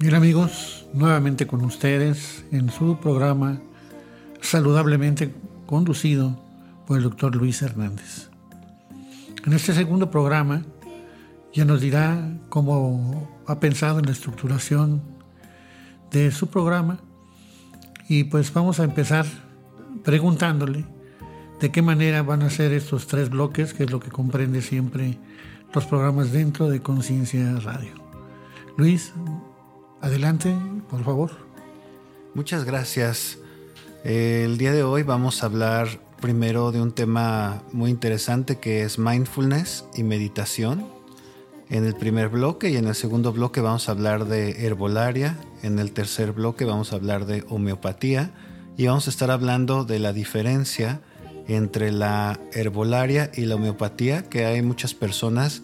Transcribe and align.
Bien 0.00 0.14
amigos, 0.14 0.86
nuevamente 0.94 1.46
con 1.46 1.62
ustedes 1.62 2.46
en 2.52 2.70
su 2.70 2.98
programa 3.00 3.60
saludablemente 4.40 5.34
conducido 5.66 6.42
por 6.86 6.96
el 6.96 7.02
doctor 7.02 7.36
Luis 7.36 7.60
Hernández. 7.60 8.30
En 9.44 9.52
este 9.52 9.74
segundo 9.74 10.10
programa 10.10 10.62
ya 11.52 11.66
nos 11.66 11.82
dirá 11.82 12.32
cómo 12.48 13.42
ha 13.46 13.60
pensado 13.60 13.98
en 13.98 14.06
la 14.06 14.12
estructuración 14.12 15.02
de 16.10 16.30
su 16.30 16.46
programa 16.46 16.98
y 18.08 18.24
pues 18.24 18.54
vamos 18.54 18.80
a 18.80 18.84
empezar 18.84 19.26
preguntándole 20.02 20.86
de 21.60 21.70
qué 21.70 21.82
manera 21.82 22.22
van 22.22 22.40
a 22.40 22.48
ser 22.48 22.72
estos 22.72 23.06
tres 23.06 23.28
bloques, 23.28 23.74
que 23.74 23.84
es 23.84 23.90
lo 23.90 24.00
que 24.00 24.08
comprende 24.08 24.62
siempre 24.62 25.18
los 25.74 25.84
programas 25.84 26.32
dentro 26.32 26.70
de 26.70 26.80
Conciencia 26.80 27.60
Radio. 27.60 27.92
Luis, 28.78 29.12
Adelante, 30.02 30.56
por 30.88 31.04
favor. 31.04 31.30
Muchas 32.34 32.64
gracias. 32.64 33.38
El 34.02 34.56
día 34.56 34.72
de 34.72 34.82
hoy 34.82 35.02
vamos 35.02 35.42
a 35.42 35.46
hablar 35.46 35.88
primero 36.22 36.72
de 36.72 36.80
un 36.80 36.92
tema 36.92 37.62
muy 37.72 37.90
interesante 37.90 38.58
que 38.58 38.82
es 38.82 38.98
mindfulness 38.98 39.84
y 39.94 40.02
meditación. 40.02 40.86
En 41.68 41.84
el 41.84 41.94
primer 41.94 42.30
bloque 42.30 42.70
y 42.70 42.76
en 42.76 42.86
el 42.86 42.94
segundo 42.94 43.32
bloque 43.32 43.60
vamos 43.60 43.88
a 43.88 43.92
hablar 43.92 44.24
de 44.24 44.64
herbolaria. 44.64 45.38
En 45.62 45.78
el 45.78 45.92
tercer 45.92 46.32
bloque 46.32 46.64
vamos 46.64 46.92
a 46.92 46.96
hablar 46.96 47.26
de 47.26 47.44
homeopatía 47.50 48.30
y 48.78 48.86
vamos 48.86 49.06
a 49.06 49.10
estar 49.10 49.30
hablando 49.30 49.84
de 49.84 49.98
la 49.98 50.14
diferencia 50.14 51.02
entre 51.46 51.92
la 51.92 52.40
herbolaria 52.54 53.30
y 53.34 53.42
la 53.42 53.56
homeopatía, 53.56 54.22
que 54.30 54.46
hay 54.46 54.62
muchas 54.62 54.94
personas 54.94 55.62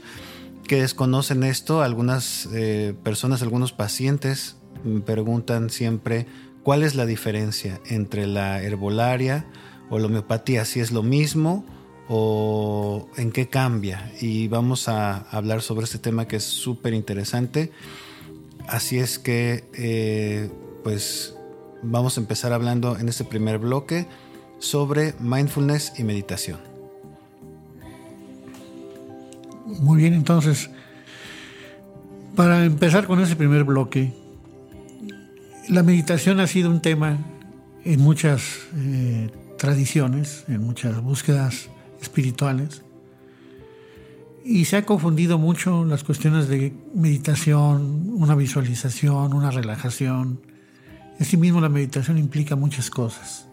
que 0.67 0.81
desconocen 0.81 1.42
esto, 1.42 1.83
algunas 1.83 2.48
eh, 2.53 2.95
personas, 3.03 3.42
algunos 3.42 3.72
pacientes 3.72 4.56
me 4.84 5.00
preguntan 5.00 5.70
siempre 5.70 6.27
cuál 6.62 6.83
es 6.83 6.95
la 6.95 7.06
diferencia 7.06 7.81
entre 7.86 8.27
la 8.27 8.62
herbolaria 8.62 9.47
o 9.91 9.98
la 9.98 10.06
homeopatía, 10.06 10.64
si 10.64 10.81
es 10.81 10.92
lo 10.92 11.03
mismo 11.03 11.64
o 12.09 13.09
en 13.17 13.33
qué 13.33 13.48
cambia. 13.48 14.12
Y 14.20 14.48
vamos 14.48 14.89
a 14.89 15.28
hablar 15.31 15.62
sobre 15.62 15.84
este 15.84 15.98
tema 15.98 16.28
que 16.28 16.37
es 16.37 16.44
súper 16.44 16.94
interesante. 16.94 17.72
Así 18.69 18.98
es 18.98 19.19
que, 19.19 19.64
eh, 19.75 20.50
pues, 20.83 21.37
vamos 21.83 22.17
a 22.17 22.20
empezar 22.20 22.53
hablando 22.53 22.98
en 22.98 23.09
este 23.09 23.25
primer 23.25 23.59
bloque 23.59 24.06
sobre 24.59 25.14
mindfulness 25.20 25.92
y 25.98 26.05
meditación. 26.05 26.75
Muy 29.80 29.98
bien, 29.98 30.14
entonces, 30.14 30.70
para 32.34 32.64
empezar 32.64 33.06
con 33.06 33.20
ese 33.20 33.36
primer 33.36 33.64
bloque, 33.64 34.12
la 35.69 35.82
meditación 35.82 36.41
ha 36.41 36.46
sido 36.46 36.70
un 36.70 36.81
tema 36.81 37.19
en 37.84 38.00
muchas 38.00 38.42
eh, 38.75 39.31
tradiciones, 39.59 40.44
en 40.48 40.62
muchas 40.62 41.00
búsquedas 41.03 41.69
espirituales, 42.00 42.82
y 44.44 44.65
se 44.65 44.76
ha 44.76 44.86
confundido 44.86 45.38
mucho 45.38 45.84
las 45.84 46.04
cuestiones 46.04 46.48
de 46.48 46.72
meditación, 46.94 48.10
una 48.15 48.36
visualización, 48.36 49.34
una 49.34 49.50
relajación. 49.50 50.41
Asimismo, 51.19 51.60
la 51.60 51.69
meditación 51.69 52.16
implica 52.16 52.54
muchas 52.54 52.88
cosas. 52.88 53.48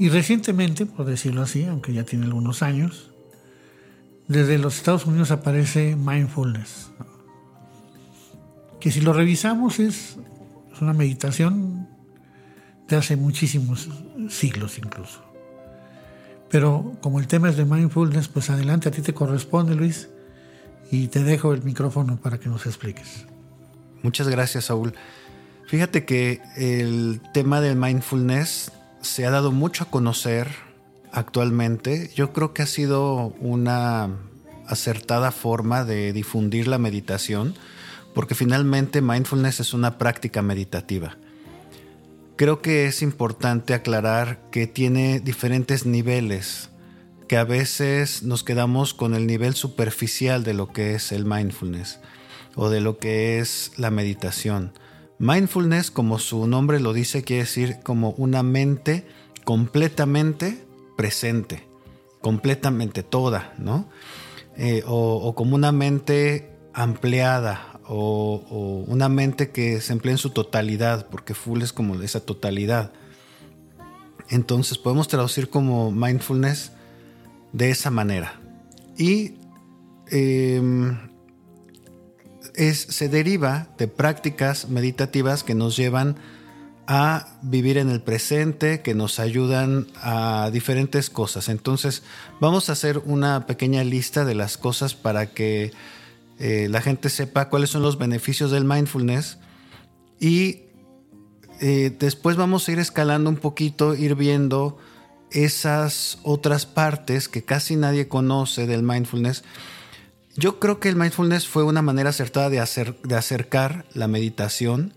Y 0.00 0.08
recientemente, 0.08 0.84
por 0.84 1.06
decirlo 1.06 1.42
así, 1.42 1.64
aunque 1.64 1.92
ya 1.92 2.04
tiene 2.04 2.24
algunos 2.26 2.62
años, 2.62 3.11
desde 4.28 4.58
los 4.58 4.76
Estados 4.76 5.06
Unidos 5.06 5.30
aparece 5.30 5.96
mindfulness, 5.96 6.90
que 8.80 8.90
si 8.90 9.00
lo 9.00 9.12
revisamos 9.12 9.78
es, 9.78 10.16
una 10.80 10.92
meditación 10.92 11.88
de 12.88 12.96
hace 12.96 13.16
muchísimos 13.16 13.88
siglos 14.28 14.78
incluso. 14.78 15.22
Pero 16.50 16.92
como 17.00 17.20
el 17.20 17.28
tema 17.28 17.48
es 17.48 17.56
de 17.56 17.64
mindfulness, 17.64 18.28
pues 18.28 18.50
adelante, 18.50 18.88
a 18.88 18.92
ti 18.92 19.00
te 19.00 19.14
corresponde, 19.14 19.74
Luis, 19.74 20.08
y 20.90 21.06
te 21.06 21.22
dejo 21.22 21.54
el 21.54 21.62
micrófono 21.62 22.16
para 22.16 22.38
que 22.38 22.48
nos 22.48 22.66
expliques. 22.66 23.26
Muchas 24.02 24.28
gracias, 24.28 24.64
Saúl. 24.66 24.92
Fíjate 25.66 26.04
que 26.04 26.42
el 26.56 27.22
tema 27.32 27.60
del 27.60 27.76
mindfulness 27.76 28.72
se 29.00 29.24
ha 29.24 29.30
dado 29.30 29.52
mucho 29.52 29.84
a 29.84 29.90
conocer 29.90 30.48
actualmente, 31.12 32.10
yo 32.14 32.32
creo 32.32 32.54
que 32.54 32.62
ha 32.62 32.66
sido 32.66 33.34
una 33.40 34.08
acertada 34.66 35.30
forma 35.30 35.84
de 35.84 36.12
difundir 36.12 36.66
la 36.66 36.78
meditación, 36.78 37.54
porque 38.14 38.34
finalmente 38.34 39.02
mindfulness 39.02 39.60
es 39.60 39.74
una 39.74 39.98
práctica 39.98 40.42
meditativa. 40.42 41.16
Creo 42.36 42.62
que 42.62 42.86
es 42.86 43.02
importante 43.02 43.74
aclarar 43.74 44.40
que 44.50 44.66
tiene 44.66 45.20
diferentes 45.20 45.86
niveles, 45.86 46.70
que 47.28 47.36
a 47.36 47.44
veces 47.44 48.22
nos 48.22 48.42
quedamos 48.42 48.94
con 48.94 49.14
el 49.14 49.26
nivel 49.26 49.54
superficial 49.54 50.42
de 50.44 50.54
lo 50.54 50.72
que 50.72 50.94
es 50.94 51.12
el 51.12 51.24
mindfulness 51.24 52.00
o 52.54 52.68
de 52.68 52.80
lo 52.80 52.98
que 52.98 53.38
es 53.38 53.72
la 53.76 53.90
meditación. 53.90 54.72
Mindfulness, 55.18 55.90
como 55.90 56.18
su 56.18 56.46
nombre 56.46 56.80
lo 56.80 56.92
dice, 56.92 57.22
quiere 57.22 57.42
decir 57.42 57.76
como 57.82 58.10
una 58.12 58.42
mente 58.42 59.06
completamente 59.44 60.64
presente, 60.96 61.66
completamente 62.20 63.02
toda, 63.02 63.54
¿no? 63.58 63.88
Eh, 64.56 64.82
o, 64.86 65.34
como 65.34 65.54
una 65.54 65.72
mente 65.72 66.50
ampliada 66.74 67.80
o, 67.86 68.84
una 68.86 69.08
mente 69.08 69.50
que 69.50 69.80
se 69.80 69.92
emplea 69.92 70.12
en 70.12 70.18
su 70.18 70.30
totalidad, 70.30 71.08
porque 71.08 71.34
full 71.34 71.62
es 71.62 71.72
como 71.72 72.00
esa 72.00 72.20
totalidad. 72.20 72.92
Entonces 74.28 74.78
podemos 74.78 75.08
traducir 75.08 75.50
como 75.50 75.90
mindfulness 75.90 76.72
de 77.52 77.70
esa 77.70 77.90
manera. 77.90 78.40
Y 78.96 79.34
em, 80.08 80.96
se 82.54 83.08
deriva 83.08 83.68
de 83.78 83.88
prácticas 83.88 84.68
meditativas 84.68 85.42
que 85.42 85.54
nos 85.54 85.76
llevan 85.76 86.16
a 86.16 86.31
vivir 87.42 87.78
en 87.78 87.88
el 87.88 88.00
presente, 88.00 88.82
que 88.82 88.94
nos 88.94 89.18
ayudan 89.18 89.86
a 89.96 90.50
diferentes 90.52 91.10
cosas. 91.10 91.48
Entonces, 91.48 92.02
vamos 92.40 92.68
a 92.68 92.72
hacer 92.72 92.98
una 93.04 93.46
pequeña 93.46 93.84
lista 93.84 94.24
de 94.24 94.34
las 94.34 94.58
cosas 94.58 94.94
para 94.94 95.26
que 95.26 95.72
eh, 96.38 96.68
la 96.70 96.80
gente 96.80 97.08
sepa 97.08 97.48
cuáles 97.48 97.70
son 97.70 97.82
los 97.82 97.98
beneficios 97.98 98.50
del 98.50 98.64
mindfulness 98.64 99.38
y 100.18 100.62
eh, 101.60 101.94
después 101.98 102.36
vamos 102.36 102.68
a 102.68 102.72
ir 102.72 102.78
escalando 102.78 103.30
un 103.30 103.36
poquito, 103.36 103.94
ir 103.94 104.14
viendo 104.16 104.78
esas 105.30 106.18
otras 106.24 106.66
partes 106.66 107.28
que 107.28 107.44
casi 107.44 107.76
nadie 107.76 108.08
conoce 108.08 108.66
del 108.66 108.82
mindfulness. 108.82 109.44
Yo 110.36 110.58
creo 110.58 110.80
que 110.80 110.88
el 110.88 110.96
mindfulness 110.96 111.46
fue 111.46 111.62
una 111.62 111.82
manera 111.82 112.10
acertada 112.10 112.50
de, 112.50 112.60
hacer, 112.60 113.00
de 113.02 113.14
acercar 113.14 113.84
la 113.94 114.08
meditación 114.08 114.94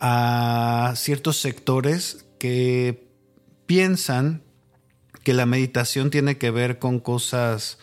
a 0.00 0.94
ciertos 0.96 1.38
sectores 1.38 2.26
que 2.38 3.08
piensan 3.66 4.42
que 5.22 5.34
la 5.34 5.46
meditación 5.46 6.10
tiene 6.10 6.38
que 6.38 6.50
ver 6.50 6.78
con 6.78 7.00
cosas 7.00 7.78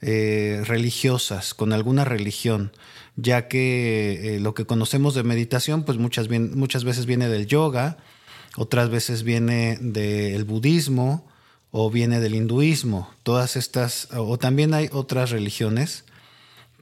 eh, 0.00 0.62
religiosas, 0.64 1.54
con 1.54 1.72
alguna 1.72 2.04
religión, 2.04 2.72
ya 3.16 3.48
que 3.48 4.36
eh, 4.36 4.40
lo 4.40 4.54
que 4.54 4.66
conocemos 4.66 5.14
de 5.14 5.24
meditación, 5.24 5.84
pues 5.84 5.98
muchas, 5.98 6.28
muchas 6.30 6.84
veces 6.84 7.06
viene 7.06 7.28
del 7.28 7.46
yoga, 7.46 7.98
otras 8.56 8.88
veces 8.88 9.22
viene 9.22 9.78
del 9.80 10.44
budismo 10.44 11.26
o 11.70 11.90
viene 11.90 12.20
del 12.20 12.34
hinduismo. 12.34 13.10
Todas 13.22 13.56
estas, 13.56 14.08
o 14.12 14.38
también 14.38 14.72
hay 14.72 14.88
otras 14.92 15.30
religiones, 15.30 16.04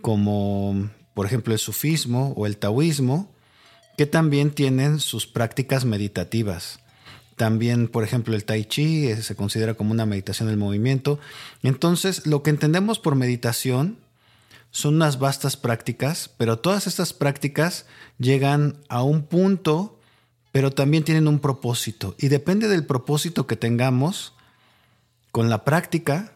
como 0.01 0.91
por 1.15 1.27
ejemplo 1.27 1.53
el 1.53 1.59
sufismo 1.59 2.33
o 2.37 2.47
el 2.47 2.59
taoísmo, 2.59 3.34
que 3.97 4.07
también 4.07 4.51
tienen 4.51 5.01
sus 5.01 5.27
prácticas 5.27 5.85
meditativas. 5.85 6.81
También, 7.37 7.89
por 7.89 8.05
ejemplo, 8.05 8.35
el 8.35 8.45
tai 8.45 8.65
chi 8.65 9.09
eh, 9.09 9.21
se 9.23 9.35
considera 9.35 9.75
como 9.75 9.93
una 9.93 10.07
meditación 10.07 10.49
del 10.49 10.57
movimiento. 10.57 11.19
Entonces, 11.63 12.27
lo 12.27 12.43
que 12.43 12.51
entendemos 12.51 12.99
por 12.99 13.17
meditación 13.17 13.99
son 14.71 14.97
unas 14.97 15.19
vastas 15.19 15.57
prácticas, 15.57 16.31
pero 16.37 16.59
todas 16.59 16.87
estas 16.87 17.13
prácticas 17.13 17.87
llegan 18.19 18.77
a 18.89 19.03
un 19.03 19.23
punto, 19.23 19.99
pero 20.53 20.73
también 20.73 21.05
tienen 21.05 21.29
un 21.29 21.41
propósito. 21.41 22.15
Y 22.19 22.29
depende 22.29 22.69
del 22.69 22.87
propósito 22.87 23.47
que 23.47 23.57
tengamos 23.57 24.33
con 25.33 25.51
la 25.51 25.65
práctica, 25.65 26.33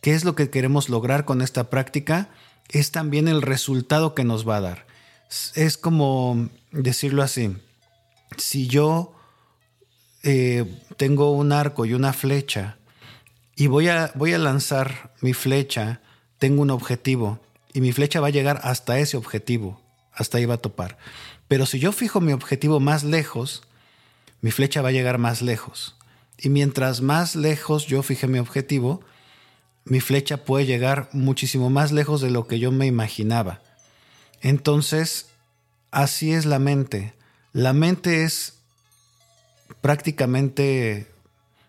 qué 0.00 0.14
es 0.14 0.24
lo 0.24 0.34
que 0.34 0.50
queremos 0.50 0.88
lograr 0.88 1.24
con 1.24 1.42
esta 1.42 1.70
práctica, 1.70 2.28
es 2.68 2.90
también 2.90 3.28
el 3.28 3.42
resultado 3.42 4.14
que 4.14 4.24
nos 4.24 4.48
va 4.48 4.56
a 4.56 4.60
dar. 4.60 4.86
Es 5.54 5.78
como 5.78 6.48
decirlo 6.72 7.22
así, 7.22 7.56
si 8.36 8.66
yo 8.66 9.14
eh, 10.22 10.64
tengo 10.96 11.32
un 11.32 11.52
arco 11.52 11.86
y 11.86 11.94
una 11.94 12.12
flecha 12.12 12.78
y 13.56 13.68
voy 13.68 13.88
a, 13.88 14.12
voy 14.14 14.32
a 14.32 14.38
lanzar 14.38 15.14
mi 15.20 15.32
flecha, 15.34 16.00
tengo 16.38 16.62
un 16.62 16.70
objetivo 16.70 17.40
y 17.72 17.80
mi 17.80 17.92
flecha 17.92 18.20
va 18.20 18.28
a 18.28 18.30
llegar 18.30 18.60
hasta 18.64 18.98
ese 18.98 19.16
objetivo. 19.16 19.80
hasta 20.12 20.38
ahí 20.38 20.44
va 20.44 20.54
a 20.54 20.58
topar. 20.58 20.98
Pero 21.48 21.64
si 21.66 21.78
yo 21.78 21.92
fijo 21.92 22.20
mi 22.20 22.32
objetivo 22.32 22.80
más 22.80 23.04
lejos, 23.04 23.62
mi 24.40 24.50
flecha 24.50 24.82
va 24.82 24.88
a 24.88 24.92
llegar 24.92 25.18
más 25.18 25.40
lejos. 25.40 25.96
Y 26.38 26.48
mientras 26.48 27.00
más 27.00 27.36
lejos 27.36 27.86
yo 27.86 28.02
fije 28.02 28.26
mi 28.26 28.38
objetivo, 28.38 29.00
mi 29.84 30.00
flecha 30.00 30.44
puede 30.44 30.66
llegar 30.66 31.08
muchísimo 31.12 31.70
más 31.70 31.92
lejos 31.92 32.20
de 32.20 32.30
lo 32.30 32.46
que 32.46 32.58
yo 32.58 32.70
me 32.72 32.86
imaginaba. 32.86 33.62
Entonces, 34.40 35.26
así 35.90 36.32
es 36.32 36.46
la 36.46 36.58
mente. 36.58 37.14
La 37.52 37.72
mente 37.72 38.24
es 38.24 38.54
prácticamente 39.80 41.06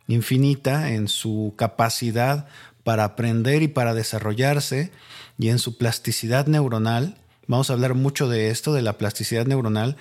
infinita 0.08 0.92
en 0.92 1.08
su 1.08 1.54
capacidad 1.58 2.48
para 2.84 3.04
aprender 3.04 3.62
y 3.62 3.68
para 3.68 3.94
desarrollarse 3.94 4.92
y 5.38 5.50
en 5.50 5.60
su 5.60 5.78
plasticidad 5.78 6.48
neuronal. 6.48 7.18
Vamos 7.48 7.70
a 7.70 7.74
hablar 7.74 7.96
mucho 7.96 8.28
de 8.30 8.50
esto, 8.50 8.74
de 8.74 8.82
la 8.82 8.98
plasticidad 8.98 9.46
neuronal. 9.46 9.98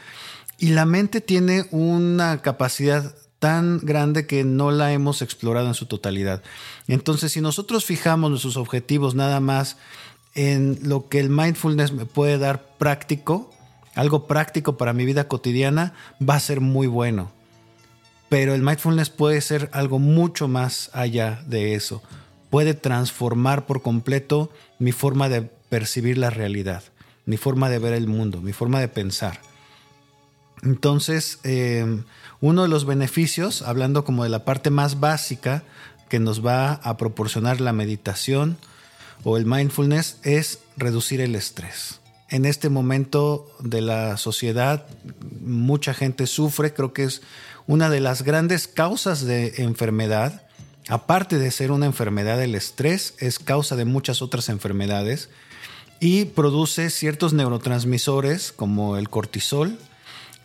Y 0.58 0.68
la 0.68 0.84
mente 0.84 1.20
tiene 1.20 1.66
una 1.70 2.42
capacidad 2.42 3.14
tan 3.38 3.78
grande 3.78 4.26
que 4.26 4.44
no 4.44 4.70
la 4.70 4.92
hemos 4.92 5.22
explorado 5.22 5.66
en 5.66 5.74
su 5.74 5.86
totalidad. 5.86 6.42
Entonces, 6.86 7.32
si 7.32 7.40
nosotros 7.40 7.86
fijamos 7.86 8.30
nuestros 8.30 8.58
objetivos 8.58 9.14
nada 9.14 9.40
más 9.40 9.78
en 10.34 10.78
lo 10.82 11.08
que 11.08 11.20
el 11.20 11.30
mindfulness 11.30 11.92
me 11.92 12.06
puede 12.06 12.38
dar 12.38 12.76
práctico, 12.78 13.50
algo 13.94 14.26
práctico 14.26 14.76
para 14.76 14.92
mi 14.92 15.04
vida 15.04 15.28
cotidiana, 15.28 15.94
va 16.26 16.36
a 16.36 16.40
ser 16.40 16.60
muy 16.60 16.86
bueno. 16.86 17.30
Pero 18.28 18.54
el 18.54 18.62
mindfulness 18.62 19.10
puede 19.10 19.40
ser 19.40 19.68
algo 19.72 19.98
mucho 19.98 20.46
más 20.46 20.90
allá 20.92 21.42
de 21.46 21.74
eso. 21.74 22.02
Puede 22.48 22.74
transformar 22.74 23.66
por 23.66 23.82
completo 23.82 24.50
mi 24.78 24.92
forma 24.92 25.28
de 25.28 25.42
percibir 25.42 26.16
la 26.16 26.30
realidad, 26.30 26.84
mi 27.26 27.36
forma 27.36 27.68
de 27.68 27.78
ver 27.78 27.92
el 27.92 28.06
mundo, 28.06 28.40
mi 28.40 28.52
forma 28.52 28.80
de 28.80 28.88
pensar. 28.88 29.40
Entonces, 30.62 31.40
eh, 31.42 32.02
uno 32.40 32.62
de 32.62 32.68
los 32.68 32.84
beneficios, 32.84 33.62
hablando 33.62 34.04
como 34.04 34.24
de 34.24 34.30
la 34.30 34.44
parte 34.44 34.70
más 34.70 35.00
básica 35.00 35.64
que 36.08 36.18
nos 36.18 36.44
va 36.44 36.74
a 36.74 36.96
proporcionar 36.96 37.60
la 37.60 37.72
meditación 37.72 38.58
o 39.24 39.36
el 39.36 39.46
mindfulness, 39.46 40.18
es 40.22 40.60
reducir 40.76 41.20
el 41.20 41.34
estrés 41.34 42.00
en 42.30 42.44
este 42.44 42.68
momento 42.68 43.50
de 43.58 43.80
la 43.80 44.16
sociedad 44.16 44.86
mucha 45.40 45.94
gente 45.94 46.26
sufre, 46.26 46.72
creo 46.72 46.92
que 46.92 47.04
es 47.04 47.22
una 47.66 47.90
de 47.90 48.00
las 48.00 48.22
grandes 48.22 48.68
causas 48.68 49.24
de 49.24 49.54
enfermedad. 49.58 50.46
Aparte 50.88 51.38
de 51.38 51.50
ser 51.50 51.72
una 51.72 51.86
enfermedad, 51.86 52.42
el 52.42 52.54
estrés 52.54 53.14
es 53.18 53.38
causa 53.38 53.76
de 53.76 53.84
muchas 53.84 54.22
otras 54.22 54.48
enfermedades 54.48 55.28
y 55.98 56.26
produce 56.26 56.90
ciertos 56.90 57.32
neurotransmisores 57.32 58.52
como 58.52 58.96
el 58.96 59.10
cortisol. 59.10 59.76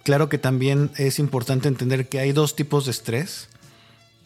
Claro 0.03 0.27
que 0.27 0.37
también 0.37 0.91
es 0.97 1.19
importante 1.19 1.67
entender 1.67 2.09
que 2.09 2.19
hay 2.19 2.31
dos 2.31 2.55
tipos 2.55 2.85
de 2.85 2.91
estrés, 2.91 3.47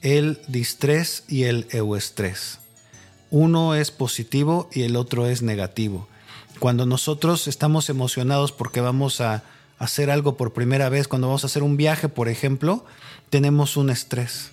el 0.01 0.39
distrés 0.47 1.23
y 1.27 1.43
el 1.43 1.67
euestrés. 1.71 2.59
Uno 3.31 3.75
es 3.75 3.91
positivo 3.91 4.69
y 4.71 4.83
el 4.83 4.95
otro 4.95 5.27
es 5.27 5.41
negativo. 5.41 6.07
Cuando 6.59 6.85
nosotros 6.85 7.47
estamos 7.47 7.89
emocionados 7.89 8.51
porque 8.51 8.81
vamos 8.81 9.21
a 9.21 9.43
hacer 9.77 10.11
algo 10.11 10.35
por 10.35 10.53
primera 10.53 10.89
vez, 10.89 11.07
cuando 11.07 11.27
vamos 11.27 11.43
a 11.43 11.47
hacer 11.47 11.63
un 11.63 11.77
viaje, 11.77 12.09
por 12.09 12.27
ejemplo, 12.27 12.85
tenemos 13.29 13.77
un 13.77 13.89
estrés. 13.89 14.51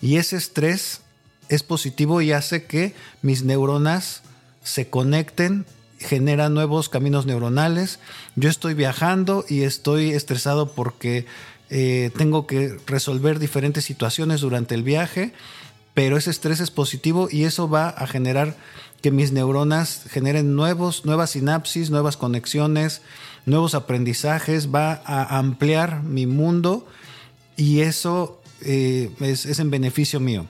Y 0.00 0.16
ese 0.16 0.36
estrés 0.36 1.00
es 1.48 1.62
positivo 1.62 2.20
y 2.20 2.32
hace 2.32 2.64
que 2.64 2.94
mis 3.22 3.44
neuronas 3.44 4.22
se 4.62 4.88
conecten, 4.88 5.66
genera 5.98 6.48
nuevos 6.48 6.88
caminos 6.88 7.26
neuronales. 7.26 8.00
Yo 8.34 8.50
estoy 8.50 8.74
viajando 8.74 9.44
y 9.48 9.62
estoy 9.62 10.10
estresado 10.10 10.72
porque 10.72 11.26
eh, 11.70 12.10
tengo 12.16 12.46
que 12.46 12.76
resolver 12.86 13.38
diferentes 13.38 13.84
situaciones 13.84 14.40
durante 14.40 14.74
el 14.74 14.82
viaje, 14.82 15.32
pero 15.94 16.16
ese 16.16 16.30
estrés 16.30 16.60
es 16.60 16.70
positivo 16.70 17.28
y 17.30 17.44
eso 17.44 17.68
va 17.68 17.88
a 17.88 18.06
generar 18.06 18.56
que 19.00 19.10
mis 19.10 19.32
neuronas 19.32 20.04
generen 20.10 20.54
nuevos, 20.56 21.04
nuevas 21.04 21.30
sinapsis, 21.30 21.90
nuevas 21.90 22.16
conexiones, 22.16 23.02
nuevos 23.46 23.74
aprendizajes, 23.74 24.74
va 24.74 25.02
a 25.04 25.38
ampliar 25.38 26.02
mi 26.02 26.26
mundo 26.26 26.86
y 27.56 27.80
eso 27.80 28.40
eh, 28.62 29.10
es, 29.20 29.46
es 29.46 29.58
en 29.60 29.70
beneficio 29.70 30.20
mío. 30.20 30.46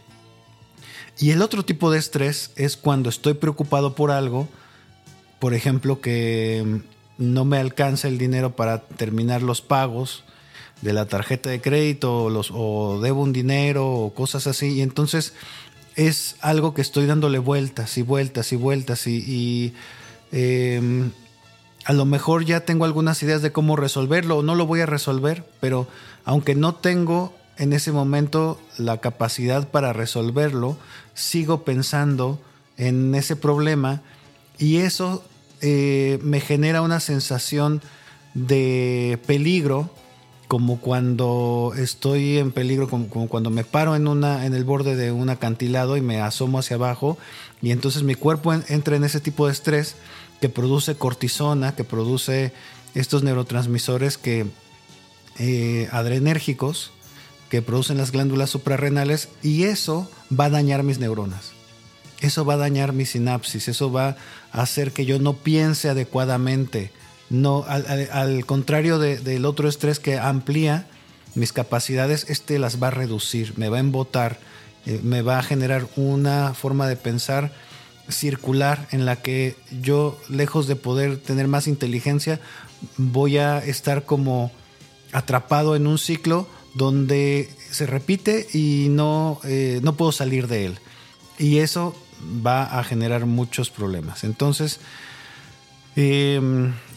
Y 1.19 1.31
el 1.31 1.43
otro 1.43 1.65
tipo 1.65 1.91
de 1.91 1.99
estrés 1.99 2.53
es 2.57 2.77
cuando 2.77 3.09
estoy 3.09 3.35
preocupado 3.35 3.95
por 3.95 4.11
algo, 4.11 4.49
por 5.39 5.53
ejemplo, 5.53 6.01
que 6.01 6.83
no 7.19 7.45
me 7.45 7.59
alcanza 7.59 8.09
el 8.09 8.19
dinero 8.19 8.57
para 8.57 8.83
terminar 8.83 9.43
los 9.43 9.61
pagos 9.61 10.25
de 10.85 10.93
la 10.93 11.07
tarjeta 11.07 11.49
de 11.49 11.63
crédito 11.63 12.25
o, 12.25 12.31
los, 12.31 12.51
o 12.53 13.01
debo 13.01 13.23
un 13.23 13.33
dinero 13.33 13.91
o 13.91 14.15
cosas 14.15 14.47
así. 14.47 14.75
Y 14.75 14.83
entonces 14.83 15.33
es 15.97 16.37
algo 16.41 16.75
que 16.75 16.83
estoy 16.83 17.07
dándole 17.07 17.39
vueltas 17.39 17.97
y 17.97 18.03
vueltas 18.03 18.53
y 18.53 18.57
vueltas 18.57 19.07
y, 19.07 19.73
em, 20.31 21.11
a 21.87 21.93
lo 21.95 22.05
mejor 22.05 22.45
ya 22.45 22.61
tengo 22.61 22.85
algunas 22.85 23.23
ideas 23.23 23.41
de 23.41 23.51
cómo 23.51 23.77
resolverlo 23.77 24.39
o 24.39 24.43
no 24.43 24.55
lo 24.55 24.67
voy 24.67 24.81
a 24.81 24.87
resolver, 24.87 25.47
pero 25.61 25.89
aunque 26.25 26.55
no 26.55 26.75
tengo 26.75 27.35
en 27.57 27.73
ese 27.73 27.91
momento 27.91 28.61
la 28.77 28.99
capacidad 28.99 29.69
para 29.69 29.93
resolverlo, 29.93 30.77
sigo 31.15 31.65
pensando 31.65 32.39
en 32.77 33.15
ese 33.15 33.37
problema 33.37 34.03
y 34.59 34.79
eso 34.79 35.25
eh, 35.63 36.19
me 36.23 36.41
genera 36.41 36.83
una 36.83 37.01
sensación 37.01 37.81
de 38.35 39.19
peligro 39.27 39.91
como 40.49 40.79
cuando 40.81 41.73
estoy 41.77 42.39
en 42.39 42.53
peligro, 42.53 42.89
como, 42.89 43.09
cuando 43.09 43.51
me 43.51 43.65
paro 43.65 43.97
en, 43.97 44.07
una, 44.07 44.47
en 44.47 44.55
el 44.55 44.65
borde 44.65 44.97
de 44.97 45.11
un 45.11 45.31
acantilado 45.31 45.97
y 45.97 46.01
me 46.01 46.21
asomo 46.21 46.59
hacia 46.59 46.77
abajo 46.77 47.19
y 47.63 47.71
entonces 47.71 48.03
mi 48.03 48.15
cuerpo 48.15 48.53
entra 48.53 48.97
en 48.97 49.05
ese 49.05 49.21
tipo 49.21 49.47
de 49.47 49.53
estrés 49.53 49.97
que 50.41 50.49
produce 50.49 50.97
cortisona, 50.97 51.75
que 51.75 51.85
produce 51.85 52.53
estos 52.95 53.23
neurotransmisores 53.23 54.19
que 54.19 54.47
eh, 55.39 55.89
adrenérgicos 55.91 56.93
que 57.49 57.63
producen 57.63 57.99
las 57.99 58.13
glándulas 58.13 58.51
suprarrenales 58.51 59.29
y 59.43 59.65
eso 59.65 60.11
va 60.29 60.47
a 60.47 60.51
dañar 60.51 60.83
mis 60.83 60.99
neuronas. 60.99 61.53
Eso 62.21 62.45
va 62.45 62.55
a 62.55 62.59
dañar 62.59 62.93
mi 62.93 63.07
sinapsis, 63.07 63.69
eso 63.69 63.93
va 63.93 64.17
a 64.53 64.63
hacer 64.63 64.93
que 64.93 65.05
yo 65.05 65.19
no 65.19 65.35
piense 65.35 65.89
adecuadamente 65.89 66.91
no, 67.31 67.65
al, 67.67 68.47
contrario 68.47 68.99
del 68.99 69.45
otro 69.45 69.69
estrés 69.69 69.99
que 69.99 70.19
amplía 70.19 70.87
mis 71.35 71.53
capacidades, 71.53 72.27
este 72.29 72.59
las 72.59 72.83
va 72.83 72.89
a 72.89 72.93
reducir, 72.93 73.55
me 73.57 73.69
va 73.69 73.79
a 73.79 73.81
embotar, 73.81 74.39
eh, 74.87 75.01
me 75.03 75.23
va 75.23 75.39
a 75.39 75.43
generar 75.43 75.87
una 75.97 76.55
forma 76.55 76.87
de 76.87 76.97
pensar 76.97 77.53
circular 78.09 78.87
en 78.93 79.07
la 79.07 79.17
que 79.17 79.57
yo, 79.81 80.19
lejos 80.29 80.67
de 80.67 80.77
poder 80.77 81.17
tener 81.17 81.49
más 81.49 81.67
inteligencia, 81.67 82.41
voy 82.99 83.39
a 83.39 83.59
estar 83.59 84.05
como 84.05 84.53
atrapado 85.13 85.75
en 85.75 85.87
un 85.87 85.99
ciclo 85.99 86.47
donde 86.75 87.49
se 87.71 87.87
repite 87.87 88.47
y 88.53 88.89
no, 88.91 89.41
eh, 89.45 89.81
no 89.83 89.97
puedo 89.97 90.13
salir 90.13 90.49
de 90.49 90.67
él. 90.67 90.79
Y 91.39 91.59
eso 91.59 91.97
va 92.47 92.79
a 92.79 92.85
generar 92.85 93.27
muchos 93.27 93.71
problemas. 93.71 94.25
Entonces, 94.25 94.81
eh, 95.97 96.41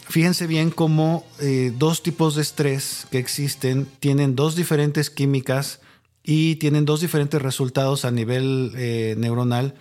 Fíjense 0.08 0.46
bien 0.46 0.70
cómo 0.70 1.26
eh, 1.38 1.70
dos 1.76 2.02
tipos 2.02 2.34
de 2.34 2.40
estrés 2.40 3.06
que 3.10 3.18
existen 3.18 3.86
tienen 4.00 4.36
dos 4.36 4.56
diferentes 4.56 5.10
químicas 5.10 5.80
y 6.22 6.56
tienen 6.56 6.86
dos 6.86 7.02
diferentes 7.02 7.40
resultados 7.42 8.06
a 8.06 8.10
nivel 8.10 8.72
eh, 8.76 9.16
neuronal. 9.18 9.74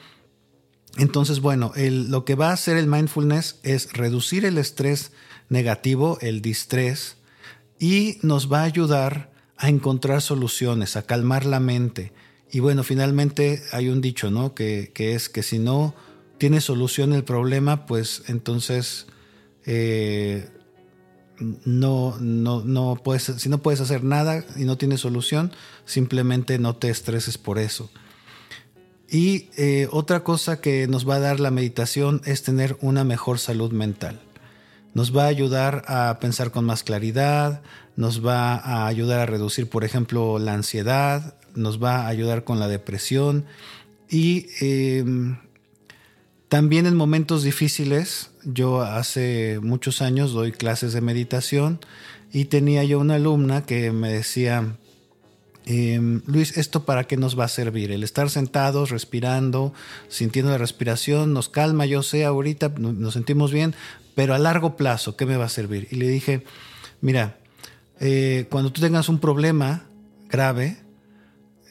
Entonces, 0.98 1.40
bueno, 1.40 1.72
lo 1.76 2.26
que 2.26 2.36
va 2.36 2.50
a 2.50 2.54
hacer 2.54 2.76
el 2.76 2.88
mindfulness 2.88 3.60
es 3.64 3.94
reducir 3.94 4.44
el 4.44 4.58
estrés 4.58 5.12
negativo, 5.48 6.18
el 6.22 6.42
distrés, 6.42 7.18
y 7.80 8.18
nos 8.22 8.52
va 8.52 8.62
a 8.62 8.66
ayudar 8.66 9.32
a 9.56 9.70
encontrar 9.70 10.22
soluciones, 10.22 10.98
a 10.98 11.04
calmar 11.04 11.46
la 11.46 11.60
mente. 11.60 12.12
Y 12.52 12.60
bueno, 12.60 12.84
finalmente 12.84 13.64
hay 13.72 13.90
un 13.90 14.02
dicho, 14.02 14.32
¿no? 14.32 14.56
Que, 14.56 14.92
que 14.94 15.14
es 15.16 15.30
que 15.30 15.44
si 15.44 15.60
no 15.60 15.96
tiene 16.38 16.60
solución 16.60 17.14
el 17.14 17.24
problema, 17.24 17.86
pues 17.86 18.24
entonces 18.28 19.08
eh, 19.68 20.48
no, 21.66 22.18
no, 22.20 22.62
no 22.62 23.00
puedes, 23.04 23.24
si 23.24 23.50
no 23.50 23.60
puedes 23.60 23.82
hacer 23.82 24.04
nada 24.04 24.44
y 24.56 24.64
no 24.64 24.78
tienes 24.78 25.02
solución, 25.02 25.52
simplemente 25.86 26.58
no 26.58 26.76
te 26.76 26.90
estreses 26.90 27.38
por 27.38 27.60
eso. 27.60 27.92
Y 29.10 29.50
eh, 29.58 29.88
otra 29.92 30.24
cosa 30.24 30.60
que 30.60 30.88
nos 30.88 31.08
va 31.08 31.16
a 31.16 31.20
dar 31.20 31.40
la 31.40 31.52
meditación 31.52 32.22
es 32.26 32.44
tener 32.44 32.78
una 32.82 33.04
mejor 33.04 33.40
salud 33.40 33.72
mental. 33.72 34.20
Nos 34.94 35.16
va 35.16 35.26
a 35.26 35.28
ayudar 35.28 35.84
a 35.88 36.18
pensar 36.20 36.52
con 36.52 36.66
más 36.66 36.84
claridad, 36.84 37.62
nos 37.96 38.26
va 38.26 38.56
a 38.56 38.88
ayudar 38.88 39.20
a 39.20 39.26
reducir, 39.26 39.70
por 39.70 39.84
ejemplo, 39.84 40.40
la 40.40 40.54
ansiedad, 40.54 41.36
nos 41.56 41.82
va 41.82 42.02
a 42.02 42.08
ayudar 42.08 42.44
con 42.44 42.60
la 42.60 42.68
depresión 42.68 43.46
y 44.10 44.48
em, 44.62 45.38
También 46.50 46.86
en 46.86 46.96
momentos 46.96 47.44
difíciles, 47.44 48.30
yo 48.46 48.82
hace 48.82 49.60
muchos 49.62 50.02
años 50.02 50.32
doy 50.32 50.54
clases 50.54 50.94
de 50.94 51.02
meditación 51.02 51.80
y 52.32 52.46
tenía 52.46 52.86
yo 52.86 53.00
una 53.00 53.16
alumna 53.16 53.66
que 53.66 53.92
me 53.92 54.14
decía, 54.14 54.78
em, 55.66 56.22
Luis, 56.26 56.58
¿esto 56.58 56.86
para 56.86 57.04
qué 57.04 57.18
nos 57.18 57.38
va 57.38 57.44
a 57.46 57.50
servir? 57.50 57.92
El 57.92 58.02
estar 58.02 58.30
sentados, 58.30 58.92
respirando, 58.92 59.74
sintiendo 60.08 60.52
la 60.52 60.58
respiración, 60.58 61.34
nos 61.34 61.50
calma, 61.50 61.86
yo 61.86 62.02
sé, 62.02 62.24
ahorita 62.24 62.70
nos 62.78 63.14
sentimos 63.14 63.52
bien, 63.52 63.76
pero 64.16 64.34
a 64.34 64.40
largo 64.40 64.78
plazo, 64.78 65.18
¿qué 65.18 65.26
me 65.26 65.36
va 65.36 65.46
a 65.46 65.50
servir? 65.50 65.90
Y 65.92 65.98
le 65.98 66.08
dije, 66.08 66.46
mira, 67.02 67.40
eh, 68.00 68.48
cuando 68.50 68.72
tú 68.72 68.80
tengas 68.80 69.10
un 69.10 69.20
problema 69.20 69.84
grave, 70.30 70.78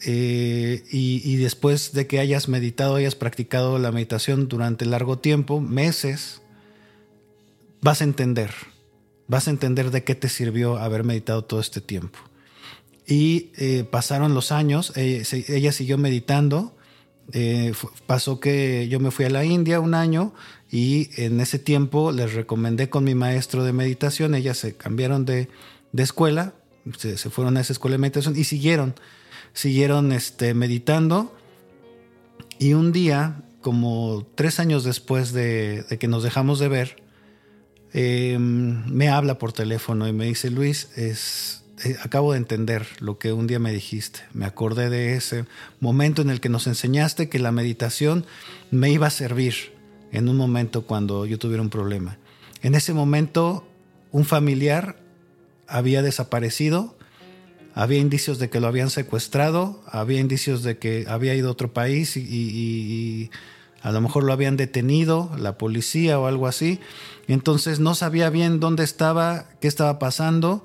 eh, 0.04 0.84
y, 0.90 1.36
después 1.36 1.92
de 1.92 2.06
que 2.06 2.18
hayas 2.18 2.48
meditado, 2.48 2.96
hayas 2.96 3.14
practicado 3.14 3.78
la 3.78 3.92
meditación 3.92 4.48
durante 4.48 4.84
largo 4.84 5.18
tiempo, 5.18 5.60
meses, 5.60 6.42
vas 7.80 8.00
a 8.00 8.04
entender, 8.04 8.52
vas 9.26 9.48
a 9.48 9.50
entender 9.50 9.90
de 9.90 10.04
qué 10.04 10.14
te 10.14 10.28
sirvió 10.28 10.76
haber 10.76 11.04
meditado 11.04 11.44
todo 11.44 11.60
este 11.60 11.80
tiempo. 11.80 12.18
Y 13.06 13.52
eh, 13.56 13.84
pasaron 13.90 14.34
los 14.34 14.52
años, 14.52 14.92
eh, 14.96 15.22
ella 15.48 15.72
siguió 15.72 15.96
meditando, 15.96 16.76
pasó 18.06 18.38
que 18.38 18.86
yo 18.88 19.00
me 19.00 19.10
fui 19.10 19.24
a 19.24 19.30
la 19.30 19.44
India 19.44 19.80
un 19.80 19.94
año 19.94 20.32
y 20.70 21.10
en 21.20 21.40
ese 21.40 21.58
tiempo 21.58 22.12
les 22.12 22.34
recomendé 22.34 22.88
con 22.88 23.02
mi 23.02 23.16
maestro 23.16 23.64
de 23.64 23.72
meditación, 23.72 24.36
ellas 24.36 24.58
se 24.58 24.76
cambiaron 24.76 25.24
de, 25.24 25.48
escuela, 25.96 26.54
se, 26.98 27.16
se 27.16 27.30
fueron 27.30 27.56
a 27.56 27.62
esa 27.62 27.72
escuela 27.72 27.94
de 27.94 27.98
meditación 27.98 28.36
y 28.36 28.44
siguieron 28.44 28.94
siguieron 29.56 30.12
este, 30.12 30.52
meditando 30.52 31.34
y 32.58 32.74
un 32.74 32.92
día, 32.92 33.42
como 33.62 34.26
tres 34.34 34.60
años 34.60 34.84
después 34.84 35.32
de, 35.32 35.84
que 35.98 36.08
nos 36.08 36.22
dejamos 36.22 36.58
de 36.58 36.68
ver, 36.68 37.02
em, 37.94 38.84
me 38.86 39.08
habla 39.08 39.38
por 39.38 39.54
teléfono 39.54 40.06
y 40.06 40.12
me 40.12 40.26
dice, 40.26 40.50
Luis, 40.50 40.90
es, 40.94 41.64
eh, 41.84 41.96
acabo 42.02 42.32
de 42.32 42.38
entender 42.38 42.86
lo 43.00 43.18
que 43.18 43.32
un 43.32 43.46
día 43.46 43.58
me 43.58 43.72
dijiste. 43.72 44.20
Me 44.34 44.44
acordé 44.44 44.90
de 44.90 45.14
ese 45.14 45.46
momento 45.80 46.20
en 46.20 46.28
el 46.28 46.40
que 46.40 46.50
nos 46.50 46.66
enseñaste 46.66 47.30
que 47.30 47.38
la 47.38 47.50
meditación 47.50 48.26
me 48.70 48.90
iba 48.90 49.06
a 49.06 49.10
servir 49.10 49.72
en 50.12 50.28
un 50.28 50.36
momento 50.36 50.86
cuando 50.86 51.24
yo 51.24 51.38
tuviera 51.38 51.62
un 51.62 51.70
problema. 51.70 52.18
En 52.60 52.74
ese 52.74 52.92
momento, 52.92 53.66
un 54.12 54.26
familiar 54.26 54.96
había 55.66 56.02
desaparecido 56.02 56.95
había 57.76 57.98
indicios 57.98 58.38
de 58.38 58.48
que 58.48 58.58
lo 58.58 58.68
habían 58.68 58.88
secuestrado, 58.88 59.82
había 59.86 60.18
indicios 60.18 60.62
de 60.62 60.78
que 60.78 61.04
había 61.08 61.34
ido 61.34 61.48
a 61.48 61.52
otro 61.52 61.74
país 61.74 62.16
y, 62.16 63.30
a 63.82 63.92
lo 63.92 64.00
mejor 64.00 64.24
lo 64.24 64.32
habían 64.32 64.56
detenido, 64.56 65.30
la 65.38 65.58
policía 65.58 66.18
o 66.18 66.26
algo 66.26 66.46
así. 66.46 66.80
Entonces 67.28 67.78
no 67.78 67.94
sabía 67.94 68.30
bien 68.30 68.60
dónde 68.60 68.82
estaba, 68.82 69.50
qué 69.60 69.68
estaba 69.68 69.98
pasando 69.98 70.64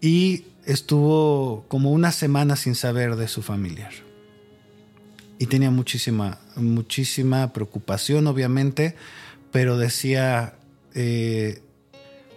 y 0.00 0.46
estuvo 0.64 1.66
como 1.68 1.92
una 1.92 2.10
semana 2.10 2.56
sin 2.56 2.74
saber 2.74 3.16
de 3.16 3.28
su 3.28 3.42
familiar. 3.42 3.92
Y 5.38 5.44
tenía 5.44 5.70
muchísima, 5.70 6.38
muchísima 6.56 7.52
preocupación, 7.52 8.26
obviamente, 8.28 8.96
pero 9.52 9.76
decía, 9.76 10.54
eh, 10.94 11.60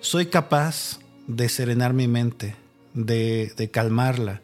soy 0.01 0.25
capaz 0.25 1.00
de 1.27 1.48
serenar 1.48 1.94
mi 1.94 2.10
mente 2.10 2.67
de, 2.98 3.70
calmarla 3.72 4.42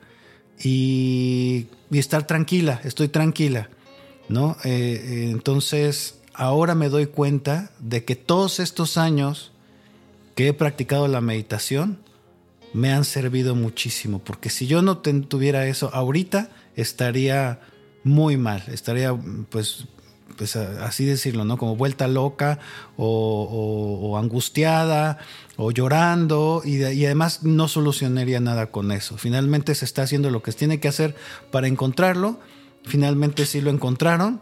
y, 0.61 1.67
estar 1.91 2.25
tranquila, 2.25 2.79
estoy 2.83 3.07
tranquila, 3.07 3.69
¿no? 4.29 4.57
Eh, 4.63 4.69
eh, 4.69 5.29
entonces, 5.31 6.19
ahora 6.33 6.75
me 6.75 6.89
doy 6.89 7.07
cuenta 7.07 7.71
de 7.79 8.03
que 8.05 8.15
todos 8.15 8.59
estos 8.59 8.97
años 8.97 9.51
que 10.35 10.47
he 10.47 10.53
practicado 10.53 11.07
la 11.07 11.21
meditación 11.21 11.99
me 12.73 12.91
han 12.91 13.05
servido 13.05 13.53
muchísimo, 13.53 14.19
porque 14.19 14.49
si 14.49 14.65
yo 14.65 14.81
no 14.81 14.97
tuviera 14.97 15.67
eso 15.67 15.93
ahorita, 15.93 16.49
estaría 16.75 17.59
muy 18.03 18.37
mal, 18.37 18.63
estaría 18.67 19.15
pues 19.49 19.85
pues 20.37 20.55
así 20.55 21.05
decirlo, 21.05 21.45
¿no? 21.45 21.57
Como 21.57 21.75
vuelta 21.75 22.07
loca 22.07 22.59
o, 22.97 24.17
angustiada 24.17 25.19
o 25.57 25.71
llorando 25.71 26.61
y, 26.65 26.83
además 26.83 27.43
no 27.43 27.67
solucionaría 27.67 28.39
nada 28.39 28.67
con 28.71 28.91
eso. 28.91 29.17
Finalmente 29.17 29.75
se 29.75 29.85
está 29.85 30.03
haciendo 30.03 30.29
lo 30.29 30.41
que 30.41 30.51
tiene 30.51 30.79
que 30.79 30.87
hacer 30.87 31.15
para 31.51 31.67
encontrarlo. 31.67 32.39
Finalmente 32.83 33.45
sí 33.45 33.61
lo 33.61 33.69
encontraron 33.69 34.41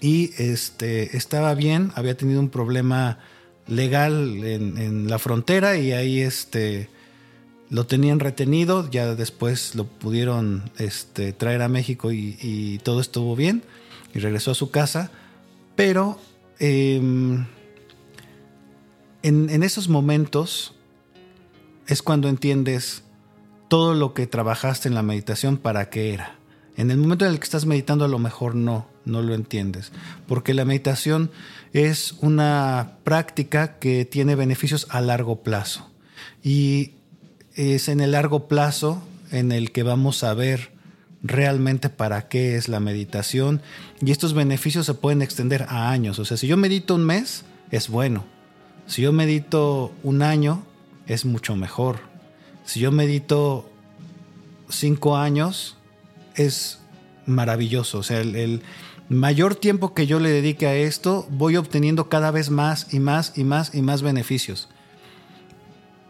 y 0.00 0.32
este, 0.38 1.16
estaba 1.16 1.54
bien, 1.54 1.92
había 1.94 2.16
tenido 2.16 2.40
un 2.40 2.48
problema 2.48 3.18
legal 3.66 4.44
en, 4.44 5.08
la 5.08 5.18
frontera 5.18 5.76
y 5.76 5.92
ahí 5.92 6.20
este, 6.20 6.88
lo 7.68 7.86
tenían 7.86 8.18
retenido, 8.18 8.90
ya 8.90 9.14
después 9.14 9.74
lo 9.74 9.84
pudieron 9.84 10.70
este, 10.78 11.32
traer 11.32 11.62
a 11.62 11.68
México 11.68 12.10
y 12.12 12.80
todo 12.82 13.00
estuvo 13.00 13.36
bien 13.36 13.62
y 14.14 14.18
regresó 14.18 14.50
a 14.50 14.54
su 14.54 14.70
casa, 14.70 15.10
pero 15.76 16.18
em, 16.58 17.46
en, 19.22 19.62
esos 19.62 19.88
momentos 19.88 20.74
es 21.86 22.02
cuando 22.02 22.28
entiendes 22.28 23.02
todo 23.68 23.94
lo 23.94 24.14
que 24.14 24.26
trabajaste 24.26 24.88
en 24.88 24.94
la 24.94 25.02
meditación 25.02 25.56
para 25.56 25.90
qué 25.90 26.12
era. 26.12 26.36
En 26.76 26.90
el 26.90 26.98
momento 26.98 27.26
en 27.26 27.32
el 27.32 27.38
que 27.38 27.44
estás 27.44 27.66
meditando 27.66 28.04
a 28.04 28.08
lo 28.08 28.18
mejor 28.18 28.54
no, 28.54 28.88
no 29.04 29.22
lo 29.22 29.34
entiendes, 29.34 29.92
porque 30.26 30.54
la 30.54 30.64
meditación 30.64 31.30
es 31.72 32.12
una 32.20 32.98
práctica 33.04 33.78
que 33.78 34.04
tiene 34.04 34.34
beneficios 34.34 34.86
a 34.90 35.00
largo 35.00 35.42
plazo 35.42 35.90
y 36.42 36.92
es 37.54 37.88
en 37.88 38.00
el 38.00 38.12
largo 38.12 38.48
plazo 38.48 39.02
en 39.30 39.52
el 39.52 39.72
que 39.72 39.82
vamos 39.82 40.24
a 40.24 40.34
ver 40.34 40.79
realmente 41.22 41.88
para 41.90 42.28
qué 42.28 42.56
es 42.56 42.68
la 42.68 42.80
meditación 42.80 43.60
y 44.00 44.10
estos 44.10 44.32
beneficios 44.32 44.86
se 44.86 44.94
pueden 44.94 45.22
extender 45.22 45.66
a 45.68 45.90
años. 45.90 46.18
O 46.18 46.24
sea, 46.24 46.36
si 46.36 46.46
yo 46.46 46.56
medito 46.56 46.94
un 46.94 47.04
mes, 47.04 47.44
es 47.70 47.88
bueno. 47.88 48.24
Si 48.86 49.02
yo 49.02 49.12
medito 49.12 49.92
un 50.02 50.22
año, 50.22 50.64
es 51.06 51.24
mucho 51.24 51.56
mejor. 51.56 52.00
Si 52.64 52.80
yo 52.80 52.90
medito 52.90 53.70
cinco 54.68 55.16
años, 55.16 55.76
es 56.34 56.78
maravilloso. 57.26 57.98
O 57.98 58.02
sea, 58.02 58.20
el, 58.20 58.62
mayor 59.08 59.56
tiempo 59.56 59.92
que 59.92 60.06
yo 60.06 60.20
le 60.20 60.30
dedique 60.30 60.66
a 60.68 60.76
esto, 60.76 61.26
voy 61.30 61.56
obteniendo 61.56 62.08
cada 62.08 62.30
vez 62.30 62.50
más 62.50 62.94
y 62.94 63.00
más 63.00 63.32
y 63.36 63.42
más 63.42 63.74
y 63.74 63.82
más 63.82 64.02
beneficios. 64.02 64.68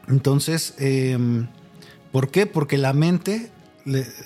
Entonces, 0.06 0.74
em, 0.78 1.48
¿por 2.12 2.30
qué? 2.30 2.44
Porque 2.44 2.76
la 2.76 2.92
mente 2.92 3.50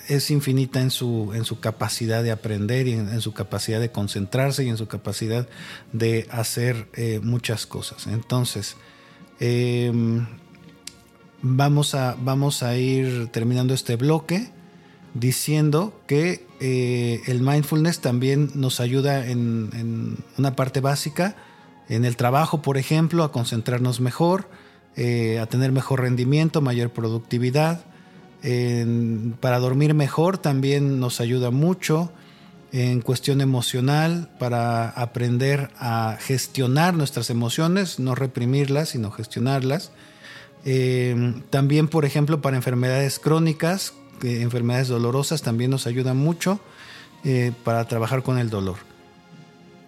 es 0.07 0.31
infinita 0.31 0.81
en 0.81 0.91
su, 0.91 1.31
en 1.33 1.45
su 1.45 1.59
capacidad 1.59 2.23
de 2.23 2.31
aprender 2.31 2.87
y 2.87 2.93
en, 2.93 3.21
su 3.21 3.33
capacidad 3.33 3.79
de 3.79 3.91
concentrarse 3.91 4.63
y 4.63 4.69
en 4.69 4.77
su 4.77 4.87
capacidad 4.87 5.47
de 5.93 6.27
hacer 6.31 6.87
eh, 6.93 7.19
muchas 7.23 7.65
cosas. 7.65 8.07
Entonces, 8.07 8.75
em, 9.39 10.25
vamos, 11.41 11.95
a, 11.95 12.15
vamos 12.19 12.63
a 12.63 12.77
ir 12.77 13.27
terminando 13.27 13.73
este 13.73 13.95
bloque 13.95 14.49
diciendo 15.13 15.99
que 16.07 16.45
eh, 16.59 17.21
el 17.27 17.41
mindfulness 17.41 18.01
también 18.01 18.51
nos 18.55 18.79
ayuda 18.79 19.27
en, 19.27 19.69
en, 19.73 20.17
una 20.37 20.55
parte 20.55 20.81
básica, 20.81 21.35
en 21.87 22.03
el 22.03 22.17
trabajo, 22.17 22.61
por 22.61 22.77
ejemplo, 22.77 23.23
a 23.23 23.31
concentrarnos 23.31 24.01
mejor, 24.01 24.49
eh, 24.97 25.39
a 25.39 25.45
tener 25.45 25.71
mejor 25.71 26.01
rendimiento, 26.01 26.61
mayor 26.61 26.89
productividad 26.89 27.85
para 29.39 29.59
dormir 29.59 29.93
mejor 29.93 30.37
también 30.37 30.99
nos 30.99 31.19
ayuda 31.19 31.51
mucho. 31.51 32.11
En 32.71 32.99
cuestión 33.01 33.39
emocional, 33.39 34.29
para 34.37 34.89
aprender 34.89 35.69
a 35.79 36.17
gestionar 36.19 36.93
nuestras 36.93 37.29
emociones, 37.29 37.99
no 37.99 38.15
reprimirlas, 38.15 38.89
sino 38.89 39.11
gestionarlas. 39.11 39.91
Em, 40.65 41.41
también, 41.49 41.87
por 41.87 42.05
ejemplo, 42.05 42.41
para 42.41 42.57
enfermedades 42.57 43.19
crónicas, 43.19 43.93
enfermedades 44.21 44.87
dolorosas, 44.87 45.41
también 45.41 45.71
nos 45.71 45.87
ayuda 45.87 46.13
mucho 46.13 46.59
eh, 47.23 47.53
para 47.63 47.87
trabajar 47.87 48.23
con 48.23 48.39
el 48.39 48.49
dolor. 48.49 48.77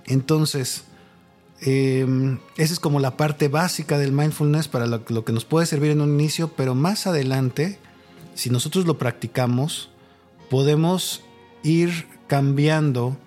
Entonces, 0.06 0.84
em, 1.62 2.40
esa 2.58 2.74
es 2.74 2.80
como 2.80 3.00
la 3.00 3.18
parte 3.18 3.48
básica 3.48 3.98
del 3.98 4.12
mindfulness 4.12 4.68
para 4.68 4.86
lo, 4.86 5.04
que 5.04 5.34
nos 5.34 5.46
puede 5.46 5.66
servir 5.66 5.92
en 5.92 6.02
un 6.02 6.14
inicio, 6.14 6.50
pero 6.56 6.76
más 6.76 7.08
adelante 7.08 7.80
si 8.38 8.52
nosotros 8.52 8.86
lo 8.86 8.98
practicamos, 8.98 9.90
podemos 10.50 11.24
ir 11.64 12.06
cambiando 12.28 13.18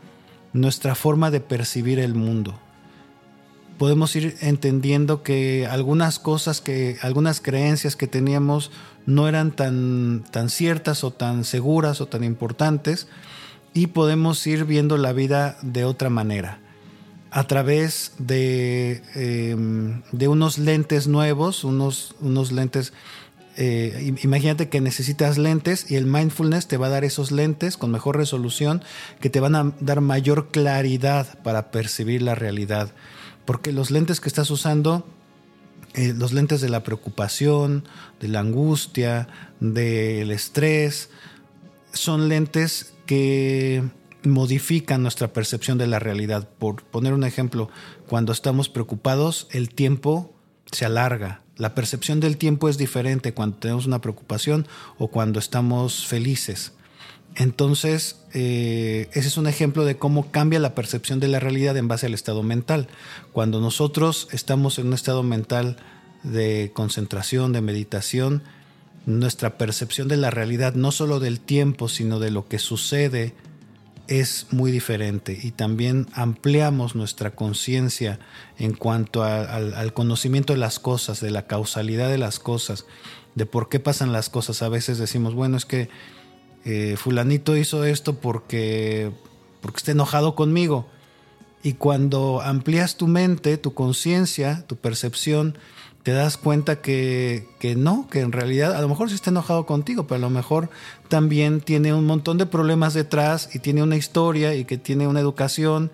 nuestra 0.52 0.94
forma 0.94 1.30
de 1.30 1.40
percibir 1.40 1.98
el 1.98 2.14
mundo. 2.14 2.58
Podemos 3.76 4.14
ir 4.14 4.36
entendiendo 4.40 5.22
que 5.22 5.66
algunas 5.66 6.18
cosas 6.18 6.60
que, 6.60 6.96
algunas 7.02 7.40
creencias 7.40 7.96
que 7.96 8.06
teníamos 8.06 8.70
no 9.04 9.26
eran 9.26 9.50
tan, 9.50 10.24
tan 10.30 10.48
ciertas 10.48 11.02
o 11.02 11.10
tan 11.10 11.44
seguras 11.44 12.00
o 12.00 12.06
tan 12.06 12.22
importantes 12.22 13.08
y 13.74 13.88
podemos 13.88 14.46
ir 14.46 14.64
viendo 14.64 14.96
la 14.96 15.12
vida 15.12 15.58
de 15.62 15.84
otra 15.84 16.08
manera. 16.08 16.60
a 17.32 17.44
través 17.44 18.12
de, 18.18 19.02
em, 19.14 20.02
de 20.10 20.26
unos 20.26 20.58
lentes 20.58 21.06
nuevos, 21.06 21.62
unos, 21.62 22.16
unos 22.20 22.50
lentes 22.50 22.92
eh, 23.56 24.14
imagínate 24.22 24.68
que 24.68 24.80
necesitas 24.80 25.36
lentes 25.36 25.90
y 25.90 25.96
el 25.96 26.06
mindfulness 26.06 26.68
te 26.68 26.76
va 26.76 26.86
a 26.86 26.90
dar 26.90 27.04
esos 27.04 27.32
lentes 27.32 27.76
con 27.76 27.90
mejor 27.90 28.16
resolución 28.16 28.82
que 29.20 29.30
te 29.30 29.40
van 29.40 29.54
a 29.54 29.72
dar 29.80 30.00
mayor 30.00 30.50
claridad 30.50 31.38
para 31.42 31.70
percibir 31.70 32.22
la 32.22 32.34
realidad. 32.34 32.92
Porque 33.44 33.72
los 33.72 33.90
lentes 33.90 34.20
que 34.20 34.28
estás 34.28 34.50
usando, 34.50 35.06
eh, 35.94 36.14
los 36.16 36.32
lentes 36.32 36.60
de 36.60 36.68
la 36.68 36.82
preocupación, 36.84 37.84
de 38.20 38.28
la 38.28 38.40
angustia, 38.40 39.28
del 39.58 40.30
estrés, 40.30 41.10
son 41.92 42.28
lentes 42.28 42.94
que 43.06 43.82
modifican 44.22 45.02
nuestra 45.02 45.32
percepción 45.32 45.78
de 45.78 45.86
la 45.86 45.98
realidad. 45.98 46.48
Por 46.58 46.84
poner 46.84 47.12
un 47.12 47.24
ejemplo, 47.24 47.70
cuando 48.08 48.32
estamos 48.32 48.68
preocupados, 48.68 49.48
el 49.50 49.70
tiempo 49.70 50.34
se 50.70 50.84
alarga, 50.84 51.42
la 51.60 51.74
percepción 51.74 52.20
del 52.20 52.38
tiempo 52.38 52.70
es 52.70 52.78
diferente 52.78 53.34
cuando 53.34 53.58
tenemos 53.58 53.84
una 53.84 54.00
preocupación 54.00 54.66
o 54.96 55.08
cuando 55.08 55.38
estamos 55.38 56.06
felices. 56.06 56.72
Entonces, 57.36 58.16
eh, 58.32 59.10
ese 59.12 59.28
es 59.28 59.36
un 59.36 59.46
ejemplo 59.46 59.84
de 59.84 59.98
cómo 59.98 60.30
cambia 60.30 60.58
la 60.58 60.74
percepción 60.74 61.20
de 61.20 61.28
la 61.28 61.38
realidad 61.38 61.76
en 61.76 61.86
base 61.86 62.06
al 62.06 62.14
estado 62.14 62.42
mental. 62.42 62.88
Cuando 63.32 63.60
nosotros 63.60 64.26
estamos 64.32 64.78
en 64.78 64.86
un 64.86 64.94
estado 64.94 65.22
mental 65.22 65.76
de 66.22 66.70
concentración, 66.72 67.52
de 67.52 67.60
meditación, 67.60 68.42
nuestra 69.04 69.58
percepción 69.58 70.08
de 70.08 70.16
la 70.16 70.30
realidad, 70.30 70.72
no 70.72 70.92
solo 70.92 71.20
del 71.20 71.40
tiempo, 71.40 71.88
sino 71.88 72.20
de 72.20 72.30
lo 72.30 72.48
que 72.48 72.58
sucede 72.58 73.34
es 74.10 74.48
muy 74.50 74.72
diferente 74.72 75.38
y 75.40 75.52
también 75.52 76.08
ampliamos 76.14 76.96
nuestra 76.96 77.30
conciencia 77.30 78.18
en 78.58 78.74
cuanto 78.74 79.22
al 79.22 79.92
conocimiento 79.94 80.52
de 80.52 80.58
las 80.58 80.80
cosas, 80.80 81.20
de 81.20 81.30
la 81.30 81.46
causalidad 81.46 82.10
de 82.10 82.18
las 82.18 82.40
cosas, 82.40 82.86
de 83.36 83.46
por 83.46 83.68
qué 83.68 83.78
pasan 83.78 84.12
las 84.12 84.28
cosas. 84.28 84.62
A 84.62 84.68
veces 84.68 84.98
decimos, 84.98 85.34
bueno, 85.34 85.56
es 85.56 85.64
que 85.64 85.88
eh, 86.64 86.96
fulanito 86.98 87.56
hizo 87.56 87.84
esto 87.84 88.16
porque, 88.16 89.12
porque 89.60 89.78
está 89.78 89.92
enojado 89.92 90.34
conmigo. 90.34 90.88
Y 91.62 91.74
cuando 91.74 92.40
amplías 92.42 92.96
tu 92.96 93.06
mente, 93.06 93.58
tu 93.58 93.74
conciencia, 93.74 94.64
tu 94.66 94.74
percepción, 94.74 95.56
te 96.02 96.12
das 96.12 96.38
cuenta 96.38 96.80
que, 96.80 97.46
no, 97.76 98.08
que 98.10 98.20
en 98.20 98.32
realidad 98.32 98.74
a 98.74 98.80
lo 98.80 98.88
mejor 98.88 99.08
sí 99.08 99.14
está 99.14 99.30
enojado 99.30 99.66
contigo, 99.66 100.06
pero 100.06 100.16
a 100.16 100.20
lo 100.20 100.30
mejor 100.30 100.70
también 101.08 101.60
tiene 101.60 101.92
un 101.92 102.06
montón 102.06 102.38
de 102.38 102.46
problemas 102.46 102.94
detrás 102.94 103.54
y 103.54 103.58
tiene 103.58 103.82
una 103.82 103.96
historia 103.96 104.54
y 104.54 104.64
que 104.64 104.78
tiene 104.78 105.06
una 105.06 105.20
educación, 105.20 105.92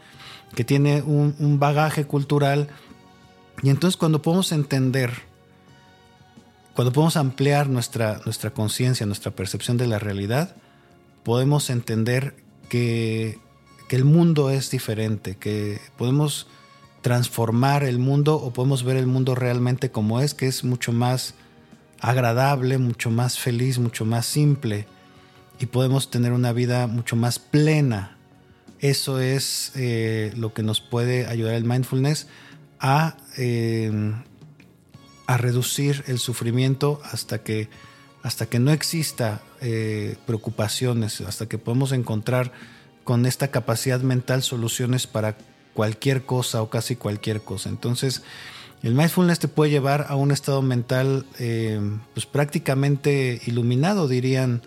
que 0.55 0.65
tiene 0.65 1.03
un, 1.03 1.59
bagaje 1.59 2.05
cultural. 2.05 2.69
Y 3.63 3.71
entonces 3.71 3.97
cuando 3.97 4.23
podemos 4.23 4.53
entender, 4.53 5.11
cuando 6.75 6.93
podemos 6.93 7.17
ampliar 7.17 7.69
nuestra, 7.69 8.21
nuestra 8.25 8.51
conciencia, 8.51 9.07
nuestra 9.07 9.33
percepción 9.33 9.77
de 9.77 9.89
la 9.89 9.99
realidad, 9.99 10.55
podemos 11.25 11.69
entender 11.69 12.37
que, 12.69 13.41
que 13.89 13.97
el 13.97 14.05
mundo 14.05 14.51
es 14.51 14.71
diferente, 14.71 15.37
que 15.37 15.81
podemos 15.97 16.47
transformar 17.07 17.85
el 17.85 18.01
mundo 18.01 18.35
o 18.35 18.53
podemos 18.53 18.83
ver 18.83 18.97
el 18.97 19.07
mundo 19.07 19.37
realmente 19.37 19.93
como 19.93 20.21
es, 20.21 20.35
que 20.35 20.49
es 20.49 20.65
mucho 20.65 20.91
más 20.91 21.35
agradable, 22.01 22.79
mucho 22.79 23.13
más 23.13 23.39
feliz, 23.39 23.79
mucho 23.79 24.05
más 24.05 24.27
simple 24.27 24.89
y 25.61 25.67
podemos 25.67 26.11
tener 26.11 26.33
una 26.33 26.53
vida 26.53 26.89
mucho 26.89 27.15
más 27.15 27.39
plena. 27.39 28.19
Eso 28.81 29.21
es 29.21 29.71
eh, 29.77 30.33
lo 30.37 30.53
que 30.53 30.65
nos 30.65 30.81
puede 30.81 31.29
ayudar 31.29 31.55
el 31.55 31.63
mindfulness 31.63 32.27
a, 32.81 33.17
eh, 33.39 34.13
a 35.29 35.37
reducir 35.37 36.03
el 36.09 36.19
sufrimiento 36.19 37.01
hasta 37.05 37.45
que, 37.45 37.69
hasta 38.25 38.47
que 38.47 38.59
no 38.59 38.73
exista 38.73 39.43
eh, 39.61 40.17
preocupaciones, 40.27 41.21
hasta 41.21 41.47
que 41.47 41.59
podemos 41.59 41.93
encontrar 41.93 42.51
con 43.05 43.27
esta 43.27 43.53
capacidad 43.53 44.01
mental 44.01 44.43
soluciones 44.43 45.07
para 45.07 45.37
cualquier 45.77 46.23
cosa 46.23 46.63
o 46.63 46.71
casi 46.71 46.97
cualquier 46.97 47.43
cosa. 47.43 47.69
Entonces, 47.69 48.23
el 48.83 48.95
mindfulness 48.95 49.39
te 49.39 49.49
puede 49.49 49.71
llevar 49.71 50.07
a 50.09 50.17
un 50.17 50.33
estado 50.33 50.63
mental 50.63 51.27
eh, 51.39 51.79
pues 52.15 52.25
prácticamente 52.25 53.43
iluminado, 53.45 54.09
dirían, 54.09 54.63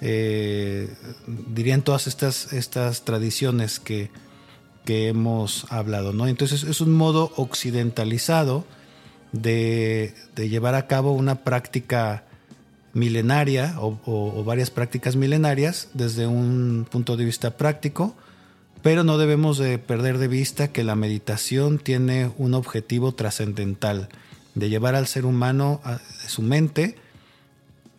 eh, 0.00 0.92
dirían 1.26 1.82
todas 1.82 2.08
estas, 2.08 2.52
estas 2.52 3.04
tradiciones 3.04 3.78
que, 3.78 4.10
que, 4.84 5.06
hemos 5.08 5.64
hablado. 5.70 6.12
¿no? 6.12 6.26
Entonces 6.26 6.64
es 6.64 6.80
un 6.80 6.92
modo 6.92 7.32
occidentalizado 7.36 8.64
de, 9.30 10.14
llevar 10.36 10.74
a 10.74 10.88
cabo 10.88 11.12
una 11.12 11.44
práctica 11.44 12.24
milenaria 12.94 13.76
o 13.78 14.42
varias 14.44 14.70
prácticas 14.70 15.14
milenarias 15.14 15.88
desde 15.94 16.26
un 16.26 16.84
punto 16.90 17.16
de 17.16 17.24
vista 17.24 17.56
práctico 17.56 18.16
pero 18.82 19.04
no 19.04 19.18
debemos 19.18 19.58
de 19.58 19.78
perder 19.78 20.18
de 20.18 20.28
vista 20.28 20.68
que 20.68 20.84
la 20.84 20.94
meditación 20.94 21.78
tiene 21.78 22.30
un 22.38 22.54
objetivo 22.54 23.12
trascendental, 23.12 24.08
de 24.54 24.68
llevar 24.68 24.94
al 24.94 25.06
ser 25.06 25.24
humano, 25.24 25.80
a, 25.84 25.98
su 26.26 26.42
mente, 26.42 26.96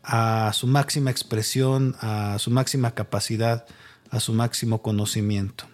a 0.04 0.52
su 0.54 0.68
máxima 0.68 1.12
expresión, 1.12 1.96
a 2.00 2.38
su 2.40 2.52
máxima 2.52 2.92
capacidad, 2.92 3.66
a 4.10 4.20
su 4.20 4.34
máximo 4.34 4.82
conocimiento. 4.82 5.66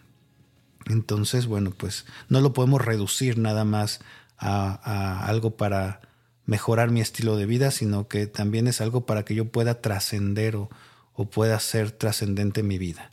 Entonces, 0.87 1.47
bueno, 1.47 1.71
pues 1.71 2.05
no 2.29 2.41
lo 2.41 2.53
podemos 2.53 2.83
reducir 2.83 3.37
nada 3.37 3.63
más 3.63 3.99
a, 4.37 5.25
algo 5.25 5.55
para 5.55 6.01
mejorar 6.45 6.91
mi 6.91 7.01
estilo 7.01 7.37
de 7.37 7.45
vida, 7.45 7.71
sino 7.71 8.07
que 8.07 8.27
también 8.27 8.67
es 8.67 8.81
algo 8.81 9.05
para 9.05 9.23
que 9.25 9.33
yo 9.33 9.45
pueda 9.45 9.81
trascender 9.81 10.55
o, 10.55 10.69
o 11.13 11.25
pueda 11.25 11.59
ser 11.59 11.91
trascendente 11.91 12.61
en 12.61 12.67
mi 12.67 12.77
vida. 12.77 13.11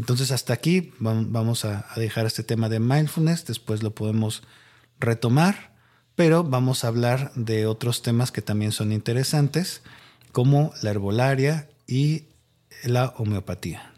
Entonces 0.00 0.32
hasta 0.32 0.54
aquí 0.54 0.94
vamos 0.98 1.66
a 1.66 1.84
dejar 1.94 2.24
este 2.24 2.42
tema 2.42 2.70
de 2.70 2.80
mindfulness, 2.80 3.44
después 3.44 3.82
lo 3.82 3.94
podemos 3.94 4.42
retomar, 4.98 5.74
pero 6.16 6.42
vamos 6.42 6.84
a 6.84 6.88
hablar 6.88 7.32
de 7.34 7.66
otros 7.66 8.00
temas 8.00 8.32
que 8.32 8.40
también 8.40 8.72
son 8.72 8.92
interesantes, 8.92 9.82
como 10.32 10.72
la 10.82 10.92
herbolaria 10.92 11.68
y 11.86 12.28
la 12.82 13.12
homeopatía. 13.18 13.92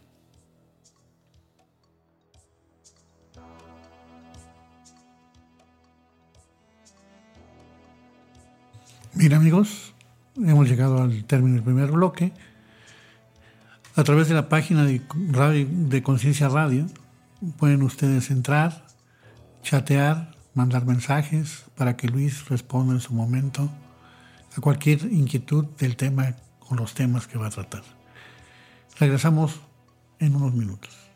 Mira 9.13 9.37
amigos, 9.37 9.93
hemos 10.35 10.67
llegado 10.67 11.01
al 11.01 11.23
término 11.23 11.55
del 11.55 11.63
primer 11.63 11.91
bloque 11.91 12.33
a 13.95 14.03
través 14.03 14.27
de 14.27 14.33
la 14.33 14.49
página 14.49 14.85
de, 14.85 16.03
Conciencia 16.03 16.49
Radio 16.49 16.87
pueden 17.57 17.83
ustedes 17.83 18.31
entrar, 18.31 18.85
chatear, 19.61 20.31
mandar 20.53 20.85
mensajes 20.85 21.65
para 21.75 21.95
que 21.95 22.07
Luis 22.07 22.49
responda 22.49 22.93
en 22.93 23.01
su 23.01 23.13
momento 23.13 23.69
a 24.57 24.61
cualquier 24.61 25.03
inquietud 25.11 25.65
del 25.77 25.95
tema 25.95 26.35
o 26.59 26.75
los 26.75 26.93
temas 26.93 27.27
que 27.27 27.37
va 27.37 27.47
a 27.47 27.51
tratar. 27.51 27.83
Regresamos 28.99 29.59
en 30.19 30.35
unos 30.35 30.53
minutos. 30.53 31.12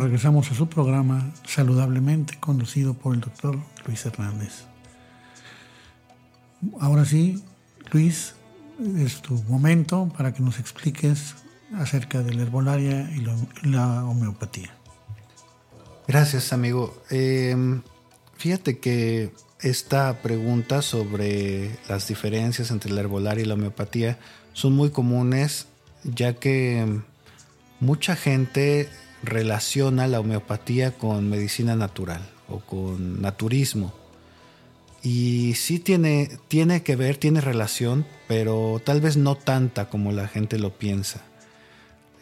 Regresamos 0.00 0.50
a 0.50 0.54
su 0.54 0.68
programa 0.68 1.32
Saludablemente, 1.46 2.38
conducido 2.40 2.94
por 2.94 3.14
el 3.14 3.20
doctor 3.20 3.58
Luis 3.86 4.04
Hernández. 4.04 4.64
Ahora 6.80 7.04
sí, 7.04 7.44
Luis, 7.92 8.34
es 8.96 9.22
tu 9.22 9.34
momento 9.44 10.10
para 10.16 10.32
que 10.34 10.42
nos 10.42 10.58
expliques 10.58 11.36
acerca 11.76 12.22
de 12.22 12.34
la 12.34 12.42
herbolaria 12.42 13.10
y 13.12 13.20
la 13.68 14.04
homeopatía. 14.04 14.74
Gracias, 16.06 16.52
amigo. 16.52 17.02
Em, 17.10 17.82
fíjate 18.36 18.78
que 18.78 19.32
esta 19.60 20.20
pregunta 20.22 20.82
sobre 20.82 21.78
las 21.88 22.08
diferencias 22.08 22.70
entre 22.70 22.92
la 22.92 23.00
herbolaria 23.00 23.44
y 23.44 23.46
la 23.46 23.54
homeopatía 23.54 24.18
son 24.52 24.74
muy 24.74 24.90
comunes, 24.90 25.66
ya 26.02 26.34
que 26.34 27.00
mucha 27.80 28.16
gente 28.16 28.88
relaciona 29.24 30.06
la 30.06 30.20
homeopatía 30.20 30.92
con 30.92 31.28
medicina 31.28 31.76
natural 31.76 32.22
o 32.48 32.60
con 32.60 33.20
naturismo. 33.20 33.94
Y 35.02 35.54
sí 35.54 35.78
tiene, 35.78 36.30
tiene 36.48 36.82
que 36.82 36.96
ver, 36.96 37.18
tiene 37.18 37.40
relación, 37.40 38.06
pero 38.26 38.80
tal 38.84 39.00
vez 39.00 39.16
no 39.16 39.34
tanta 39.34 39.90
como 39.90 40.12
la 40.12 40.28
gente 40.28 40.58
lo 40.58 40.78
piensa. 40.78 41.22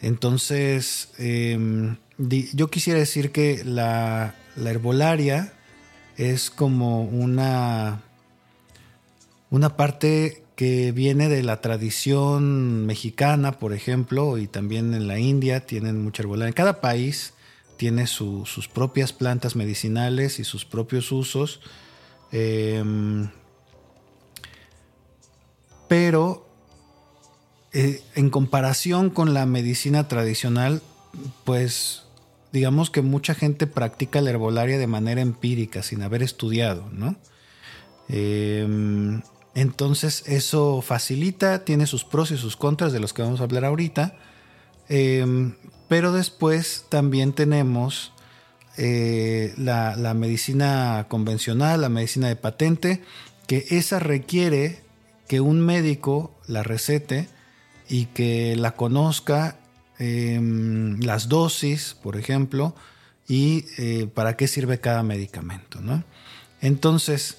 Entonces, 0.01 1.11
em, 1.17 1.95
yo 2.17 2.69
quisiera 2.69 2.99
decir 2.99 3.31
que 3.31 3.63
la, 3.63 4.35
herbolaria 4.57 5.53
es 6.17 6.49
como 6.49 7.03
una, 7.03 8.01
una 9.49 9.77
parte 9.77 10.42
que 10.55 10.91
viene 10.91 11.29
de 11.29 11.43
la 11.43 11.61
tradición 11.61 12.85
mexicana, 12.85 13.59
por 13.59 13.73
ejemplo, 13.73 14.37
y 14.37 14.47
también 14.47 14.93
en 14.93 15.07
la 15.07 15.19
India 15.19 15.65
tienen 15.65 16.03
mucha 16.03 16.23
herbolaria. 16.23 16.49
En 16.49 16.53
cada 16.53 16.81
país 16.81 17.33
tiene 17.77 18.07
sus 18.07 18.69
propias 18.71 19.13
plantas 19.13 19.55
medicinales 19.55 20.39
y 20.39 20.43
sus 20.43 20.65
propios 20.65 21.11
usos. 21.11 21.61
Em, 22.31 23.29
pero 25.87 26.47
eh, 27.73 28.01
en 28.15 28.29
comparación 28.29 29.09
con 29.09 29.33
la 29.33 29.45
medicina 29.45 30.07
tradicional, 30.07 30.81
pues 31.43 32.03
digamos 32.51 32.91
que 32.91 33.01
mucha 33.01 33.33
gente 33.33 33.65
practica 33.65 34.21
la 34.21 34.29
herbolaria 34.29 34.77
de 34.77 34.87
manera 34.87 35.21
empírica, 35.21 35.81
sin 35.81 36.03
haber 36.03 36.21
estudiado, 36.21 36.87
¿no? 36.91 37.15
Em, 38.09 39.21
entonces 39.55 40.23
eso 40.25 40.81
facilita, 40.81 41.63
tiene 41.63 41.85
sus 41.85 42.03
pros 42.03 42.31
y 42.31 42.37
sus 42.37 42.57
contras 42.57 42.91
de 42.91 42.99
los 42.99 43.13
que 43.13 43.21
vamos 43.21 43.39
a 43.39 43.43
hablar 43.43 43.65
ahorita, 43.65 44.15
em, 44.89 45.55
pero 45.87 46.11
después 46.11 46.85
también 46.89 47.33
tenemos 47.33 48.11
eh, 48.77 49.53
la, 49.57 50.13
medicina 50.15 51.05
convencional, 51.07 51.81
la 51.81 51.89
medicina 51.89 52.27
de 52.27 52.35
patente, 52.35 53.03
que 53.45 53.65
esa 53.69 53.99
requiere 53.99 54.81
que 55.27 55.39
un 55.41 55.61
médico 55.61 56.33
la 56.47 56.63
recete 56.63 57.29
y 57.87 58.05
que 58.07 58.55
la 58.55 58.71
conozca 58.71 59.59
em, 59.99 60.99
las 61.01 61.29
dosis, 61.29 61.95
por 62.01 62.17
ejemplo, 62.17 62.75
y 63.27 63.65
eh, 63.77 64.07
para 64.11 64.35
qué 64.35 64.47
sirve 64.47 64.79
cada 64.79 65.03
medicamento. 65.03 65.79
¿no? 65.79 66.03
Entonces, 66.61 67.37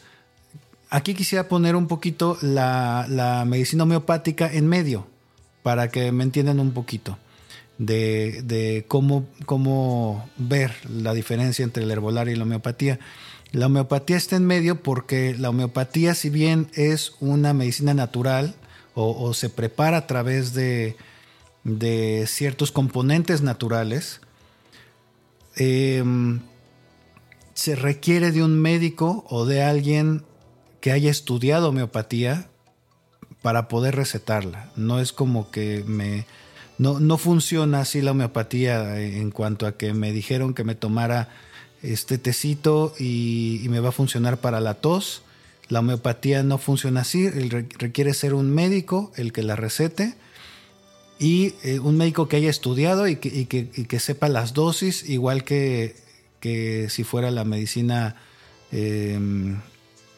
aquí 0.94 1.14
quisiera 1.14 1.48
poner 1.48 1.74
un 1.74 1.88
poquito 1.88 2.38
la, 2.40 3.44
medicina 3.46 3.82
homeopática 3.82 4.50
en 4.52 4.68
medio, 4.68 5.06
para 5.64 5.88
que 5.88 6.12
me 6.12 6.22
entiendan 6.22 6.60
un 6.60 6.72
poquito 6.72 7.18
de, 7.78 8.42
de 8.44 8.84
cómo, 8.86 9.26
cómo 9.44 10.28
ver 10.36 10.72
la 10.88 11.12
diferencia 11.12 11.64
entre 11.64 11.82
el 11.82 11.90
herbolario 11.90 12.32
y 12.32 12.36
la 12.36 12.44
homeopatía. 12.44 13.00
La 13.50 13.66
homeopatía 13.66 14.16
está 14.16 14.36
en 14.36 14.46
medio 14.46 14.82
porque 14.82 15.34
la 15.36 15.50
homeopatía, 15.50 16.14
si 16.14 16.30
bien 16.30 16.68
es 16.74 17.14
una 17.18 17.52
medicina 17.54 17.92
natural, 17.92 18.54
o, 18.94 19.34
se 19.34 19.50
prepara 19.50 19.96
a 19.96 20.06
través 20.06 20.54
de, 20.54 20.96
ciertos 22.28 22.70
componentes 22.70 23.42
naturales, 23.42 24.20
em, 25.56 26.40
se 27.54 27.74
requiere 27.74 28.30
de 28.30 28.44
un 28.44 28.60
médico 28.60 29.24
o 29.28 29.44
de 29.46 29.64
alguien 29.64 30.22
que 30.84 30.92
haya 30.92 31.10
estudiado 31.10 31.70
homeopatía 31.70 32.50
para 33.40 33.68
poder 33.68 33.96
recetarla. 33.96 34.70
No 34.76 35.00
es 35.00 35.14
como 35.14 35.50
que 35.50 35.82
me... 35.86 36.26
No, 36.76 37.16
funciona 37.16 37.80
así 37.80 38.02
la 38.02 38.10
homeopatía 38.10 39.00
en 39.00 39.30
cuanto 39.30 39.66
a 39.66 39.78
que 39.78 39.94
me 39.94 40.12
dijeron 40.12 40.52
que 40.52 40.62
me 40.62 40.74
tomara 40.74 41.30
este 41.80 42.18
tecito 42.18 42.92
y, 42.98 43.62
y 43.64 43.68
me 43.70 43.80
va 43.80 43.88
a 43.88 43.92
funcionar 43.92 44.36
para 44.42 44.60
la 44.60 44.74
tos 44.74 45.22
la 45.70 45.80
homeopatía 45.80 46.42
no 46.42 46.58
funciona 46.58 47.00
así, 47.00 47.30
requiere 47.30 48.12
ser 48.12 48.34
un 48.34 48.50
médico 48.50 49.10
el 49.16 49.32
que 49.32 49.42
la 49.42 49.56
recete 49.56 50.14
y 51.18 51.54
eh, 51.62 51.78
un 51.78 51.96
médico 51.96 52.28
que 52.28 52.36
haya 52.36 52.50
estudiado 52.50 53.08
y 53.08 53.16
que, 53.16 54.00
sepa 54.00 54.28
las 54.28 54.52
dosis, 54.52 55.08
igual 55.08 55.44
que, 55.44 55.96
si 56.90 57.04
fuera 57.04 57.30
la 57.30 57.44
medicina 57.44 58.16
em, 58.70 59.56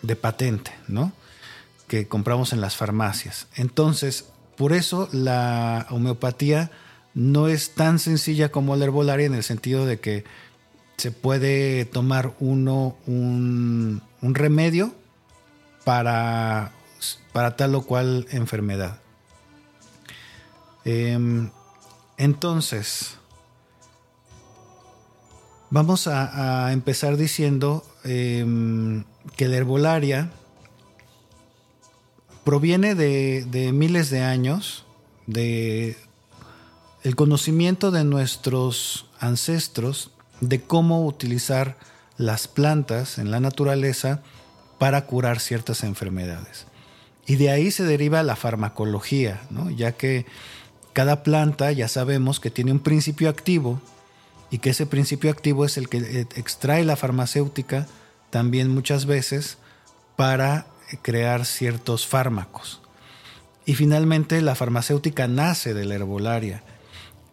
de 0.07 0.17
patente, 0.17 0.73
¿no? 0.89 1.13
Que 1.89 2.09
compramos 2.09 2.53
en 2.53 2.61
las 2.61 2.77
farmacias. 2.77 3.47
Entonces, 3.57 4.27
por 4.57 4.73
eso 4.73 5.09
la 5.13 5.87
homeopatía 5.91 6.71
no 7.15 7.49
es 7.49 7.75
tan 7.75 7.99
sencilla 7.99 8.51
como 8.51 8.77
la 8.77 8.85
herbolaria 8.85 9.27
en 9.27 9.35
el 9.35 9.43
sentido 9.43 9.87
de 9.87 10.01
que 10.01 10.25
se 10.97 11.11
puede 11.11 11.85
tomar 11.85 12.35
uno 12.41 12.97
un, 13.07 14.03
remedio 14.23 14.95
para, 15.85 16.73
para 17.33 17.57
tal 17.57 17.75
o 17.75 17.83
cual 17.83 18.27
enfermedad. 18.31 19.01
Em, 20.85 21.51
entonces, 22.17 23.17
vamos 25.71 26.07
a, 26.07 26.73
empezar 26.73 27.17
diciendo 27.17 27.85
em, 28.05 29.05
que 29.35 29.49
la 29.49 29.57
herbolaria 29.57 30.31
proviene 32.45 32.95
de, 32.95 33.45
de, 33.45 33.73
miles 33.73 34.11
de 34.11 34.23
años, 34.23 34.85
de 35.27 35.97
el 37.03 37.17
conocimiento 37.17 37.91
de 37.91 38.05
nuestros 38.05 39.07
ancestros 39.21 40.11
de 40.41 40.61
cómo 40.61 41.07
utilizar 41.07 41.77
las 42.17 42.49
plantas 42.49 43.19
en 43.19 43.31
la 43.31 43.41
naturaleza 43.41 44.23
para 44.79 45.07
curar 45.07 45.41
ciertas 45.41 45.83
enfermedades. 45.83 46.67
Y 47.27 47.37
de 47.37 47.51
ahí 47.51 47.71
se 47.71 47.85
deriva 47.85 48.23
la 48.23 48.37
farmacología, 48.37 49.43
ya 49.77 49.93
que 49.93 50.27
cada 50.93 51.23
planta 51.23 51.73
ya 51.73 51.89
sabemos 51.89 52.41
que 52.41 52.51
tiene 52.51 52.73
un 52.73 52.81
principio 52.81 53.29
activo 53.29 53.81
y 54.51 54.59
que 54.59 54.71
ese 54.71 54.87
principio 54.87 55.31
activo 55.31 55.65
es 55.65 55.77
el 55.77 55.89
que 55.89 55.99
eh, 55.99 56.27
extrae 56.37 56.85
la 56.85 56.97
farmacéutica 56.97 57.87
también 58.31 58.69
muchas 58.71 59.07
veces 59.07 59.59
para 60.17 60.67
crear 61.03 61.45
ciertos 61.45 62.07
fármacos. 62.07 62.81
Y 63.65 63.75
finalmente 63.75 64.41
la 64.43 64.55
farmacéutica 64.55 65.27
nace 65.27 65.75
de 65.75 65.85
la 65.85 65.97
herbolaria 65.97 66.63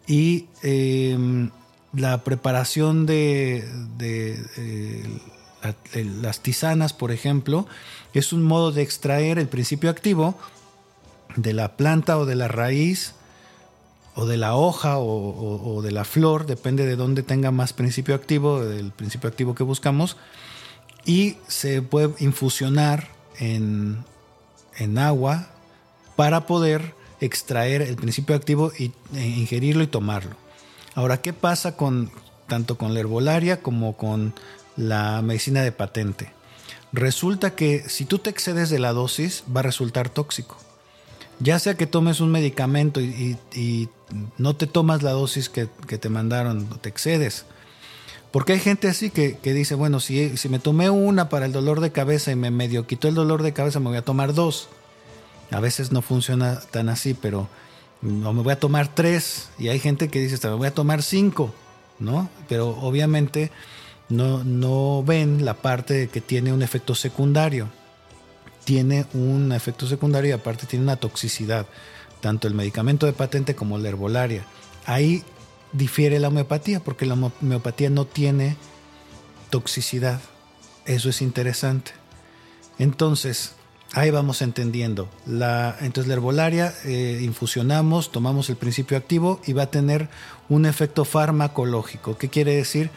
y 0.06 0.46
em, 0.62 1.50
la 1.92 2.24
preparación 2.24 3.06
de, 3.06 3.68
de 3.96 5.20
las 5.92 6.40
tisanas, 6.40 6.92
por 6.92 7.12
ejemplo, 7.12 7.66
es 8.12 8.32
un 8.32 8.42
modo 8.42 8.72
de 8.72 8.82
extraer 8.82 9.38
el 9.38 9.48
principio 9.48 9.90
activo 9.90 10.36
de 11.36 11.52
la 11.52 11.76
planta 11.76 12.18
o 12.18 12.26
de 12.26 12.34
la 12.34 12.48
raíz 12.48 13.14
o 14.14 14.26
de 14.26 14.36
la 14.36 14.54
hoja 14.54 14.98
o, 14.98 15.82
de 15.82 15.90
la 15.90 16.04
flor, 16.04 16.46
depende 16.46 16.86
de 16.86 16.94
dónde 16.94 17.24
tenga 17.24 17.50
más 17.50 17.72
principio 17.72 18.14
activo, 18.14 18.64
del 18.64 18.92
principio 18.92 19.28
activo 19.28 19.56
que 19.56 19.64
buscamos, 19.64 20.16
y 21.04 21.36
se 21.48 21.82
puede 21.82 22.14
infusionar 22.18 23.08
en, 23.38 24.04
en 24.76 24.98
agua 24.98 25.48
para 26.16 26.46
poder 26.46 26.94
extraer 27.20 27.82
el 27.82 27.96
principio 27.96 28.34
activo 28.34 28.72
y 28.78 28.92
e 29.14 29.26
ingerirlo 29.26 29.82
y 29.82 29.88
tomarlo. 29.88 30.36
Ahora, 30.94 31.20
¿qué 31.20 31.32
pasa 31.32 31.76
con 31.76 32.10
tanto 32.46 32.76
con 32.76 32.94
la 32.94 33.00
herbolaria 33.00 33.62
como 33.62 33.96
con 33.96 34.34
la 34.76 35.22
medicina 35.22 35.62
de 35.62 35.72
patente. 35.72 36.32
Resulta 36.92 37.54
que 37.54 37.88
si 37.88 38.04
tú 38.04 38.18
te 38.18 38.30
excedes 38.30 38.70
de 38.70 38.78
la 38.78 38.92
dosis 38.92 39.44
va 39.54 39.60
a 39.60 39.64
resultar 39.64 40.08
tóxico. 40.08 40.58
Ya 41.40 41.58
sea 41.58 41.74
que 41.74 41.86
tomes 41.86 42.20
un 42.20 42.30
medicamento 42.30 43.00
y, 43.00 43.88
no 44.38 44.54
te 44.54 44.68
tomas 44.68 45.02
la 45.02 45.10
dosis 45.10 45.48
que, 45.48 45.66
te 45.66 46.08
mandaron, 46.08 46.68
te 46.80 46.88
excedes. 46.88 47.46
Porque 48.34 48.54
hay 48.54 48.58
gente 48.58 48.88
así 48.88 49.10
que, 49.10 49.38
dice, 49.44 49.76
bueno, 49.76 50.00
si, 50.00 50.36
si, 50.36 50.48
me 50.48 50.58
tomé 50.58 50.90
una 50.90 51.28
para 51.28 51.46
el 51.46 51.52
dolor 51.52 51.78
de 51.78 51.92
cabeza 51.92 52.32
y 52.32 52.34
me 52.34 52.50
medio 52.50 52.84
quitó 52.84 53.06
el 53.06 53.14
dolor 53.14 53.44
de 53.44 53.52
cabeza, 53.52 53.78
me 53.78 53.90
voy 53.90 53.96
a 53.96 54.02
tomar 54.02 54.34
dos. 54.34 54.68
A 55.52 55.60
veces 55.60 55.92
no 55.92 56.02
funciona 56.02 56.58
tan 56.72 56.88
así, 56.88 57.14
pero 57.14 57.46
no 58.02 58.32
me 58.32 58.42
voy 58.42 58.52
a 58.52 58.58
tomar 58.58 58.92
tres. 58.92 59.50
Y 59.56 59.68
hay 59.68 59.78
gente 59.78 60.08
que 60.08 60.18
dice, 60.18 60.48
me 60.48 60.56
voy 60.56 60.66
a 60.66 60.74
tomar 60.74 61.04
cinco, 61.04 61.54
¿no? 62.00 62.28
Pero 62.48 62.70
obviamente 62.70 63.52
no, 64.08 65.04
ven 65.04 65.44
la 65.44 65.54
parte 65.54 65.94
de 65.94 66.08
que 66.08 66.20
tiene 66.20 66.52
un 66.52 66.64
efecto 66.64 66.96
secundario. 66.96 67.68
tiene 68.64 69.06
un 69.14 69.52
efecto 69.52 69.86
secundario 69.86 70.30
y 70.30 70.32
aparte 70.32 70.66
tiene 70.66 70.82
una 70.82 70.96
toxicidad, 70.96 71.66
tanto 72.20 72.48
el 72.48 72.54
medicamento 72.54 73.06
de 73.06 73.12
patente 73.12 73.54
como 73.54 73.78
la 73.78 73.90
herbolaria. 73.90 74.44
Ahí 74.86 75.22
difiere 75.74 76.18
la 76.18 76.28
homeopatía 76.28 76.80
porque 76.80 77.04
la 77.04 77.14
homeopatía 77.14 77.90
no 77.90 78.06
tiene 78.06 78.56
toxicidad. 79.50 80.20
Eso 80.86 81.10
es 81.10 81.20
interesante. 81.20 81.92
Entonces, 82.78 83.54
ahí 83.92 84.10
vamos 84.10 84.42
entendiendo. 84.42 85.08
La, 85.26 85.76
entonces 85.80 86.08
la 86.08 86.14
herbolaria 86.14 86.72
eh, 86.84 87.20
infusionamos, 87.22 88.10
tomamos 88.10 88.48
el 88.50 88.56
principio 88.56 88.96
activo 88.96 89.40
y 89.46 89.52
va 89.52 89.64
a 89.64 89.70
tener 89.70 90.08
un 90.48 90.66
efecto 90.66 91.04
farmacológico. 91.04 92.16
¿Qué 92.16 92.28
quiere 92.28 92.54
decir? 92.54 92.90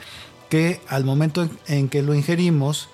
Que 0.50 0.82
al 0.88 1.04
momento 1.04 1.50
en 1.68 1.90
que 1.90 2.02
lo 2.02 2.14
ingerimos 2.14 2.90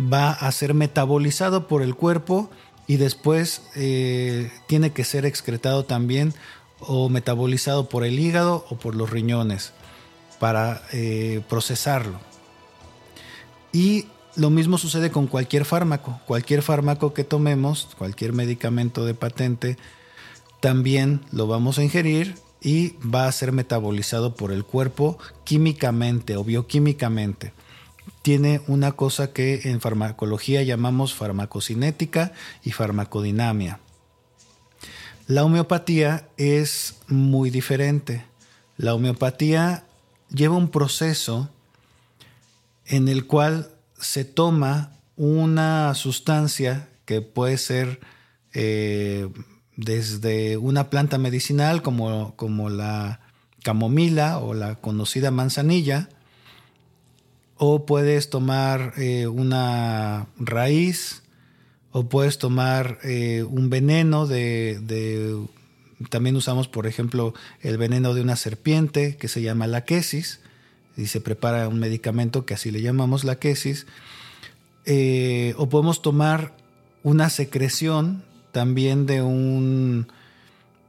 va 0.00 0.30
a 0.30 0.50
ser 0.52 0.74
metabolizado 0.74 1.66
por 1.66 1.82
el 1.82 1.94
cuerpo 1.94 2.50
y 2.86 2.96
después 2.96 3.62
eh, 3.74 4.50
tiene 4.66 4.92
que 4.92 5.04
ser 5.04 5.26
excretado 5.26 5.84
también 5.84 6.34
o 6.80 7.08
metabolizado 7.08 7.88
por 7.88 8.04
el 8.04 8.18
hígado 8.18 8.64
o 8.70 8.76
por 8.76 8.94
los 8.94 9.10
riñones 9.10 9.72
para 10.38 10.82
eh, 10.92 11.42
procesarlo. 11.48 12.20
Y 13.72 14.06
lo 14.36 14.50
mismo 14.50 14.78
sucede 14.78 15.10
con 15.10 15.26
cualquier 15.26 15.64
fármaco. 15.64 16.20
Cualquier 16.26 16.62
fármaco 16.62 17.12
que 17.12 17.24
tomemos, 17.24 17.88
cualquier 17.98 18.32
medicamento 18.32 19.04
de 19.04 19.14
patente, 19.14 19.76
también 20.60 21.20
lo 21.32 21.46
vamos 21.46 21.78
a 21.78 21.84
ingerir 21.84 22.36
y 22.60 22.94
va 23.00 23.26
a 23.26 23.32
ser 23.32 23.52
metabolizado 23.52 24.34
por 24.34 24.52
el 24.52 24.64
cuerpo 24.64 25.18
químicamente 25.44 26.36
o 26.36 26.44
bioquímicamente. 26.44 27.52
Tiene 28.22 28.60
una 28.66 28.92
cosa 28.92 29.32
que 29.32 29.62
en 29.64 29.80
farmacología 29.80 30.62
llamamos 30.62 31.14
farmacocinética 31.14 32.32
y 32.64 32.72
farmacodinamia. 32.72 33.80
La 35.28 35.44
homeopatía 35.44 36.26
es 36.38 36.96
muy 37.06 37.50
diferente. 37.50 38.24
La 38.78 38.94
homeopatía 38.94 39.84
lleva 40.30 40.56
un 40.56 40.70
proceso 40.70 41.50
en 42.86 43.08
el 43.08 43.26
cual 43.26 43.70
se 43.98 44.24
toma 44.24 44.96
una 45.16 45.94
sustancia 45.94 46.88
que 47.04 47.20
puede 47.20 47.58
ser 47.58 48.00
eh, 48.54 49.28
desde 49.76 50.56
una 50.56 50.88
planta 50.88 51.18
medicinal 51.18 51.82
como, 51.82 52.34
como 52.36 52.70
la 52.70 53.20
camomila 53.62 54.38
o 54.38 54.54
la 54.54 54.76
conocida 54.76 55.30
manzanilla, 55.30 56.08
o 57.58 57.84
puedes 57.84 58.30
tomar 58.30 58.94
eh, 58.96 59.26
una 59.26 60.28
raíz, 60.38 61.22
o 61.92 62.08
puedes 62.08 62.38
tomar 62.38 62.98
eh, 63.02 63.44
un 63.48 63.70
veneno 63.70 64.26
de, 64.26 65.38
También 66.10 66.36
usamos, 66.36 66.68
por 66.68 66.86
ejemplo, 66.86 67.34
el 67.60 67.78
veneno 67.78 68.14
de 68.14 68.20
una 68.20 68.36
serpiente 68.36 69.16
que 69.16 69.28
se 69.28 69.42
llama 69.42 69.66
la 69.66 69.84
quesis, 69.84 70.40
y 70.96 71.06
se 71.06 71.20
prepara 71.20 71.68
un 71.68 71.78
medicamento 71.78 72.44
que 72.44 72.54
así 72.54 72.70
le 72.70 72.82
llamamos 72.82 73.24
la 73.24 73.38
quesis. 73.38 73.86
Eh, 74.84 75.54
o 75.56 75.68
podemos 75.68 76.02
tomar 76.02 76.54
una 77.02 77.30
secreción 77.30 78.24
también 78.52 79.06
de 79.06 79.22
un 79.22 80.08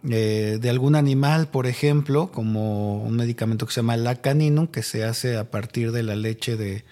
eh, 0.10 0.60
de 0.62 0.70
algún 0.70 0.96
animal, 0.96 1.50
por 1.50 1.68
ejemplo, 1.68 2.32
como 2.32 3.04
un 3.04 3.18
medicamento 3.18 3.66
que 3.66 3.74
se 3.74 3.82
llama 3.82 3.98
lacaninum, 3.98 4.68
que 4.68 4.82
se 4.82 5.04
hace 5.04 5.36
a 5.36 5.52
partir 5.52 5.92
de 5.92 6.04
la 6.04 6.16
leche 6.16 6.56
de, 6.56 6.86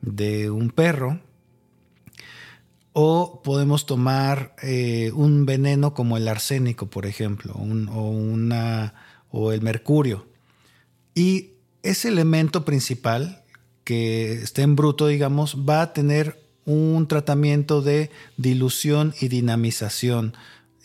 de 0.00 0.50
un 0.50 0.70
perro. 0.70 1.20
O 2.98 3.42
podemos 3.42 3.84
tomar 3.84 4.56
eh, 4.62 5.10
un 5.14 5.44
veneno 5.44 5.92
como 5.92 6.16
el 6.16 6.28
arsénico, 6.28 6.86
por 6.86 7.04
ejemplo, 7.04 7.52
o, 7.54 8.36
o 9.30 9.52
el 9.52 9.60
mercurio. 9.60 10.26
Y 11.14 11.50
ese 11.82 12.08
elemento 12.08 12.64
principal 12.64 13.44
que 13.84 14.32
esté 14.32 14.62
en 14.62 14.76
bruto, 14.76 15.08
digamos, 15.08 15.58
va 15.68 15.82
a 15.82 15.92
tener 15.92 16.40
un 16.64 17.06
tratamiento 17.06 17.82
de 17.82 18.10
dilución 18.38 19.14
y 19.20 19.28
dinamización. 19.28 20.34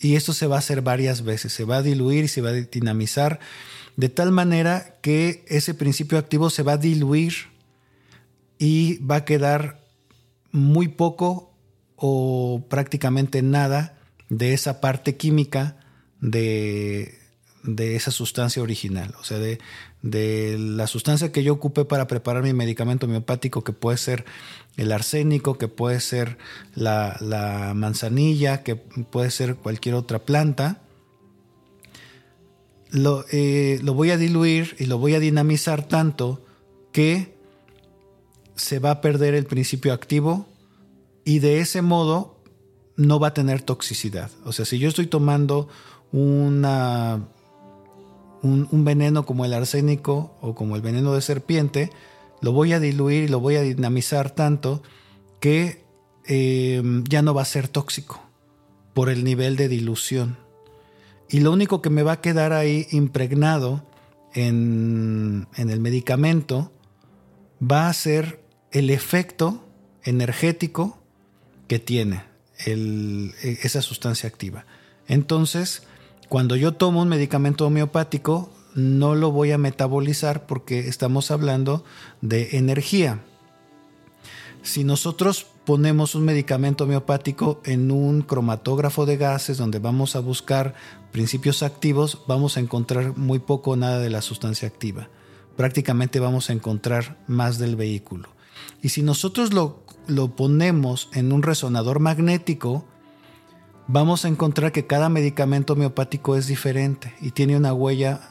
Y 0.01 0.15
esto 0.15 0.33
se 0.33 0.47
va 0.47 0.57
a 0.57 0.59
hacer 0.59 0.81
varias 0.81 1.23
veces, 1.23 1.53
se 1.53 1.63
va 1.63 1.77
a 1.77 1.81
diluir 1.81 2.25
y 2.25 2.27
se 2.27 2.41
va 2.41 2.49
a 2.49 2.53
dinamizar 2.53 3.39
de 3.95 4.09
tal 4.09 4.31
manera 4.31 4.97
que 5.01 5.45
ese 5.47 5.73
principio 5.73 6.17
activo 6.17 6.49
se 6.49 6.63
va 6.63 6.73
a 6.73 6.77
diluir 6.77 7.33
y 8.57 8.97
va 8.99 9.17
a 9.17 9.25
quedar 9.25 9.85
muy 10.51 10.87
poco 10.87 11.50
o 12.03 12.65
prácticamente 12.67 13.43
nada 13.43 13.95
de 14.27 14.53
esa 14.53 14.81
parte 14.81 15.17
química 15.17 15.77
de, 16.19 17.19
de 17.63 17.95
esa 17.95 18.09
sustancia 18.09 18.63
original, 18.63 19.13
o 19.19 19.23
sea, 19.23 19.37
de, 19.37 19.59
de 20.01 20.57
la 20.57 20.87
sustancia 20.87 21.31
que 21.31 21.43
yo 21.43 21.53
ocupé 21.53 21.85
para 21.85 22.07
preparar 22.07 22.41
mi 22.41 22.53
medicamento 22.53 23.05
homeopático, 23.05 23.63
que 23.63 23.71
puede 23.71 23.97
ser 23.97 24.25
el 24.77 24.91
arsénico, 24.91 25.59
que 25.59 25.67
puede 25.67 25.99
ser 25.99 26.39
la, 26.73 27.73
manzanilla, 27.75 28.63
que 28.63 28.75
puede 28.75 29.29
ser 29.29 29.55
cualquier 29.55 29.93
otra 29.93 30.19
planta. 30.19 30.81
Lo, 32.89 33.25
eh, 33.31 33.79
lo, 33.83 33.93
voy 33.93 34.09
a 34.09 34.17
diluir 34.17 34.75
y 34.79 34.85
lo 34.85 34.97
voy 34.97 35.13
a 35.13 35.19
dinamizar 35.19 35.87
tanto 35.87 36.43
que 36.91 37.35
se 38.55 38.79
va 38.79 38.91
a 38.91 39.01
perder 39.01 39.35
el 39.35 39.45
principio 39.45 39.93
activo 39.93 40.50
y 41.23 41.39
de 41.39 41.59
ese 41.59 41.81
modo 41.81 42.37
no 42.95 43.19
va 43.19 43.27
a 43.27 43.33
tener 43.33 43.61
toxicidad. 43.61 44.31
O 44.45 44.51
sea, 44.51 44.65
si 44.65 44.79
yo 44.79 44.89
estoy 44.89 45.07
tomando 45.07 45.67
una 46.11 47.27
un, 48.41 48.85
veneno 48.85 49.25
como 49.25 49.45
el 49.45 49.53
arsénico 49.53 50.35
o 50.41 50.55
como 50.55 50.75
el 50.75 50.81
veneno 50.81 51.13
de 51.13 51.21
serpiente, 51.21 51.91
lo 52.41 52.51
voy 52.51 52.73
a 52.73 52.79
diluir 52.79 53.23
y 53.23 53.27
lo 53.27 53.39
voy 53.39 53.55
a 53.55 53.61
dinamizar 53.61 54.31
tanto 54.31 54.81
que 55.39 55.83
em, 56.25 57.03
ya 57.05 57.21
no 57.21 57.33
va 57.33 57.43
a 57.43 57.45
ser 57.45 57.67
tóxico 57.67 58.21
por 58.93 59.09
el 59.09 59.23
nivel 59.23 59.55
de 59.55 59.67
dilución. 59.67 60.37
Y 61.29 61.39
lo 61.39 61.51
único 61.51 61.81
que 61.81 61.89
me 61.89 62.03
va 62.03 62.13
a 62.13 62.21
quedar 62.21 62.51
ahí 62.51 62.87
impregnado 62.91 63.83
en, 64.33 65.47
el 65.55 65.79
medicamento 65.79 66.71
va 67.61 67.87
a 67.87 67.93
ser 67.93 68.43
el 68.71 68.89
efecto 68.89 69.63
energético 70.03 71.00
que 71.71 71.79
tiene 71.79 72.25
e, 72.65 73.31
esa 73.63 73.81
sustancia 73.81 74.27
activa. 74.27 74.65
Entonces, 75.07 75.83
cuando 76.27 76.57
yo 76.57 76.73
tomo 76.73 77.01
un 77.01 77.07
medicamento 77.07 77.65
homeopático, 77.65 78.51
no 78.75 79.15
lo 79.15 79.31
voy 79.31 79.53
a 79.53 79.57
metabolizar 79.57 80.47
porque 80.47 80.89
estamos 80.89 81.31
hablando 81.31 81.85
de 82.19 82.57
energía. 82.57 83.21
Si 84.63 84.83
nosotros 84.83 85.47
ponemos 85.63 86.13
un 86.13 86.25
medicamento 86.25 86.83
homeopático 86.83 87.61
en 87.63 87.89
un 87.89 88.23
cromatógrafo 88.23 89.05
de 89.05 89.15
gases 89.15 89.57
donde 89.57 89.79
vamos 89.79 90.17
a 90.17 90.19
buscar 90.19 90.73
principios 91.13 91.63
activos, 91.63 92.23
vamos 92.27 92.57
a 92.57 92.59
encontrar 92.59 93.15
muy 93.15 93.39
poco 93.39 93.71
o 93.71 93.75
nada 93.77 93.99
de 93.99 94.09
la 94.09 94.21
sustancia 94.21 94.67
activa. 94.67 95.07
Prácticamente 95.55 96.19
vamos 96.19 96.49
a 96.49 96.53
encontrar 96.53 97.23
más 97.27 97.59
del 97.59 97.77
vehículo. 97.77 98.27
Y 98.81 98.89
si 98.89 99.03
nosotros 99.03 99.53
lo, 99.53 99.85
lo 100.11 100.35
ponemos 100.35 101.09
en 101.13 101.31
un 101.31 101.41
resonador 101.41 101.99
magnético, 101.99 102.85
vamos 103.87 104.25
a 104.25 104.27
encontrar 104.27 104.71
que 104.71 104.85
cada 104.85 105.09
medicamento 105.09 105.73
homeopático 105.73 106.35
es 106.35 106.47
diferente 106.47 107.13
y 107.21 107.31
tiene 107.31 107.57
una 107.57 107.73
huella 107.73 108.21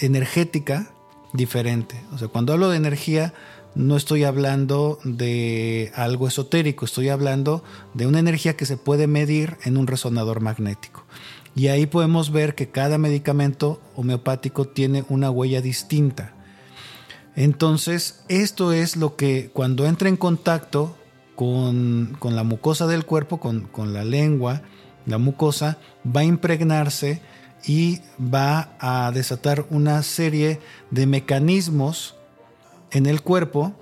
energética 0.00 0.92
diferente. 1.32 2.00
O 2.12 2.18
sea, 2.18 2.28
cuando 2.28 2.52
hablo 2.52 2.70
de 2.70 2.78
energía, 2.78 3.34
no 3.74 3.96
estoy 3.96 4.24
hablando 4.24 4.98
de 5.04 5.92
algo 5.94 6.26
esotérico, 6.26 6.84
estoy 6.84 7.10
hablando 7.10 7.62
de 7.94 8.06
una 8.06 8.18
energía 8.18 8.56
que 8.56 8.66
se 8.66 8.76
puede 8.76 9.06
medir 9.06 9.56
en 9.64 9.76
un 9.76 9.86
resonador 9.86 10.40
magnético. 10.40 11.04
Y 11.54 11.68
ahí 11.68 11.86
podemos 11.86 12.30
ver 12.30 12.54
que 12.54 12.70
cada 12.70 12.98
medicamento 12.98 13.80
homeopático 13.94 14.66
tiene 14.66 15.04
una 15.08 15.30
huella 15.30 15.60
distinta. 15.60 16.34
Entonces, 17.38 18.24
esto 18.26 18.72
es 18.72 18.96
lo 18.96 19.14
que 19.14 19.50
cuando 19.52 19.86
entra 19.86 20.08
en 20.08 20.16
contacto 20.16 20.96
con, 21.36 22.18
la 22.20 22.42
mucosa 22.42 22.88
del 22.88 23.04
cuerpo, 23.04 23.38
con, 23.38 23.94
la 23.94 24.02
lengua, 24.02 24.62
la 25.06 25.18
mucosa, 25.18 25.78
va 26.04 26.22
a 26.22 26.24
impregnarse 26.24 27.22
y 27.64 28.00
va 28.20 28.76
a 28.80 29.12
desatar 29.12 29.66
una 29.70 30.02
serie 30.02 30.58
de 30.90 31.06
mecanismos 31.06 32.16
en 32.90 33.06
el 33.06 33.22
cuerpo 33.22 33.72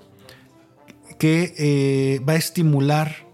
que 1.17 1.55
eh, 1.57 2.19
va 2.19 2.33
a 2.33 2.37
estimular 2.37 3.25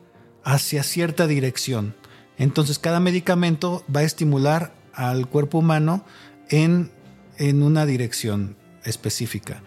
hacia 0.46 0.84
cierta 0.84 1.28
dirección. 1.28 1.96
Entonces 2.38 2.80
cada 2.80 3.02
medicamento 3.02 3.84
va 3.94 4.00
a 4.00 4.04
estimular 4.04 4.74
al 4.94 5.28
cuerpo 5.28 5.58
humano 5.58 6.06
en, 6.48 6.94
en 7.38 7.62
una 7.62 7.86
dirección 7.86 8.56
específica. 8.86 9.62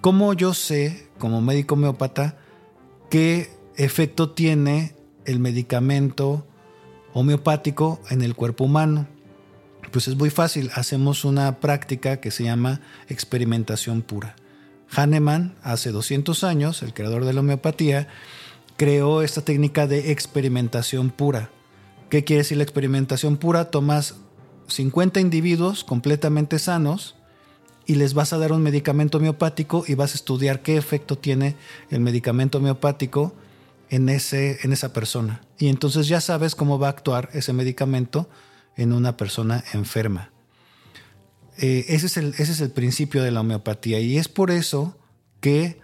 ¿Cómo 0.00 0.32
yo 0.32 0.54
sé, 0.54 1.10
como 1.18 1.42
médico 1.42 1.74
homeópata, 1.74 2.38
que 3.10 3.50
efecto 3.76 4.30
tiene 4.30 4.96
el 5.26 5.40
medicamento 5.40 6.46
homeopático 7.12 8.00
en 8.08 8.22
el 8.22 8.34
cuerpo 8.34 8.64
humano? 8.64 9.08
Pues 9.92 10.08
es 10.08 10.16
muy 10.16 10.30
fácil, 10.30 10.70
hacemos 10.74 11.26
una 11.26 11.60
práctica 11.60 12.18
que 12.18 12.30
se 12.30 12.44
llama 12.44 12.80
experimentación 13.08 14.00
pura. 14.00 14.36
Hahnemann, 14.90 15.56
hace 15.62 15.90
200 15.90 16.44
años, 16.44 16.82
el 16.82 16.94
creador 16.94 17.26
de 17.26 17.34
la 17.34 17.40
homeopatía, 17.40 18.08
creó 18.78 19.20
esta 19.20 19.42
técnica 19.42 19.86
de 19.86 20.12
experimentación 20.12 21.10
pura. 21.10 21.50
¿Qué 22.08 22.24
quiere 22.24 22.38
decir 22.38 22.56
la 22.56 22.64
experimentación 22.64 23.36
pura? 23.36 23.70
Tomas 23.70 24.14
50 24.68 25.20
individuos 25.20 25.84
completamente 25.84 26.58
sanos 26.58 27.16
y 27.86 27.94
les 27.94 28.14
vas 28.14 28.32
a 28.32 28.38
dar 28.38 28.52
un 28.52 28.62
medicamento 28.62 29.18
homeopático 29.18 29.84
y 29.86 29.94
vas 29.94 30.12
a 30.12 30.14
estudiar 30.14 30.62
qué 30.62 30.76
efecto 30.76 31.18
tiene 31.18 31.56
el 31.90 32.00
medicamento 32.00 32.58
homeopático 32.58 33.34
en, 33.88 34.08
ese, 34.08 34.58
en 34.62 34.72
esa 34.72 34.92
persona. 34.92 35.42
Y 35.58 35.68
entonces 35.68 36.08
ya 36.08 36.20
sabes 36.20 36.54
cómo 36.54 36.78
va 36.78 36.88
a 36.88 36.90
actuar 36.90 37.28
ese 37.32 37.52
medicamento 37.52 38.28
en 38.76 38.92
una 38.92 39.16
persona 39.16 39.64
enferma. 39.72 40.30
Eh, 41.58 41.86
ese, 41.88 42.06
es 42.06 42.16
el, 42.16 42.28
ese 42.38 42.52
es 42.52 42.60
el 42.60 42.70
principio 42.70 43.22
de 43.22 43.30
la 43.30 43.40
homeopatía 43.40 44.00
y 44.00 44.16
es 44.16 44.28
por 44.28 44.50
eso 44.50 44.96
que 45.40 45.80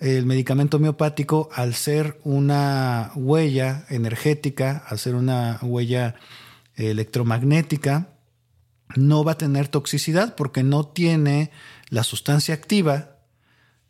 el 0.00 0.26
medicamento 0.26 0.78
homeopático, 0.78 1.48
al 1.52 1.74
ser 1.74 2.18
una 2.24 3.12
huella 3.14 3.84
energética, 3.88 4.82
al 4.88 4.98
ser 4.98 5.14
una 5.14 5.60
huella 5.62 6.16
electromagnética, 6.74 8.08
no 8.96 9.24
va 9.24 9.32
a 9.32 9.38
tener 9.38 9.68
toxicidad 9.68 10.34
porque 10.34 10.62
no 10.62 10.86
tiene 10.86 11.50
la 11.88 12.04
sustancia 12.04 12.54
activa 12.54 13.16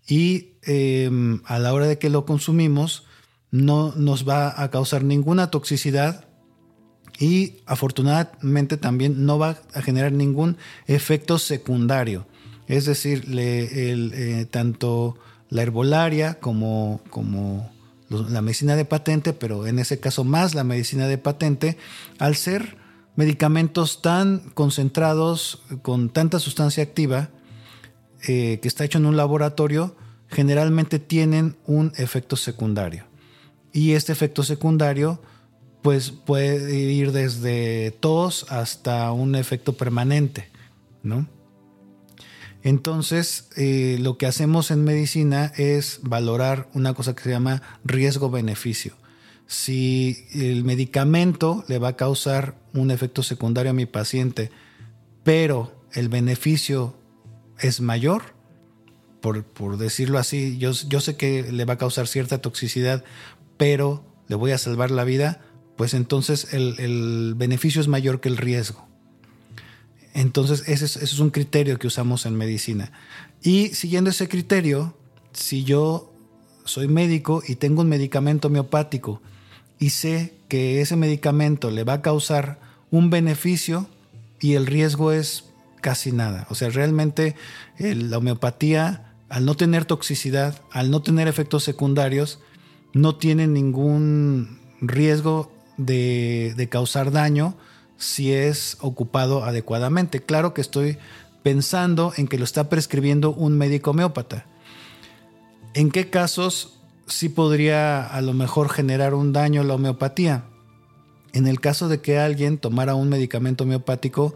y 0.07 0.55
em, 0.63 1.41
a 1.45 1.59
la 1.59 1.73
hora 1.73 1.87
de 1.87 1.99
que 1.99 2.11
lo 2.11 2.25
consumimos 2.25 3.05
no 3.51 3.93
nos 3.97 4.29
va 4.29 4.63
a 4.63 4.71
causar 4.71 5.05
ninguna 5.05 5.51
toxicidad 5.51 6.27
y 7.19 7.59
afortunadamente 7.67 8.77
también 8.77 9.27
no 9.27 9.39
va 9.39 9.59
a 9.75 9.83
generar 9.83 10.13
ningún 10.13 10.57
efecto 10.87 11.39
secundario. 11.39 12.27
Es 12.67 12.87
decir, 12.87 13.27
eh, 13.37 14.47
tanto 14.51 15.19
la 15.51 15.63
herbolaria 15.63 16.35
como, 16.41 17.03
como 17.11 17.71
la 18.09 18.41
medicina 18.41 18.77
de 18.77 18.85
patente, 18.85 19.33
pero 19.35 19.67
en 19.67 19.79
ese 19.79 20.01
caso 20.01 20.25
más 20.25 20.55
la 20.55 20.65
medicina 20.65 21.07
de 21.07 21.19
patente, 21.19 21.77
al 22.19 22.35
ser 22.37 22.82
medicamentos 23.17 24.03
tan 24.03 24.51
concentrados, 24.55 25.63
con 25.83 26.11
tanta 26.11 26.39
sustancia 26.39 26.83
activa, 26.83 27.31
eh, 28.27 28.59
que 28.63 28.69
está 28.69 28.85
hecho 28.85 28.99
en 28.99 29.07
un 29.07 29.17
laboratorio, 29.17 29.97
generalmente 30.29 30.99
tienen 30.99 31.57
un 31.67 31.93
efecto 31.97 32.37
secundario. 32.37 33.05
Y 33.73 33.93
este 33.93 34.13
efecto 34.13 34.43
secundario 34.43 35.21
pues 35.83 36.13
puede 36.13 36.81
ir 36.81 37.11
desde 37.11 37.91
tos 37.91 38.47
hasta 38.49 39.11
un 39.13 39.35
efecto 39.35 39.77
permanente, 39.77 40.49
¿no? 41.03 41.29
Entonces, 42.63 43.49
eh, 43.57 43.99
lo 44.01 44.17
que 44.17 44.27
hacemos 44.27 44.71
en 44.71 44.85
medicina 44.85 45.53
es 45.57 45.99
valorar 46.03 46.69
una 46.75 46.95
cosa 46.95 47.17
que 47.17 47.25
se 47.25 47.31
llama 47.31 47.61
riesgo-beneficio. 47.85 48.95
Si 49.53 50.25
el 50.33 50.65
medicamento 50.65 51.63
le 51.69 51.79
va 51.79 51.89
a 51.89 51.97
causar 51.97 52.57
un 52.73 52.91
efecto 52.91 53.23
secundario 53.23 53.73
a 53.73 53.75
mi 53.75 53.85
paciente, 53.85 54.51
pero 55.25 55.85
el 55.93 56.09
beneficio 56.09 56.97
es 57.59 57.83
mayor, 57.83 58.33
por, 59.21 59.77
decirlo 59.77 60.19
así, 60.19 60.57
yo, 60.57 60.71
yo 60.89 61.01
sé 61.01 61.17
que 61.17 61.53
le 61.53 61.67
va 61.67 61.75
a 61.75 61.79
causar 61.79 62.07
cierta 62.07 62.39
toxicidad, 62.39 63.05
pero 63.59 64.03
le 64.27 64.37
voy 64.37 64.53
a 64.53 64.59
salvar 64.59 64.91
la 64.91 65.05
vida, 65.05 65.43
pues 65.77 65.93
entonces 65.93 66.55
el, 66.55 67.35
beneficio 67.37 67.83
es 67.83 67.89
mayor 67.89 68.23
que 68.23 68.31
el 68.31 68.39
riesgo. 68.39 68.89
Entonces 70.15 70.67
ese 70.67 70.87
es, 70.87 71.19
un 71.19 71.29
criterio 71.29 71.79
que 71.79 71.89
usamos 71.89 72.25
en 72.25 72.37
medicina. 72.37 72.91
Y 73.43 73.69
siguiendo 73.75 74.09
ese 74.09 74.29
criterio, 74.29 74.97
si 75.35 75.63
yo 75.63 76.11
soy 76.65 76.89
médico 76.89 77.43
y 77.47 77.57
tengo 77.57 77.83
un 77.83 77.91
medicamento 77.91 78.49
homeopático 78.49 79.21
y 79.83 79.91
sé 79.91 80.33
que 80.47 80.81
ese 80.81 80.95
medicamento 80.95 81.73
le 81.73 81.83
va 81.83 81.95
a 81.95 82.03
causar 82.03 82.61
un 82.93 83.11
beneficio 83.11 83.89
y 84.39 84.55
el 84.55 84.67
riesgo 84.67 85.11
es 85.11 85.47
casi 85.81 86.13
nada. 86.13 86.47
O 86.51 86.55
sea, 86.55 86.71
realmente 86.71 87.35
la 87.79 88.19
homeopatía, 88.19 89.13
al 89.29 89.45
no 89.45 89.57
tener 89.57 89.85
toxicidad, 89.85 90.63
al 90.71 90.93
no 90.93 91.03
tener 91.03 91.27
efectos 91.27 91.65
secundarios, 91.65 92.39
no 92.93 93.17
tiene 93.17 93.49
ningún 93.49 94.61
riesgo 94.81 95.51
de, 95.79 96.69
causar 96.71 97.11
daño 97.11 97.57
si 97.97 98.33
es 98.33 98.77
ocupado 98.83 99.43
adecuadamente. 99.43 100.23
Claro 100.23 100.55
que 100.55 100.61
estoy 100.61 100.99
pensando 101.43 102.13
en 102.17 102.29
que 102.29 102.39
lo 102.39 102.45
está 102.45 102.69
prescribiendo 102.69 103.33
un 103.33 103.59
médico 103.59 103.91
homeópata. 103.91 104.47
¿En 105.75 105.91
qué 105.91 106.09
casos 106.09 106.79
sí 107.07 107.29
podría 107.29 108.07
a 108.07 108.21
lo 108.21 108.33
mejor 108.33 108.69
generar 108.69 109.15
un 109.15 109.33
daño 109.33 109.63
la 109.65 109.75
homeopatía? 109.75 110.45
En 111.33 111.47
el 111.47 111.61
caso 111.61 111.89
de 111.89 112.01
que 112.01 112.19
alguien 112.19 112.59
tomara 112.59 112.95
un 112.95 113.09
medicamento 113.09 113.65
homeopático 113.65 114.35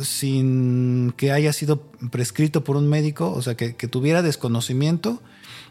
sin 0.00 1.12
que 1.16 1.32
haya 1.32 1.52
sido 1.52 1.82
prescrito 2.10 2.64
por 2.64 2.76
un 2.76 2.88
médico, 2.88 3.32
o 3.32 3.42
sea, 3.42 3.56
que, 3.56 3.76
que 3.76 3.88
tuviera 3.88 4.22
desconocimiento 4.22 5.22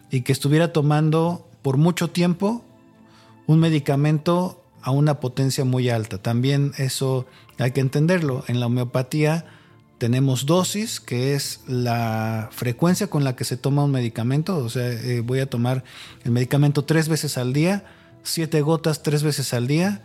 y 0.10 0.22
que 0.22 0.32
estuviera 0.32 0.74
tomando 0.74 1.48
por 1.62 1.78
mucho 1.78 2.10
tiempo 2.10 2.64
un 3.48 3.60
medicamento 3.60 4.64
a 4.82 4.92
una 4.92 5.20
potencia 5.20 5.66
muy 5.66 5.90
alta. 5.90 6.18
También 6.18 6.74
eso 6.78 7.26
hay 7.58 7.72
que 7.72 7.82
entenderlo. 7.82 8.44
En 8.48 8.60
la 8.60 8.66
homeopatía 8.68 9.46
tenemos 10.02 10.48
dosis, 10.48 11.00
que 11.00 11.36
es 11.36 11.60
la 11.68 12.50
frecuencia 12.52 13.06
con 13.06 13.24
la 13.24 13.36
que 13.36 13.44
se 13.44 13.56
toma 13.56 13.84
un 13.84 13.92
medicamento. 13.92 14.58
O 14.58 14.68
sea, 14.68 14.92
eh, 14.92 15.22
voy 15.24 15.42
a 15.42 15.46
tomar 15.48 15.84
el 16.24 16.32
medicamento 16.32 16.86
tres 16.86 17.08
veces 17.08 17.38
al 17.38 17.54
día, 17.54 17.86
siete 18.24 18.62
gotas 18.62 19.04
tres 19.04 19.22
veces 19.22 19.54
al 19.54 19.68
día, 19.68 20.04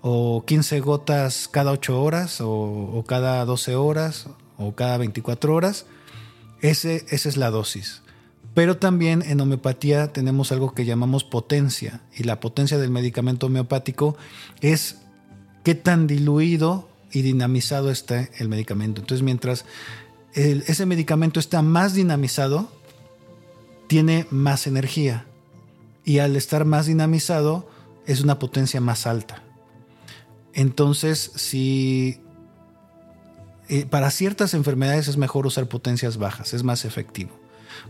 o 0.00 0.44
15 0.46 0.78
gotas 0.78 1.48
cada 1.50 1.72
ocho 1.72 2.00
horas, 2.00 2.38
o, 2.40 3.04
cada 3.08 3.44
12 3.44 3.74
horas, 3.74 4.28
o 4.58 4.76
cada 4.76 4.96
24 4.98 5.52
horas. 5.52 5.86
Ese, 6.60 7.04
esa 7.08 7.28
es 7.28 7.36
la 7.36 7.50
dosis. 7.50 8.02
Pero 8.54 8.76
también 8.76 9.22
en 9.22 9.40
homeopatía 9.40 10.12
tenemos 10.12 10.52
algo 10.52 10.72
que 10.72 10.84
llamamos 10.84 11.24
potencia 11.24 12.02
y 12.14 12.22
la 12.22 12.38
potencia 12.38 12.78
del 12.78 12.90
medicamento 12.90 13.46
homeopático 13.46 14.16
es 14.60 14.98
qué 15.64 15.74
tan 15.74 16.06
diluido 16.06 16.91
y 17.12 17.22
dinamizado 17.22 17.90
está 17.90 18.28
el 18.38 18.48
medicamento. 18.48 19.00
Entonces 19.00 19.22
mientras 19.22 19.64
ese 20.34 20.86
medicamento 20.86 21.38
está 21.40 21.60
más 21.62 21.94
dinamizado, 21.94 22.70
tiene 23.86 24.26
más 24.30 24.66
energía 24.66 25.26
y 26.04 26.18
al 26.18 26.36
estar 26.36 26.64
más 26.64 26.86
dinamizado 26.86 27.68
es 28.06 28.22
una 28.22 28.38
potencia 28.38 28.80
más 28.80 29.06
alta. 29.06 29.42
Entonces, 30.54 31.32
si 31.34 32.20
eh, 33.68 33.86
para 33.86 34.10
ciertas 34.10 34.54
enfermedades 34.54 35.08
es 35.08 35.16
mejor 35.16 35.46
usar 35.46 35.68
potencias 35.68 36.16
bajas, 36.18 36.52
es 36.52 36.62
más 36.62 36.84
efectivo. 36.84 37.38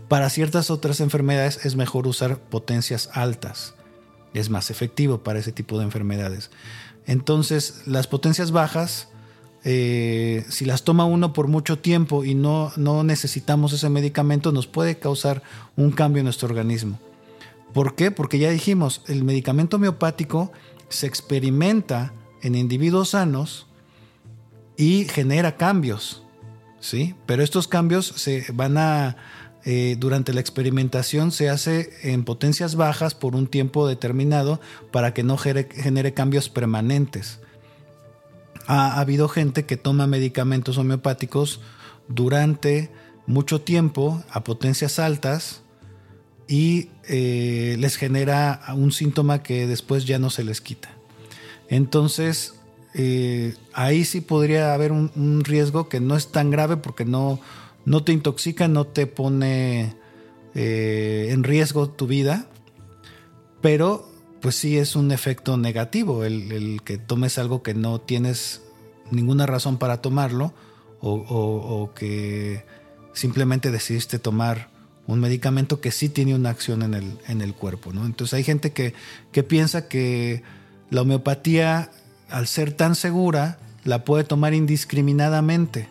Para 0.07 0.29
ciertas 0.29 0.71
otras 0.71 0.99
enfermedades 0.99 1.65
es 1.65 1.75
mejor 1.75 2.07
usar 2.07 2.37
potencias 2.37 3.09
altas. 3.13 3.75
Es 4.33 4.49
más 4.49 4.71
efectivo 4.71 5.23
para 5.23 5.39
ese 5.39 5.51
tipo 5.51 5.77
de 5.77 5.83
enfermedades. 5.83 6.51
Entonces, 7.05 7.81
las 7.85 8.07
potencias 8.07 8.51
bajas, 8.51 9.09
eh, 9.63 10.45
si 10.49 10.65
las 10.65 10.83
toma 10.83 11.05
uno 11.05 11.33
por 11.33 11.47
mucho 11.47 11.79
tiempo 11.79 12.23
y 12.23 12.35
no, 12.35 12.71
no 12.75 13.03
necesitamos 13.03 13.73
ese 13.73 13.89
medicamento, 13.89 14.51
nos 14.51 14.67
puede 14.67 14.97
causar 14.99 15.41
un 15.75 15.91
cambio 15.91 16.19
en 16.19 16.25
nuestro 16.25 16.47
organismo. 16.47 16.99
¿Por 17.73 17.95
qué? 17.95 18.11
Porque 18.11 18.39
ya 18.39 18.49
dijimos, 18.49 19.01
el 19.07 19.23
medicamento 19.23 19.77
homeopático 19.77 20.51
se 20.89 21.07
experimenta 21.07 22.13
en 22.41 22.55
individuos 22.55 23.09
sanos 23.09 23.67
y 24.77 25.05
genera 25.05 25.55
cambios, 25.57 26.23
¿sí? 26.79 27.15
Pero 27.25 27.43
estos 27.43 27.67
cambios 27.67 28.05
se 28.05 28.45
van 28.53 28.77
a 28.77 29.17
eh, 29.65 29.95
durante 29.97 30.33
la 30.33 30.41
experimentación 30.41 31.31
se 31.31 31.49
hace 31.49 31.93
en 32.03 32.25
potencias 32.25 32.75
bajas 32.75 33.15
por 33.15 33.33
un 33.33 33.47
tiempo 33.47 33.87
determinado 33.87 34.59
para 34.91 35.13
que 35.13 35.23
no 35.23 35.37
genere, 35.37 36.13
cambios 36.13 36.49
permanentes. 36.49 37.39
Ha, 38.67 38.99
habido 38.99 39.27
gente 39.27 39.65
que 39.65 39.77
toma 39.77 40.07
medicamentos 40.07 40.77
homeopáticos 40.77 41.61
durante 42.07 42.91
mucho 43.25 43.61
tiempo 43.61 44.23
a 44.29 44.43
potencias 44.43 44.99
altas 44.99 45.61
y 46.47 46.89
eh, 47.07 47.75
les 47.79 47.95
genera 47.95 48.61
un 48.75 48.91
síntoma 48.91 49.43
que 49.43 49.67
después 49.67 50.05
ya 50.05 50.19
no 50.19 50.29
se 50.29 50.43
les 50.43 50.61
quita. 50.61 50.89
Entonces, 51.69 52.55
eh, 52.93 53.55
ahí 53.73 54.05
sí 54.05 54.21
podría 54.21 54.73
haber 54.73 54.91
un, 54.91 55.43
riesgo 55.43 55.89
que 55.89 55.99
no 55.99 56.15
es 56.15 56.31
tan 56.31 56.51
grave 56.51 56.77
porque 56.77 57.05
no, 57.05 57.39
no 57.85 58.03
te 58.03 58.11
intoxica, 58.11 58.67
no 58.67 58.85
te 58.85 59.07
pone 59.07 59.95
eh, 60.53 61.29
en 61.31 61.43
riesgo 61.43 61.89
tu 61.89 62.05
vida, 62.05 62.47
pero 63.61 64.12
pues 64.43 64.57
sí 64.57 64.77
es 64.77 64.97
un 64.97 65.13
efecto 65.13 65.55
negativo 65.55 66.25
el, 66.25 66.81
que 66.83 66.97
tomes 66.97 67.37
algo 67.37 67.63
que 67.63 67.73
no 67.73 68.01
tienes 68.01 68.61
ninguna 69.09 69.45
razón 69.45 69.77
para 69.77 70.01
tomarlo 70.01 70.53
o, 70.99 71.91
que 71.95 72.65
simplemente 73.13 73.71
decidiste 73.71 74.19
tomar 74.19 74.69
un 75.07 75.21
medicamento 75.21 75.79
que 75.79 75.91
sí 75.91 76.09
tiene 76.09 76.35
una 76.35 76.49
acción 76.49 76.81
en 76.81 76.93
el, 76.93 77.17
en 77.29 77.41
el 77.41 77.53
cuerpo. 77.53 77.93
¿no? 77.93 78.05
Entonces 78.05 78.33
hay 78.33 78.43
gente 78.43 78.73
que, 78.73 78.93
que 79.31 79.43
piensa 79.43 79.87
que 79.87 80.43
la 80.89 81.03
homeopatía, 81.03 81.89
al 82.29 82.47
ser 82.47 82.73
tan 82.73 82.95
segura, 82.95 83.59
la 83.85 84.03
puede 84.03 84.25
tomar 84.25 84.53
indiscriminadamente. 84.53 85.87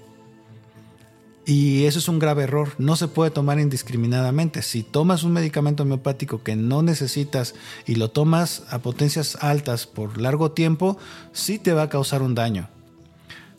Y 1.45 1.87
eso 1.87 1.99
es 1.99 2.09
un 2.09 2.21
grave 2.21 2.45
error. 2.45 2.73
No 2.79 2.95
se 2.95 3.09
puede 3.09 3.33
tomar 3.33 3.59
indiscriminadamente. 3.59 4.63
Si 4.63 4.83
tomas 4.83 5.25
un 5.25 5.33
medicamento 5.33 5.83
homeopático 5.83 6.43
que 6.43 6.55
no 6.55 6.83
necesitas 6.83 7.55
y 7.85 7.97
lo 7.97 8.11
tomas 8.11 8.63
a 8.71 8.79
potencias 8.79 9.37
altas 9.41 9.87
por 9.87 10.21
largo 10.21 10.53
tiempo, 10.53 10.99
sí 11.33 11.59
te 11.59 11.73
va 11.73 11.83
a 11.83 11.89
causar 11.89 12.23
un 12.23 12.37
daño. 12.37 12.69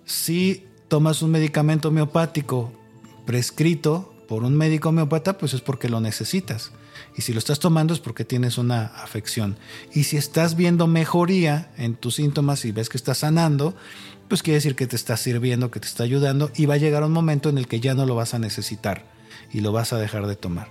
Si 0.06 0.66
tomas 0.88 1.22
un 1.22 1.32
medicamento 1.32 1.90
homeopático 1.90 2.72
prescrito 3.26 4.14
por 4.28 4.44
un 4.44 4.56
médico 4.56 4.90
homeopata, 4.90 5.38
pues 5.38 5.54
es 5.54 5.62
porque 5.62 5.90
lo 5.90 6.00
necesitas. 6.00 6.72
Y 7.16 7.22
si 7.22 7.34
lo 7.34 7.40
estás 7.40 7.60
tomando 7.60 7.94
es 7.94 8.00
porque 8.00 8.26
tienes 8.26 8.58
una 8.58 8.86
afección. 8.86 9.58
Y 9.94 10.06
si 10.06 10.18
estás 10.18 10.56
viendo 10.56 10.88
mejoría 10.88 11.72
en 11.78 11.96
tus 11.96 12.16
síntomas 12.16 12.66
y 12.66 12.72
ves 12.72 12.90
que 12.90 12.98
estás 12.98 13.20
sanando, 13.20 13.76
pues 14.28 14.44
quiere 14.44 14.56
decir 14.56 14.76
que 14.76 14.88
te 14.88 14.96
está 14.96 15.18
sirviendo, 15.18 15.72
que 15.72 15.80
te 15.80 15.88
está 15.88 16.04
ayudando 16.04 16.52
y 16.56 16.66
va 16.66 16.76
a 16.76 16.78
llegar 16.78 17.04
un 17.04 17.12
momento 17.12 17.50
en 17.50 17.58
el 17.58 17.68
que 17.68 17.80
ya 17.80 17.94
no 17.94 18.06
lo 18.06 18.16
vas 18.16 18.34
a 18.34 18.40
necesitar 18.40 19.06
y 19.52 19.62
lo 19.62 19.72
vas 19.72 19.94
a 19.94 19.98
dejar 19.98 20.28
de 20.28 20.36
tomar. 20.36 20.68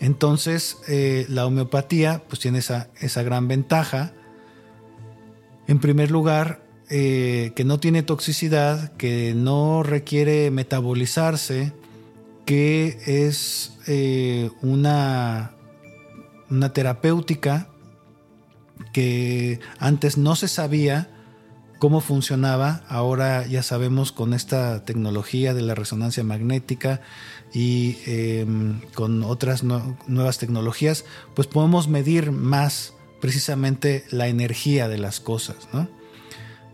Entonces, 0.00 0.78
eh, 0.88 1.26
la 1.28 1.46
homeopatía 1.46 2.22
pues 2.28 2.40
tiene 2.40 2.58
esa, 2.58 2.88
esa, 3.00 3.22
gran 3.22 3.48
ventaja. 3.48 4.12
En 5.66 5.78
primer 5.78 6.10
lugar, 6.10 6.64
eh, 6.90 7.52
que 7.56 7.64
no 7.64 7.80
tiene 7.80 8.02
toxicidad, 8.02 8.92
que 8.96 9.32
no 9.34 9.82
requiere 9.82 10.50
metabolizarse, 10.50 11.72
que 12.44 12.98
es 13.06 13.78
eh, 13.86 14.50
una, 14.60 15.52
una 16.50 16.72
terapéutica 16.72 17.68
que 18.92 19.60
antes 19.78 20.18
no 20.18 20.36
se 20.36 20.48
sabía 20.48 21.13
cómo 21.78 22.00
funcionaba. 22.00 22.82
Ahora 22.88 23.46
ya 23.46 23.62
sabemos 23.62 24.12
con 24.12 24.34
esta 24.34 24.84
tecnología 24.84 25.54
de 25.54 25.62
la 25.62 25.74
resonancia 25.74 26.24
magnética 26.24 27.00
y 27.52 27.98
em, 28.06 28.80
con 28.94 29.22
otras 29.22 29.62
nuevas 29.62 30.38
tecnologías, 30.38 31.04
pues 31.34 31.46
podemos 31.46 31.88
medir 31.88 32.32
más 32.32 32.94
precisamente 33.20 34.04
la 34.10 34.28
energía 34.28 34.88
de 34.88 34.98
las 34.98 35.20
cosas. 35.20 35.56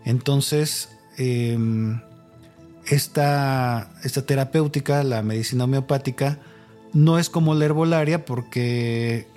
Entonces, 0.03 0.89
em, 1.17 2.01
esta, 2.87 3.91
esta 4.03 4.25
terapéutica, 4.25 5.03
la 5.03 5.21
medicina 5.21 5.65
homeopática, 5.65 6.39
no 6.93 7.19
es 7.19 7.29
como 7.29 7.53
la 7.53 7.65
herbolaria 7.65 8.25
porque 8.25 9.27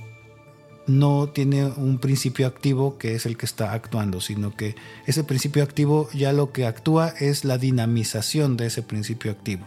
no 0.87 1.29
tiene 1.29 1.67
un 1.67 1.99
principio 1.99 2.47
activo 2.47 2.99
que 2.99 3.15
es 3.15 3.27
el 3.27 3.37
que 3.37 3.47
está 3.47 3.73
actuando, 3.73 4.21
sino 4.21 4.55
que 4.55 4.77
ese 5.07 5.25
principio 5.25 5.63
activo 5.63 6.09
ya 6.13 6.33
lo 6.33 6.53
que 6.53 6.67
actúa 6.67 7.09
es 7.09 7.45
la 7.45 7.59
dinamización 7.59 8.57
de 8.57 8.67
ese 8.67 8.83
principio 8.83 9.33
activo. 9.33 9.65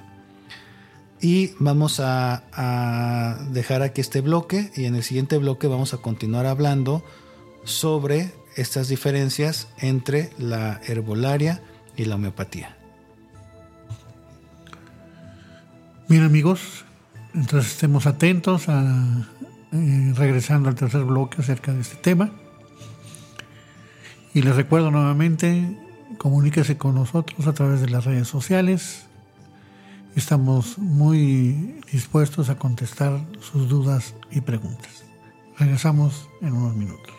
Y 1.20 1.54
vamos 1.60 2.00
a, 2.00 3.40
dejar 3.52 3.82
aquí 3.82 4.02
este 4.02 4.22
bloque 4.22 4.72
y 4.76 4.86
en 4.86 4.96
el 4.96 5.04
siguiente 5.04 5.38
bloque 5.38 5.68
vamos 5.68 5.94
a 5.94 5.98
continuar 5.98 6.46
hablando 6.46 7.04
sobre 7.64 8.32
estas 8.56 8.88
diferencias 8.88 9.68
entre 9.80 10.32
la 10.38 10.80
herbolaria 10.88 11.62
y 11.96 12.06
la 12.06 12.16
homeopatía. 12.16 12.78
Bien 16.08 16.24
amigos, 16.24 16.86
entonces 17.34 17.74
estemos 17.74 18.06
atentos 18.06 18.70
a 18.70 19.28
eh, 19.74 20.14
regresando 20.16 20.70
al 20.70 20.76
tercer 20.76 21.04
bloque 21.04 21.42
acerca 21.42 21.74
de 21.74 21.82
este 21.82 21.96
tema. 21.96 22.32
Y 24.34 24.42
les 24.42 24.56
recuerdo 24.56 24.92
nuevamente, 24.92 25.78
comuníquese 26.18 26.78
con 26.78 26.96
nosotros 26.96 27.48
a 27.48 27.54
través 27.54 27.82
de 27.82 27.90
las 27.90 28.06
redes 28.06 28.28
sociales. 28.28 29.06
Estamos 30.16 30.78
muy 30.78 31.82
dispuestos 31.92 32.50
a 32.50 32.56
contestar 32.58 33.20
sus 33.40 33.68
dudas 33.68 34.16
y 34.32 34.42
preguntas. 34.42 35.04
Regresamos 35.58 36.30
en 36.42 36.54
unos 36.54 36.76
minutos. 36.76 37.17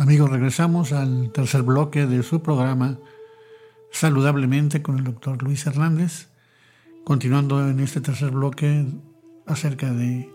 Amigos, 0.00 0.30
regresamos 0.30 0.92
al 0.92 1.30
tercer 1.30 1.60
bloque 1.60 2.06
de 2.06 2.22
su 2.22 2.40
programa 2.40 2.98
Saludablemente 3.92 4.80
con 4.80 4.96
el 4.96 5.04
doctor 5.04 5.42
Luis 5.42 5.66
Hernández, 5.66 6.28
continuando 7.04 7.68
en 7.68 7.80
este 7.80 8.00
tercer 8.00 8.30
bloque 8.30 8.86
acerca 9.44 9.92
de, 9.92 10.30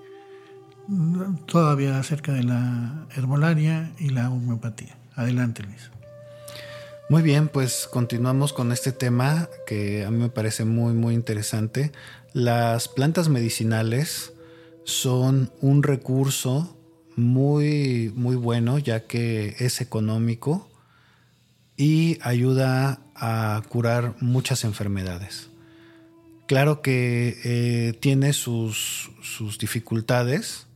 todavía 1.47 1.97
acerca 1.97 2.31
de 2.31 2.43
la 2.43 3.07
herbolaria 3.15 3.91
y 3.97 4.09
la 4.09 4.29
homeopatía. 4.29 4.99
Adelante, 5.15 5.63
Luis. 5.63 5.89
Muy 7.09 7.23
bien, 7.23 7.47
pues 7.47 7.89
continuamos 7.91 8.53
con 8.53 8.71
este 8.71 8.91
tema 8.91 9.49
que 9.65 10.05
a 10.05 10.11
mí 10.11 10.19
me 10.19 10.29
parece 10.29 10.63
muy, 10.63 10.93
muy 10.93 11.15
interesante. 11.15 11.91
Las 12.33 12.87
plantas 12.87 13.29
medicinales 13.29 14.31
son 14.83 15.51
un 15.59 15.81
recurso 15.81 16.77
muy, 17.15 18.11
muy 18.15 18.35
bueno 18.35 18.79
ya 18.79 19.05
que 19.07 19.55
es 19.59 19.81
económico 19.81 20.69
y 21.77 22.19
ayuda 22.21 22.99
a 23.15 23.61
curar 23.69 24.15
muchas 24.21 24.63
enfermedades. 24.63 25.49
Claro 26.47 26.81
que 26.81 27.37
eh, 27.43 27.93
tiene 27.99 28.33
sus, 28.33 29.11
sus 29.21 29.57
dificultades. 29.57 30.67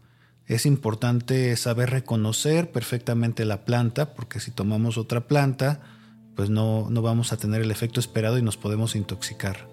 Es 0.47 0.65
importante 0.65 1.55
saber 1.57 1.91
reconocer 1.91 2.71
perfectamente 2.71 3.45
la 3.45 3.65
planta, 3.65 4.15
porque 4.15 4.39
si 4.39 4.49
tomamos 4.49 4.97
otra 4.97 5.27
planta, 5.27 5.81
pues 6.35 6.49
no, 6.49 6.89
no 6.89 7.01
vamos 7.01 7.33
a 7.33 7.37
tener 7.37 7.61
el 7.61 7.69
efecto 7.69 7.99
esperado 7.99 8.39
y 8.39 8.41
nos 8.41 8.57
podemos 8.57 8.95
intoxicar. 8.95 9.67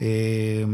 Eh, 0.00 0.66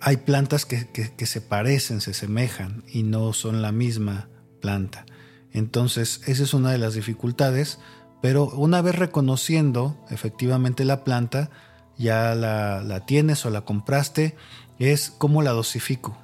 hay 0.00 0.18
plantas 0.18 0.64
que, 0.64 1.26
se 1.26 1.40
parecen, 1.40 2.00
se 2.00 2.14
semejan 2.14 2.84
y 2.86 3.02
no 3.02 3.32
son 3.32 3.62
la 3.62 3.72
misma 3.72 4.28
planta. 4.60 5.06
Entonces, 5.52 6.20
esa 6.26 6.42
es 6.42 6.54
una 6.54 6.70
de 6.70 6.78
las 6.78 6.94
dificultades, 6.94 7.78
pero 8.22 8.46
una 8.50 8.82
vez 8.82 8.96
reconociendo 8.96 10.04
efectivamente 10.10 10.84
la 10.84 11.04
planta, 11.04 11.50
ya 11.96 12.34
la, 12.34 12.82
la 12.82 13.06
tienes 13.06 13.44
o 13.44 13.50
la 13.50 13.62
compraste, 13.62 14.36
es 14.78 15.10
cómo 15.10 15.42
la 15.42 15.50
dosifico. 15.50 16.16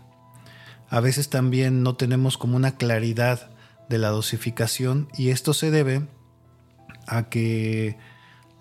A 0.88 1.00
veces 1.00 1.28
también 1.28 1.82
no 1.82 1.96
tenemos 1.96 2.38
como 2.38 2.56
una 2.56 2.76
claridad 2.76 3.50
de 3.88 3.98
la 3.98 4.08
dosificación 4.08 5.08
y 5.16 5.30
esto 5.30 5.52
se 5.52 5.70
debe 5.70 6.06
a 7.06 7.28
que 7.28 7.98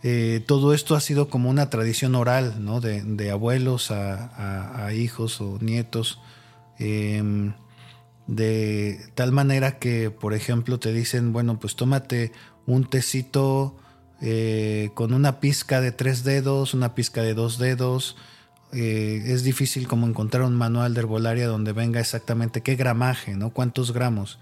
eh, 0.04 0.44
todo 0.46 0.74
esto 0.74 0.96
ha 0.96 1.00
sido 1.00 1.30
como 1.30 1.50
una 1.50 1.70
tradición 1.70 2.16
oral, 2.16 2.64
¿no? 2.64 2.82
De, 2.82 3.32
abuelos 3.32 3.90
a, 3.90 4.92
hijos 4.94 5.40
o 5.40 5.58
nietos. 5.62 6.20
Em, 6.78 7.54
de 8.28 9.00
tal 9.16 9.32
manera 9.32 9.80
que, 9.80 10.12
por 10.12 10.34
ejemplo, 10.34 10.80
te 10.80 10.92
dicen, 10.92 11.32
bueno, 11.34 11.60
pues 11.60 11.76
tómate 11.76 12.32
un 12.66 12.90
tecito 12.90 13.78
eh, 14.22 14.92
con 14.94 15.14
una 15.14 15.40
pizca 15.40 15.82
de 15.82 15.92
tres 15.92 16.24
dedos, 16.24 16.74
una 16.74 16.96
pizca 16.96 17.22
de 17.22 17.34
dos 17.34 17.58
dedos, 17.58 18.18
eh, 18.74 19.22
es 19.28 19.44
difícil 19.44 19.88
como 19.88 20.08
encontrar 20.08 20.44
un 20.44 20.56
manual 20.56 20.94
de 20.94 21.02
herbolaria 21.02 21.48
donde 21.48 21.74
venga 21.74 22.00
exactamente 22.00 22.62
qué 22.62 22.76
gramaje, 22.76 23.36
¿no? 23.36 23.52
cuántos 23.52 23.92
gramos 23.92 24.40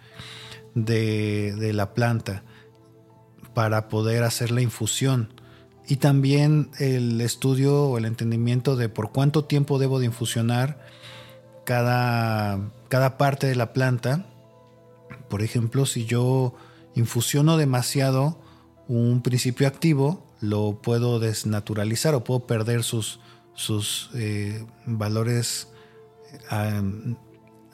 de, 0.74 1.53
de 1.55 1.74
la 1.74 1.93
planta 1.93 2.43
para 3.53 3.89
poder 3.89 4.24
hacer 4.24 4.51
la 4.51 4.62
infusión. 4.62 5.40
Y 5.91 5.97
también 5.97 6.71
el 6.79 7.19
estudio 7.19 7.83
o 7.83 7.97
el 7.97 8.05
entendimiento 8.05 8.77
de 8.77 8.87
por 8.87 9.11
cuánto 9.11 9.43
tiempo 9.43 9.77
debo 9.77 9.99
de 9.99 10.05
infusionar 10.05 10.79
cada, 11.65 12.71
cada 12.87 13.17
parte 13.17 13.45
de 13.45 13.55
la 13.55 13.73
planta. 13.73 14.25
Por 15.29 15.41
ejemplo, 15.41 15.85
si 15.85 16.05
yo 16.05 16.53
infusiono 16.95 17.57
demasiado 17.57 18.39
un 18.87 19.21
principio 19.21 19.67
activo, 19.67 20.25
lo 20.39 20.79
puedo 20.81 21.19
desnaturalizar 21.19 22.15
o 22.15 22.23
puedo 22.23 22.47
perder 22.47 22.83
sus, 22.83 23.19
sus 23.53 24.11
eh, 24.13 24.65
valores 24.85 25.67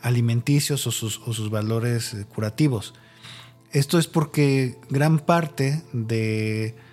alimenticios 0.02 0.88
o 0.88 0.92
sus, 0.92 1.22
o 1.24 1.34
sus 1.34 1.52
valores 1.52 2.18
curativos. 2.34 2.96
Esto 3.72 4.00
es 4.00 4.08
porque 4.08 4.80
gran 4.90 5.20
parte 5.20 5.84
de 5.94 6.87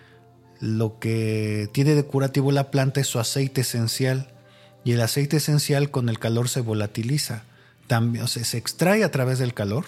lo 0.65 0.99
que 0.99 1.69
tiene 1.73 1.95
de 1.95 2.05
curativo 2.05 2.51
la 2.51 2.71
planta 2.71 2.99
es 2.99 3.07
su 3.07 3.19
aceite 3.19 3.61
esencial 3.61 4.33
y 4.83 4.93
el 4.93 5.03
aceite 5.03 5.37
esencial 5.37 5.91
con 5.91 6.09
el 6.09 6.19
calor 6.19 6.49
se 6.49 6.63
volatiliza. 6.63 7.45
También, 7.87 8.27
se 8.29 8.57
extrae 8.57 9.05
a 9.05 9.11
través 9.11 9.39
del 9.39 9.53
calor 9.53 9.85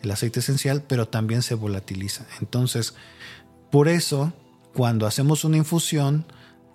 el 0.00 0.12
aceite 0.12 0.38
esencial, 0.38 0.84
pero 0.86 1.08
también 1.08 1.42
se 1.42 1.56
volatiliza. 1.56 2.24
Entonces, 2.40 2.94
por 3.72 3.88
eso, 3.88 4.32
cuando 4.74 5.08
hacemos 5.08 5.42
una 5.42 5.56
infusión, 5.56 6.24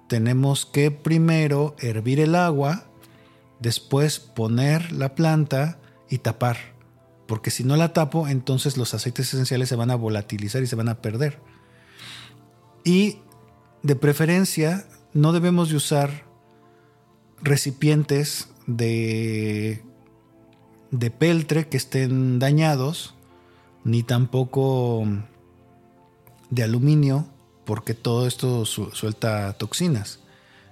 tenemos 0.10 0.66
que 0.66 0.92
primero 0.92 1.74
hervir 1.80 2.20
el 2.20 2.36
agua, 2.36 2.88
después 3.62 4.20
poner 4.20 4.92
la 4.92 5.16
planta 5.16 5.80
y 6.10 6.18
tapar. 6.18 6.58
Porque 7.28 7.50
si 7.50 7.64
no 7.64 7.78
la 7.78 7.94
tapo, 7.94 8.28
entonces 8.28 8.76
los 8.76 8.94
aceites 8.94 9.34
esenciales 9.34 9.70
se 9.70 9.78
van 9.78 9.92
a 9.92 9.96
volatilizar 9.96 10.62
y 10.64 10.68
se 10.68 10.76
van 10.76 10.90
a 10.90 11.02
perder. 11.02 11.40
Y 12.84 13.20
de 13.84 13.96
preferencia, 13.96 14.88
no 15.14 15.34
debemos 15.34 15.70
de 15.70 15.76
usar 15.76 16.26
recipientes 17.42 18.50
de, 18.66 19.84
de 20.92 21.12
peltre 21.12 21.68
que 21.68 21.78
estén 21.78 22.40
dañados, 22.40 23.16
ni 23.84 24.04
tampoco 24.04 25.06
de 26.50 26.64
aluminio, 26.64 27.28
porque 27.66 27.94
todo 27.94 28.28
esto 28.28 28.66
suelta 28.66 29.54
toxinas. 29.54 30.20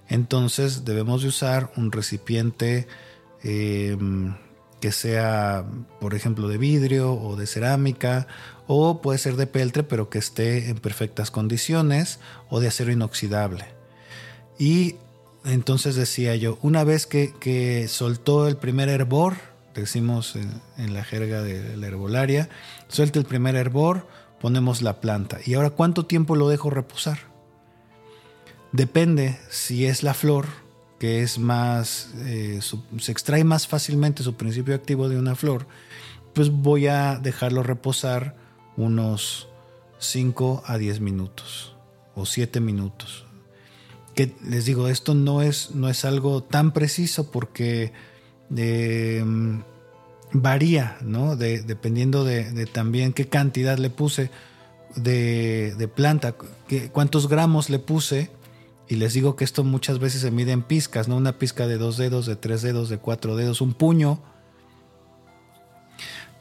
Entonces 0.08 0.86
debemos 0.86 1.22
de 1.24 1.30
usar 1.30 1.72
un 1.76 1.92
recipiente 1.92 2.88
em, 3.44 4.36
que 4.86 4.92
sea, 4.92 5.66
por 6.00 6.14
ejemplo, 6.14 6.48
de 6.48 6.60
vidrio 6.60 7.12
o 7.12 7.36
de 7.36 7.48
cerámica, 7.48 8.28
o 8.68 9.02
puede 9.02 9.18
ser 9.18 9.36
de 9.36 9.48
peltre, 9.48 9.82
pero 9.82 10.12
que 10.12 10.20
esté 10.20 10.70
en 10.70 10.78
perfectas 10.78 11.32
condiciones, 11.32 12.20
o 12.52 12.60
de 12.60 12.68
acero 12.68 12.92
inoxidable. 12.92 13.66
Y 14.60 14.98
entonces 15.44 15.96
decía 15.96 16.36
yo, 16.36 16.60
una 16.62 16.84
vez 16.84 17.08
que, 17.08 17.88
soltó 17.90 18.48
el 18.48 18.58
primer 18.58 18.90
hervor, 18.90 19.38
decimos 19.74 20.36
en, 20.78 20.94
la 20.94 21.04
jerga 21.04 21.42
de 21.42 21.76
la 21.78 21.88
herbolaria, 21.88 22.48
suelta 22.88 23.18
el 23.18 23.26
primer 23.26 23.56
hervor, 23.56 24.08
ponemos 24.40 24.84
la 24.84 25.02
planta. 25.02 25.40
¿Y 25.44 25.56
ahora 25.56 25.72
cuánto 25.72 26.06
tiempo 26.06 26.36
lo 26.36 26.48
dejo 26.48 26.70
reposar? 26.70 27.22
Depende 28.72 29.40
si 29.50 29.88
es 29.88 30.04
la 30.04 30.14
flor, 30.14 30.46
que 31.00 31.22
es 31.22 31.40
más, 31.40 32.10
eh, 32.20 32.60
se 33.00 33.12
extrae 33.12 33.44
más 33.44 33.68
fácilmente 33.68 34.24
su 34.24 34.36
principio 34.36 34.76
activo 34.76 35.10
de 35.10 35.18
una 35.18 35.36
flor, 35.36 35.68
pues 36.34 36.50
voy 36.50 36.88
a 36.88 37.20
dejarlo 37.20 37.64
reposar 37.64 38.36
unos 38.78 39.48
5 40.00 40.64
a 40.66 40.78
10 40.78 41.00
minutos 41.00 41.76
o 42.16 42.26
7 42.26 42.60
minutos 42.60 43.26
que 44.16 44.34
les 44.48 44.66
digo, 44.66 44.88
esto 44.88 45.14
no 45.14 45.42
es, 45.42 45.76
no 45.76 45.90
es 45.90 46.06
algo 46.06 46.42
tan 46.42 46.72
preciso 46.72 47.30
porque 47.30 47.92
em, 48.56 49.62
varía, 50.32 50.98
¿no? 51.02 51.36
dependiendo 51.36 52.24
de, 52.24 52.66
también 52.66 53.14
qué 53.14 53.28
cantidad 53.28 53.78
le 53.78 53.90
puse 53.90 54.32
de, 54.96 55.90
planta, 55.94 56.36
cuántos 56.94 57.28
gramos 57.28 57.70
le 57.70 57.80
puse. 57.80 58.32
Y 58.88 58.96
les 58.96 59.14
digo 59.14 59.36
que 59.36 59.44
esto 59.44 59.64
muchas 59.64 60.00
veces 60.00 60.22
se 60.22 60.32
mide 60.32 60.52
en 60.52 60.62
pizcas, 60.62 61.08
¿no? 61.08 61.18
Una 61.18 61.38
pizca 61.38 61.68
de 61.68 61.78
dos 61.78 61.98
dedos, 61.98 62.26
de 62.26 62.36
tres 62.36 62.62
dedos, 62.62 62.90
de 62.90 63.00
cuatro 63.00 63.36
dedos, 63.36 63.62
un 63.62 63.74
puño. 63.74 64.20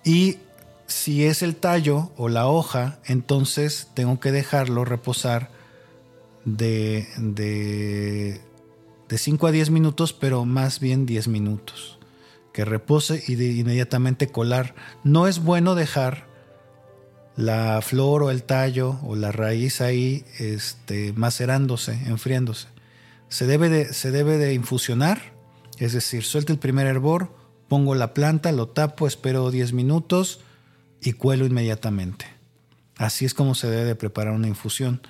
Y 0.05 0.38
si 0.86 1.24
es 1.24 1.42
el 1.42 1.57
tallo 1.57 2.12
o 2.16 2.28
la 2.28 2.47
hoja, 2.47 2.99
entonces 3.07 3.88
tengo 3.95 4.20
que 4.20 4.32
dejarlo 4.32 4.84
reposar 4.84 5.51
de, 6.45 7.09
de, 7.16 8.40
5 9.16 9.47
a 9.47 9.51
10 9.51 9.70
minutos, 9.70 10.12
pero 10.12 10.45
más 10.45 10.80
bien 10.80 11.07
10 11.07 11.28
minutos. 11.28 11.99
Que 12.53 12.64
repose 12.64 13.22
y 13.26 13.36
de 13.36 13.53
inmediatamente 13.53 14.28
colar. 14.28 14.74
No 15.03 15.26
es 15.26 15.42
bueno 15.42 15.74
dejar 15.74 16.26
la 17.37 17.80
flor 17.82 18.22
o 18.22 18.30
el 18.30 18.45
tallo 18.45 18.99
o 19.03 19.16
la 19.16 19.32
raíz 19.32 19.80
ahí 19.80 20.24
este, 20.39 21.12
macerándose, 21.14 21.93
enfriándose. 22.07 22.68
Se 23.28 23.47
debe, 23.47 23.68
de, 23.68 23.93
se 23.93 24.11
debe 24.11 24.39
de 24.39 24.55
infusionar, 24.55 25.20
es 25.78 25.93
decir, 25.93 26.22
suelto 26.22 26.53
el 26.53 26.59
primer 26.59 26.87
hervor, 26.87 27.35
pongo 27.68 27.95
la 27.95 28.14
planta, 28.14 28.53
lo 28.53 28.68
tapo, 28.68 29.07
espero 29.07 29.51
10 29.51 29.72
minutos 29.72 30.41
y 31.01 31.12
cuelo 31.12 31.45
inmediatamente. 31.47 32.26
Así 32.97 33.24
es 33.24 33.35
como 33.35 33.55
se 33.55 33.68
debe 33.68 33.85
de 33.85 33.97
preparar 33.97 34.35
una 34.35 34.47
infusión. 34.47 35.01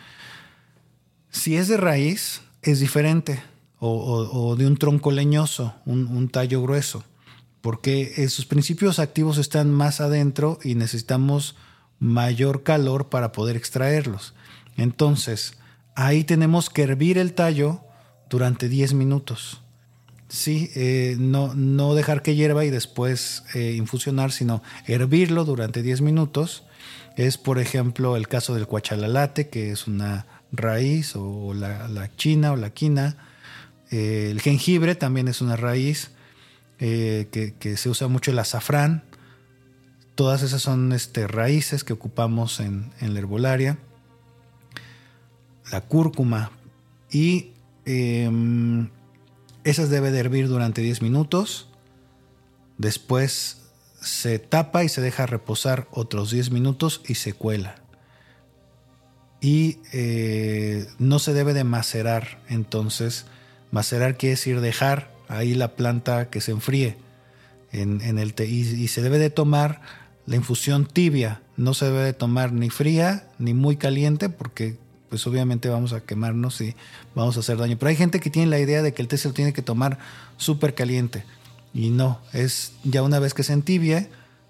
Si 1.30 1.56
es 1.56 1.68
de 1.68 1.76
raíz, 1.76 2.40
es 2.62 2.80
diferente, 2.80 3.42
o, 3.86 4.56
de 4.56 4.66
un 4.66 4.78
tronco 4.78 5.10
leñoso, 5.10 5.74
un, 5.84 6.28
tallo 6.30 6.62
grueso, 6.62 7.04
porque 7.60 8.26
sus 8.30 8.46
principios 8.46 8.98
activos 8.98 9.36
están 9.36 9.70
más 9.70 10.00
adentro 10.00 10.58
y 10.64 10.74
necesitamos 10.74 11.56
mayor 11.98 12.62
calor 12.62 13.08
para 13.08 13.32
poder 13.32 13.56
extraerlos. 13.56 14.34
Entonces, 14.76 15.56
ahí 15.94 16.24
tenemos 16.24 16.70
que 16.70 16.82
hervir 16.82 17.18
el 17.18 17.34
tallo 17.34 17.80
durante 18.28 18.68
10 18.68 18.94
minutos. 18.94 19.60
Sí, 20.28 20.70
eh, 20.74 21.16
no, 21.18 21.54
no, 21.54 21.94
dejar 21.94 22.22
que 22.22 22.34
hierva 22.34 22.64
y 22.64 22.70
después 22.70 23.44
eh, 23.54 23.74
infusionar, 23.76 24.32
sino 24.32 24.62
hervirlo 24.86 25.44
durante 25.44 25.82
10 25.82 26.00
minutos. 26.00 26.64
Es, 27.16 27.38
por 27.38 27.58
ejemplo, 27.58 28.16
el 28.16 28.26
caso 28.26 28.54
del 28.54 28.66
cuachalalate, 28.66 29.48
que 29.48 29.70
es 29.70 29.86
una 29.86 30.26
raíz 30.50 31.14
o 31.14 31.54
la, 31.54 32.10
china 32.16 32.52
o 32.52 32.56
la 32.56 32.70
quina. 32.70 33.16
Eh, 33.90 34.28
el 34.30 34.40
jengibre 34.40 34.96
también 34.96 35.28
es 35.28 35.40
una 35.40 35.56
raíz 35.56 36.10
que, 36.78 37.74
se 37.76 37.88
usa 37.88 38.08
mucho 38.08 38.32
el 38.32 38.38
azafrán. 38.38 39.04
Todas 40.14 40.42
esas 40.42 40.62
son 40.62 40.92
este, 40.92 41.26
raíces 41.26 41.84
que 41.84 41.92
ocupamos 41.92 42.60
en, 42.60 42.92
la 43.00 43.18
herbolaria. 43.18 43.78
La 45.72 45.80
cúrcuma. 45.80 46.50
Y 47.10 47.52
em, 47.84 48.90
esas 49.64 49.90
debe 49.90 50.10
de 50.10 50.20
hervir 50.20 50.48
durante 50.48 50.82
10 50.82 51.02
minutos. 51.02 51.68
Después 52.78 53.62
se 54.00 54.38
tapa 54.38 54.84
y 54.84 54.88
se 54.88 55.00
deja 55.00 55.26
reposar 55.26 55.88
otros 55.90 56.30
10 56.30 56.50
minutos 56.50 57.00
y 57.06 57.14
se 57.14 57.32
cuela 57.32 57.84
y 59.44 59.76
eh, 59.92 60.86
no 60.98 61.18
se 61.18 61.34
debe 61.34 61.52
de 61.52 61.64
macerar. 61.64 62.38
Entonces, 62.48 63.26
macerar 63.72 64.16
quiere 64.16 64.36
decir 64.36 64.62
dejar 64.62 65.10
ahí 65.28 65.54
la 65.54 65.76
planta 65.76 66.30
que 66.30 66.40
se 66.40 66.52
enfríe 66.52 66.96
en, 67.70 68.18
el 68.18 68.32
té 68.32 68.46
y, 68.46 68.88
se 68.88 69.02
debe 69.02 69.18
de 69.18 69.28
tomar 69.28 69.82
la 70.26 70.36
infusión 70.36 70.86
tibia. 70.86 71.42
No 71.56 71.74
se 71.74 71.86
debe 71.86 72.02
de 72.02 72.12
tomar 72.12 72.52
ni 72.52 72.70
fría 72.70 73.28
ni 73.38 73.54
muy 73.54 73.76
caliente 73.76 74.28
porque 74.28 74.76
pues 75.08 75.26
obviamente 75.26 75.68
vamos 75.68 75.92
a 75.92 76.00
quemarnos 76.00 76.60
y 76.60 76.74
vamos 77.14 77.36
a 77.36 77.40
hacer 77.40 77.56
daño. 77.56 77.76
Pero 77.78 77.90
hay 77.90 77.96
gente 77.96 78.18
que 78.18 78.30
tiene 78.30 78.50
la 78.50 78.58
idea 78.58 78.82
de 78.82 78.92
que 78.92 79.02
el 79.02 79.08
té 79.08 79.16
se 79.16 79.28
lo 79.28 79.34
tiene 79.34 79.52
que 79.52 79.62
tomar 79.62 79.98
súper 80.36 80.74
caliente. 80.74 81.24
Y 81.72 81.90
no, 81.90 82.20
es 82.32 82.72
ya 82.82 83.02
una 83.02 83.18
vez 83.18 83.34
que 83.34 83.42
se 83.42 83.52
entibie, 83.52 84.08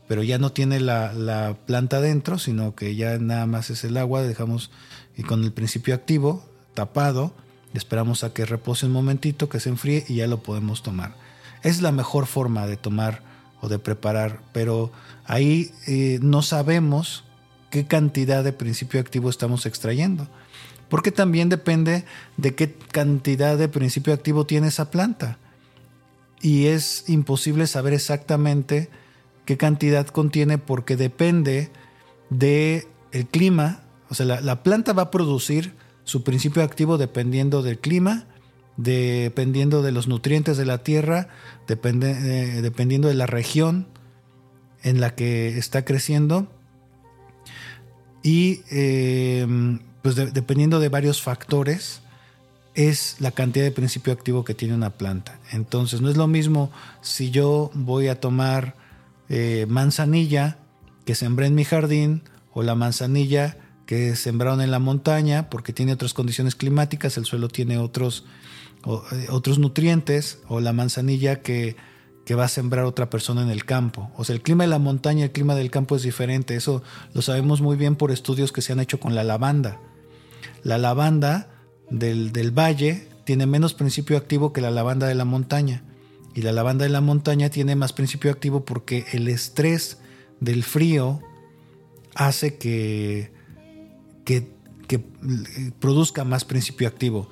pero 0.09 0.22
ya 0.22 0.39
no 0.39 0.53
tiene 0.53 0.81
la, 0.81 1.57
planta 1.66 2.01
dentro, 2.01 2.39
sino 2.39 2.75
que 2.75 2.95
ya 2.97 3.18
nada 3.18 3.47
más 3.47 3.70
es 3.70 3.85
el 3.85 3.97
agua, 3.97 4.22
dejamos 4.22 4.70
y 5.16 5.22
con 5.22 5.45
el 5.45 5.53
principio 5.53 5.95
activo 5.95 6.45
tapado, 6.75 7.33
esperamos 7.72 8.25
a 8.25 8.33
que 8.33 8.45
repose 8.47 8.87
un 8.87 8.93
momentito, 8.93 9.49
que 9.49 9.61
se 9.61 9.68
enfríe 9.68 10.05
y 10.09 10.16
ya 10.16 10.27
lo 10.27 10.43
podemos 10.43 10.83
tomar. 10.83 11.14
Es 11.62 11.81
la 11.83 11.93
mejor 11.93 12.27
forma 12.27 12.66
de 12.66 12.77
tomar 12.77 13.22
de 13.69 13.79
preparar, 13.79 14.41
pero 14.53 14.93
ahí 15.25 15.73
eh, 15.87 16.19
no 16.23 16.43
sabemos 16.43 17.25
qué 17.71 17.87
cantidad 17.87 18.45
de 18.45 18.53
principio 18.53 19.01
activo 19.01 19.31
estamos 19.31 19.67
extrayendo, 19.67 20.29
porque 20.89 21.11
también 21.11 21.49
depende 21.49 22.05
de 22.37 22.55
qué 22.55 22.75
cantidad 22.93 23.59
de 23.59 23.69
principio 23.69 24.12
activo 24.15 24.47
tiene 24.47 24.69
esa 24.69 24.91
planta. 24.91 25.39
y 26.41 26.67
es 26.67 27.09
imposible 27.09 27.67
saber 27.67 27.95
exactamente 27.95 28.91
qué 29.45 29.57
cantidad 29.57 30.07
contiene 30.07 30.59
porque 30.59 30.97
depende 30.97 31.71
del 32.31 32.87
el 33.12 33.27
clima. 33.27 33.81
O 34.09 34.15
sea, 34.15 34.27
la, 34.27 34.62
planta 34.62 34.93
va 34.93 35.05
a 35.05 35.11
producir 35.11 35.75
su 36.05 36.23
principio 36.23 36.62
activo 36.62 36.99
dependiendo 36.99 37.62
del 37.62 37.79
clima, 37.79 38.27
dependiendo 38.77 39.83
de 39.83 39.93
los 39.93 40.09
nutrientes 40.09 40.57
de 40.57 40.66
la 40.66 40.79
tierra, 40.79 41.29
depende, 41.66 42.11
eh, 42.11 42.62
dependiendo 42.62 43.09
de 43.09 43.14
la 43.14 43.27
región 43.27 43.87
en 44.83 45.01
la 45.01 45.14
que 45.14 45.57
está 45.59 45.85
creciendo 45.85 46.49
y 48.22 48.62
eh, 48.70 49.47
pues 50.03 50.16
dependiendo 50.16 50.81
de 50.81 50.89
varios 50.89 51.22
factores 51.22 52.01
es 52.75 53.16
la 53.20 53.31
cantidad 53.31 53.64
de 53.64 53.70
principio 53.70 54.12
activo 54.12 54.45
que 54.45 54.55
tiene 54.55 54.75
una 54.75 54.91
planta. 54.91 55.39
Entonces 55.53 56.01
no 56.01 56.11
es 56.11 56.16
lo 56.16 56.27
mismo 56.27 56.70
si 57.01 57.31
yo 57.31 57.70
voy 57.75 58.09
a 58.09 58.20
tomar 58.20 58.75
eh, 59.29 59.66
manzanilla 59.68 60.59
que 61.05 61.14
sembré 61.14 61.47
en 61.47 61.55
mi 61.55 61.64
jardín 61.64 62.22
o 62.53 62.62
la 62.62 62.75
manzanilla 62.75 63.57
que 63.87 64.16
sembraron 64.16 64.61
en 64.61 64.70
la 64.70 64.79
montaña 64.79 65.51
porque 65.51 65.72
tiene 65.72 65.93
otras 65.93 66.14
condiciones 66.14 66.55
climáticas, 66.55 67.16
el 67.16 67.25
suelo 67.25 67.49
tiene 67.49 67.79
otros, 67.79 68.25
eh, 68.87 69.26
otros 69.30 69.59
nutrientes 69.59 70.39
o 70.49 70.61
la 70.61 70.72
manzanilla 70.72 71.41
que, 71.43 71.76
que 72.24 72.35
va 72.35 72.45
a 72.45 72.49
sembrar 72.49 72.85
otra 72.85 73.11
persona 73.11 73.43
en 73.43 73.51
el 73.51 73.64
campo. 73.64 74.11
O 74.16 74.24
sea, 74.24 74.35
el 74.35 74.43
clima 74.43 74.64
de 74.64 74.70
la 74.70 74.78
montaña 74.78 75.24
el 75.24 75.32
clima 75.32 75.55
del 75.55 75.70
campo 75.70 75.97
es 75.97 76.03
diferente. 76.03 76.57
Eso 76.57 76.82
lo 77.12 77.22
sabemos 77.22 77.61
muy 77.61 77.76
bien 77.76 77.97
por 77.97 78.11
estudios 78.11 78.53
que 78.53 78.62
se 78.62 78.72
han 78.72 78.80
hecho 78.80 79.01
con 79.01 79.14
la 79.14 79.24
lavanda. 79.24 79.80
La 80.62 80.78
lavanda 80.78 81.49
del, 81.91 82.32
del 82.32 82.51
valle 82.51 83.09
tiene 83.24 83.47
menos 83.47 83.74
principio 83.74 84.16
activo 84.16 84.53
que 84.53 84.61
la 84.61 84.70
lavanda 84.70 85.07
de 85.07 85.14
la 85.14 85.24
montaña. 85.24 85.82
Y 86.35 86.43
la 86.43 86.53
lavanda 86.53 86.85
de 86.85 86.91
la 86.91 87.01
montaña 87.01 87.49
tiene 87.49 87.76
más 87.76 87.93
principio 87.93 88.30
activo 88.30 88.64
porque 88.64 89.07
el 89.12 89.28
estrés 89.28 89.99
del 90.41 90.64
frío 90.64 91.20
hace 92.14 92.57
que, 92.57 93.32
que, 94.24 94.53
produzca 95.80 96.24
más 96.24 96.45
principio 96.45 96.87
activo. 96.87 97.28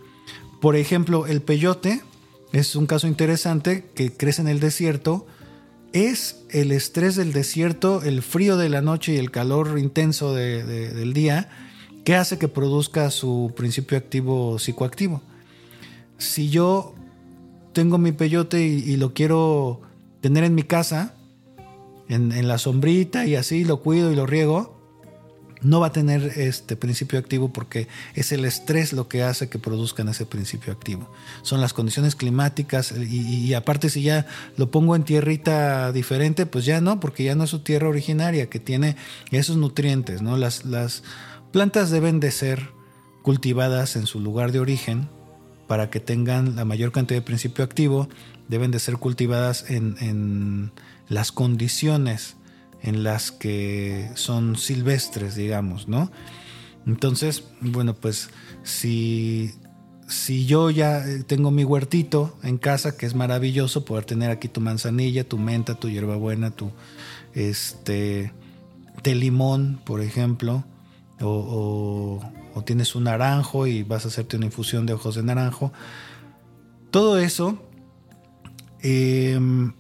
Por 0.63 0.77
ejemplo, 0.77 1.27
el 1.27 1.43
peyote 1.43 2.03
es 2.53 2.77
un 2.77 2.87
caso 2.87 3.09
interesante 3.09 3.85
que 3.97 4.13
crece 4.13 4.43
en 4.43 4.47
el 4.47 4.61
desierto. 4.61 5.27
Es 5.93 6.45
el 6.51 6.71
estrés 6.71 7.17
del 7.17 7.33
desierto, 7.33 8.01
el 8.03 8.23
frío 8.23 8.57
de 8.57 8.69
la 8.69 8.81
noche 8.81 9.15
y 9.15 9.17
el 9.17 9.33
calor 9.33 9.77
intenso 9.77 10.33
del 10.33 11.13
día 11.15 11.51
que 12.05 12.15
hace 12.15 12.39
que 12.39 12.47
produzca 12.47 13.11
su 13.11 13.53
principio 13.57 13.99
activo 13.99 14.57
psicoactivo. 14.61 15.21
Si 16.19 16.49
yo 16.49 16.95
tengo 17.73 17.99
mi 17.99 18.13
peyote 18.13 18.63
y, 18.65 18.97
lo 18.97 19.15
quiero 19.15 19.81
tener 20.21 20.45
en 20.45 20.55
mi 20.55 20.63
casa, 20.63 21.17
en, 22.09 22.47
la 22.47 22.59
sombrita 22.59 23.27
y 23.27 23.35
así 23.35 23.65
lo 23.65 23.81
cuido 23.81 24.13
y 24.13 24.15
lo 24.15 24.27
riego, 24.27 24.81
no 25.63 25.81
va 25.81 25.89
a 25.89 25.93
tener 25.93 26.33
este 26.37 26.77
principio 26.77 27.19
activo 27.19 27.53
porque 27.53 27.89
es 28.15 28.33
el 28.33 28.45
estrés 28.45 28.93
lo 28.93 29.09
que 29.09 29.23
hace 29.23 29.49
que 29.49 29.59
produzcan 29.59 30.09
ese 30.09 30.27
principio 30.27 30.73
activo. 30.73 31.11
Son 31.43 31.61
las 31.61 31.73
condiciones 31.73 32.17
climáticas 32.17 32.93
y, 32.93 33.55
aparte 33.55 33.91
si 33.91 34.03
ya 34.03 34.27
lo 34.57 34.71
pongo 34.71 34.97
en 34.97 35.05
tierrita 35.05 35.93
diferente, 35.93 36.47
pues 36.47 36.65
ya 36.65 36.81
no, 36.81 37.01
porque 37.01 37.25
ya 37.25 37.35
no 37.35 37.45
es 37.45 37.51
su 37.51 37.61
tierra 37.61 37.89
originaria 37.89 38.49
que 38.51 38.61
tiene 38.61 38.97
esos 39.31 39.57
nutrientes, 39.57 40.23
¿no? 40.23 40.37
Las, 40.37 40.65
las 40.65 41.03
plantas 41.53 41.91
deben 41.91 42.21
de 42.21 42.31
ser 42.31 42.71
cultivadas 43.23 43.97
en 43.97 44.07
su 44.07 44.21
lugar 44.21 44.53
de 44.53 44.61
origen 44.61 45.09
para 45.67 45.89
que 45.89 46.01
tengan 46.01 46.57
la 46.57 46.65
mayor 46.65 46.93
cantidad 46.93 47.21
de 47.21 47.25
principio 47.25 47.65
activo, 47.65 48.09
deben 48.49 48.71
de 48.71 48.79
ser 48.79 48.97
cultivadas 48.99 49.71
en, 49.71 50.73
las 51.09 51.33
condiciones 51.33 52.37
en 52.83 53.03
las 53.03 53.31
que 53.31 54.11
son 54.15 54.57
silvestres, 54.57 55.35
digamos, 55.35 55.89
¿no? 55.89 56.11
Entonces, 56.87 57.45
bueno, 57.61 57.95
pues 57.95 58.31
si, 58.65 59.55
si 60.09 60.47
yo 60.47 60.71
ya 60.71 61.05
tengo 61.27 61.51
mi 61.51 61.65
huertito 61.65 62.37
en 62.43 62.59
casa, 62.59 62.97
que 62.97 63.07
es 63.07 63.15
maravilloso 63.15 63.85
poder 63.85 64.05
tener 64.05 64.31
aquí 64.31 64.49
tu 64.49 64.61
manzanilla, 64.61 65.29
tu 65.29 65.39
menta, 65.39 65.77
tu 65.77 65.89
hierbabuena, 65.89 66.51
tu 66.51 66.73
este 67.35 68.33
de 69.03 69.15
limón, 69.15 69.81
por 69.85 70.01
ejemplo, 70.01 70.65
o, 71.21 72.21
o 72.55 72.63
tienes 72.65 72.95
un 72.95 73.05
naranjo 73.05 73.67
y 73.67 73.83
vas 73.83 74.05
a 74.05 74.09
hacerte 74.09 74.37
una 74.37 74.47
infusión 74.47 74.87
de 74.87 74.93
ojos 74.93 75.15
de 75.15 75.23
naranjo. 75.23 75.73
Todo 76.91 77.19
eso 77.19 77.59
em, 78.81 79.73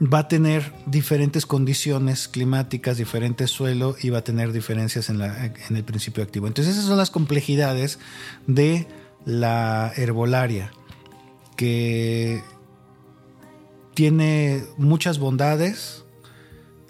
va 0.00 0.20
a 0.20 0.28
tener 0.28 0.72
diferentes 0.86 1.44
condiciones 1.46 2.28
climáticas, 2.28 2.96
diferentes 2.96 3.50
suelo 3.50 3.96
y 4.00 4.10
va 4.10 4.18
a 4.18 4.24
tener 4.24 4.52
diferencias 4.52 5.10
en, 5.10 5.20
el 5.20 5.84
principio 5.84 6.22
activo. 6.22 6.46
Entonces 6.46 6.74
esas 6.74 6.86
son 6.86 6.98
las 6.98 7.10
complejidades 7.10 7.98
de 8.46 8.86
la 9.24 9.92
herbolaria, 9.96 10.70
que 11.56 12.42
tiene 13.94 14.62
muchas 14.76 15.18
bondades 15.18 16.04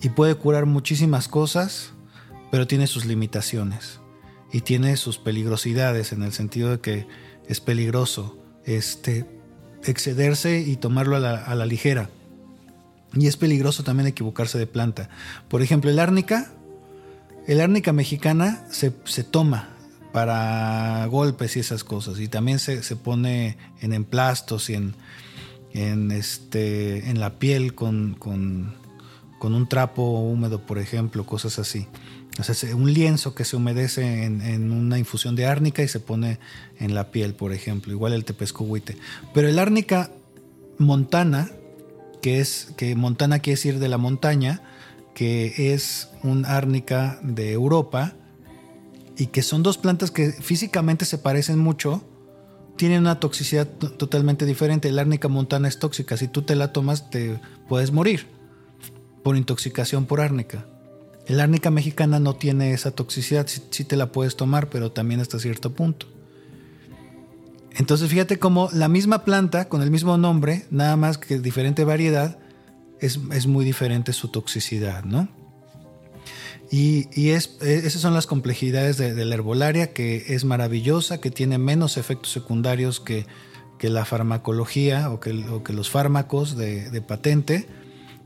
y 0.03 0.11
puede 0.11 0.35
curar 0.35 0.67
muchísimas 0.67 1.29
cosas, 1.29 1.93
pero 2.51 2.67
tiene 2.67 2.87
sus 2.87 3.07
limitaciones 3.07 4.01
y 4.53 4.61
tiene 4.61 4.97
sus 4.97 5.19
peligrosidades 5.19 6.13
en 6.13 6.23
el 6.23 6.33
sentido 6.33 6.71
de 6.71 6.81
que 6.81 7.07
es 7.49 7.61
peligroso 7.61 8.39
este, 8.65 9.27
excederse 9.85 10.61
y 10.61 10.77
tomarlo 10.77 11.17
a 11.17 11.21
la, 11.55 11.67
ligera. 11.67 12.11
Y 13.15 13.27
es 13.27 13.37
peligroso 13.37 13.85
también 13.85 14.07
equivocarse 14.07 14.59
de 14.59 14.67
planta. 14.67 15.09
Por 15.49 15.63
ejemplo, 15.63 15.91
el 15.91 15.99
árnica, 15.99 16.53
el 17.47 17.61
árnica 17.61 17.93
mexicana 17.93 18.65
se, 18.71 18.91
toma 19.25 19.71
para 20.13 21.07
golpes 21.07 21.57
y 21.57 21.61
esas 21.61 21.85
cosas. 21.85 22.21
Y 22.21 22.29
también 22.29 22.59
se, 22.59 22.97
pone 22.97 23.57
en 23.81 23.93
emplastos 23.93 24.69
y 24.71 24.75
en, 24.75 24.95
en, 25.73 26.11
este, 26.11 27.09
en 27.09 27.21
la 27.21 27.39
piel 27.39 27.75
con, 27.75 28.15
con, 28.15 28.75
con 29.39 29.55
un 29.55 29.69
trapo 29.69 30.03
húmedo, 30.03 30.67
por 30.67 30.79
ejemplo, 30.79 31.25
cosas 31.25 31.59
así. 31.59 31.87
O 32.39 32.45
sea, 32.45 32.77
un 32.77 32.93
lienzo 32.93 33.35
que 33.35 33.45
se 33.45 33.57
humedece 33.57 34.25
en, 34.25 34.71
una 34.71 34.99
infusión 34.99 35.35
de 35.35 35.47
árnica 35.47 35.83
y 35.83 35.89
se 35.89 35.99
pone 35.99 36.39
en 36.79 36.95
la 36.95 37.11
piel, 37.11 37.35
por 37.35 37.53
ejemplo, 37.53 37.93
igual 37.93 38.13
el 38.13 38.25
tepescohuite. 38.25 38.97
Pero 39.35 39.49
el 39.49 39.59
árnica 39.59 40.13
montana, 40.79 41.51
que 42.21 42.41
es 42.41 42.73
que 42.77 42.95
montana 42.95 43.39
quiere 43.41 43.57
decir 43.57 43.79
de 43.79 43.89
la 43.89 43.99
montaña, 43.99 44.63
que 45.15 45.75
es 45.75 46.11
un 46.23 46.45
árnica 46.45 47.19
de 47.23 47.53
Europa 47.53 48.15
y 49.17 49.27
que 49.27 49.43
son 49.43 49.63
dos 49.63 49.79
plantas 49.79 50.11
que 50.11 50.31
físicamente 50.31 51.05
se 51.05 51.19
parecen 51.19 51.59
mucho, 51.59 52.05
tienen 52.77 53.01
una 53.01 53.19
toxicidad 53.19 53.67
totalmente 53.67 54.47
diferente. 54.47 54.89
El 54.89 54.99
árnica 54.99 55.29
montana 55.29 55.69
es 55.69 55.79
tóxica, 55.79 56.17
si 56.17 56.29
tú 56.29 56.43
te 56.43 56.55
la 56.55 56.73
tomas 56.73 57.11
te 57.11 57.41
puedes 57.69 57.91
morir 57.93 58.27
por 59.25 59.37
intoxicación 59.37 60.07
por 60.07 60.21
árnica. 60.21 60.67
El 61.27 61.41
árnica 61.41 61.71
mexicana 61.71 62.21
no 62.21 62.37
tiene 62.37 62.73
esa 62.73 62.93
toxicidad, 62.93 63.47
sí, 63.49 63.85
te 63.85 63.97
la 63.97 64.13
puedes 64.13 64.37
tomar, 64.37 64.71
pero 64.71 64.93
también 64.93 65.21
hasta 65.21 65.39
cierto 65.39 65.75
punto. 65.75 66.07
Entonces 67.79 68.11
fíjate 68.11 68.39
cómo 68.39 68.69
la 68.73 68.89
misma 68.89 69.25
planta 69.25 69.69
con 69.69 69.83
el 69.83 69.91
mismo 69.91 70.19
nombre, 70.19 70.67
nada 70.71 70.97
más 70.97 71.17
que 71.17 71.39
diferente 71.39 71.85
variedad, 71.85 72.39
es, 73.01 73.47
muy 73.47 73.65
diferente 73.65 74.13
su 74.13 74.29
toxicidad, 74.29 75.05
¿no? 75.05 75.29
Y, 76.71 77.31
es, 77.31 77.57
esas 77.63 78.03
son 78.03 78.13
las 78.13 78.27
complejidades 78.27 78.99
de, 78.99 79.25
la 79.25 79.35
herbolaria, 79.35 79.93
que 79.95 80.35
es 80.35 80.45
maravillosa, 80.45 81.19
que 81.19 81.31
tiene 81.31 81.57
menos 81.57 81.97
efectos 81.97 82.33
secundarios 82.33 83.01
que, 83.01 83.27
la 83.81 84.05
farmacología 84.05 85.09
o 85.11 85.21
que, 85.21 85.33
los 85.33 85.89
fármacos 85.89 86.57
de 86.57 87.03
patente 87.07 87.69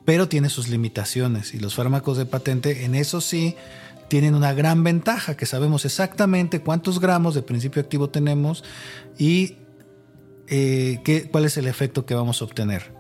pero 0.05 0.29
tiene 0.29 0.49
sus 0.49 0.69
limitaciones 0.69 1.55
y 1.55 1.61
los 1.61 1.75
fármacos 1.75 2.17
de 2.17 2.27
patente 2.27 2.85
en 2.85 2.95
eso 2.95 3.21
sí 3.21 3.57
tienen 4.13 4.35
una 4.35 4.53
gran 4.53 4.85
ventaja, 4.85 5.39
que 5.39 5.47
sabemos 5.47 5.87
exactamente 5.87 6.61
cuántos 6.61 7.01
gramos 7.01 7.35
de 7.35 7.41
principio 7.41 7.81
activo 7.81 8.11
tenemos 8.11 8.63
y 9.17 9.57
eh, 10.49 11.01
qué, 11.03 11.31
cuál 11.31 11.47
es 11.47 11.57
el 11.57 11.67
efecto 11.67 12.05
que 12.05 12.15
vamos 12.15 12.43
a 12.43 12.45
obtener. 12.45 12.93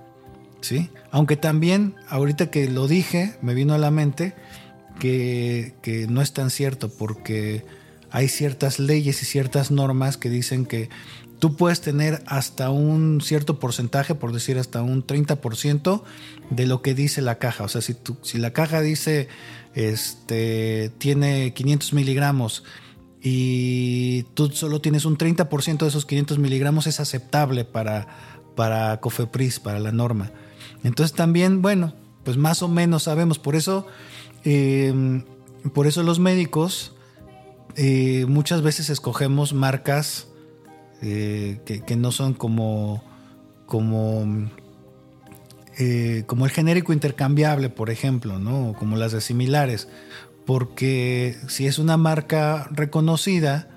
¿sí? 0.62 0.88
Aunque 1.10 1.36
también, 1.36 1.96
ahorita 2.08 2.50
que 2.50 2.66
lo 2.66 2.88
dije, 2.88 3.36
me 3.42 3.52
vino 3.52 3.74
a 3.74 3.78
la 3.78 3.90
mente 3.90 4.34
que, 4.98 5.74
que 5.82 6.06
no 6.06 6.22
es 6.22 6.32
tan 6.32 6.48
cierto 6.48 6.88
porque 6.88 7.62
hay 8.10 8.28
ciertas 8.28 8.78
leyes 8.78 9.22
y 9.22 9.26
ciertas 9.26 9.70
normas 9.70 10.16
que 10.16 10.30
dicen 10.30 10.64
que 10.64 10.88
tú 11.38 11.56
puedes 11.56 11.82
tener 11.82 12.22
hasta 12.24 12.70
un 12.70 13.20
cierto 13.20 13.58
porcentaje, 13.58 14.14
por 14.14 14.32
decir 14.32 14.56
hasta 14.56 14.80
un 14.80 15.06
30% 15.06 16.04
de 16.48 16.66
lo 16.66 16.80
que 16.80 16.94
dice 16.94 17.20
la 17.20 17.38
caja. 17.38 17.64
O 17.64 17.68
sea, 17.68 17.82
si, 17.82 17.96
si 18.22 18.38
la 18.38 18.54
caja 18.54 18.80
dice, 18.80 19.28
este, 19.75 20.91
tiene 20.99 21.53
500 21.55 21.93
miligramos 21.93 22.64
y 23.23 24.25
tú 24.35 24.51
solo 24.51 24.81
tienes 24.81 25.05
un 25.05 25.16
30% 25.16 25.79
de 25.79 25.89
esos 25.89 26.07
500 26.07 26.39
miligramos, 26.39 26.87
es 26.87 26.99
aceptable 27.01 27.64
para, 27.64 28.09
para 28.57 28.99
COFEPRIS, 29.01 29.61
para 29.61 29.79
la 29.79 29.93
norma. 29.93 30.33
Entonces 30.83 31.14
también, 31.14 31.62
bueno, 31.62 31.95
pues 32.25 32.37
más 32.37 32.62
o 32.62 32.68
menos 32.68 33.05
sabemos, 33.05 33.39
por 33.39 33.55
eso, 33.55 33.87
em, 34.45 35.25
por 35.73 35.87
eso 35.87 36.03
los 36.03 36.18
médicos 36.18 36.95
eh, 37.77 38.27
muchas 38.29 38.62
veces 38.62 38.91
escogemos 38.91 39.55
marcas 39.55 40.29
eh, 41.01 41.61
que, 41.64 41.97
no 41.97 42.12
son 42.12 42.35
como, 42.35 43.03
como, 43.66 44.51
eh, 45.79 46.25
como 46.27 46.45
el 46.45 46.51
genérico 46.51 46.93
intercambiable, 46.93 47.68
por 47.68 47.91
ejemplo, 47.91 48.39
¿no? 48.39 48.75
como 48.79 48.97
las 48.97 49.12
de 49.12 49.20
similares, 49.20 49.89
porque 50.45 51.37
si 51.49 51.66
es 51.66 51.79
una 51.79 51.97
marca 51.97 52.68
reconocida, 52.73 53.68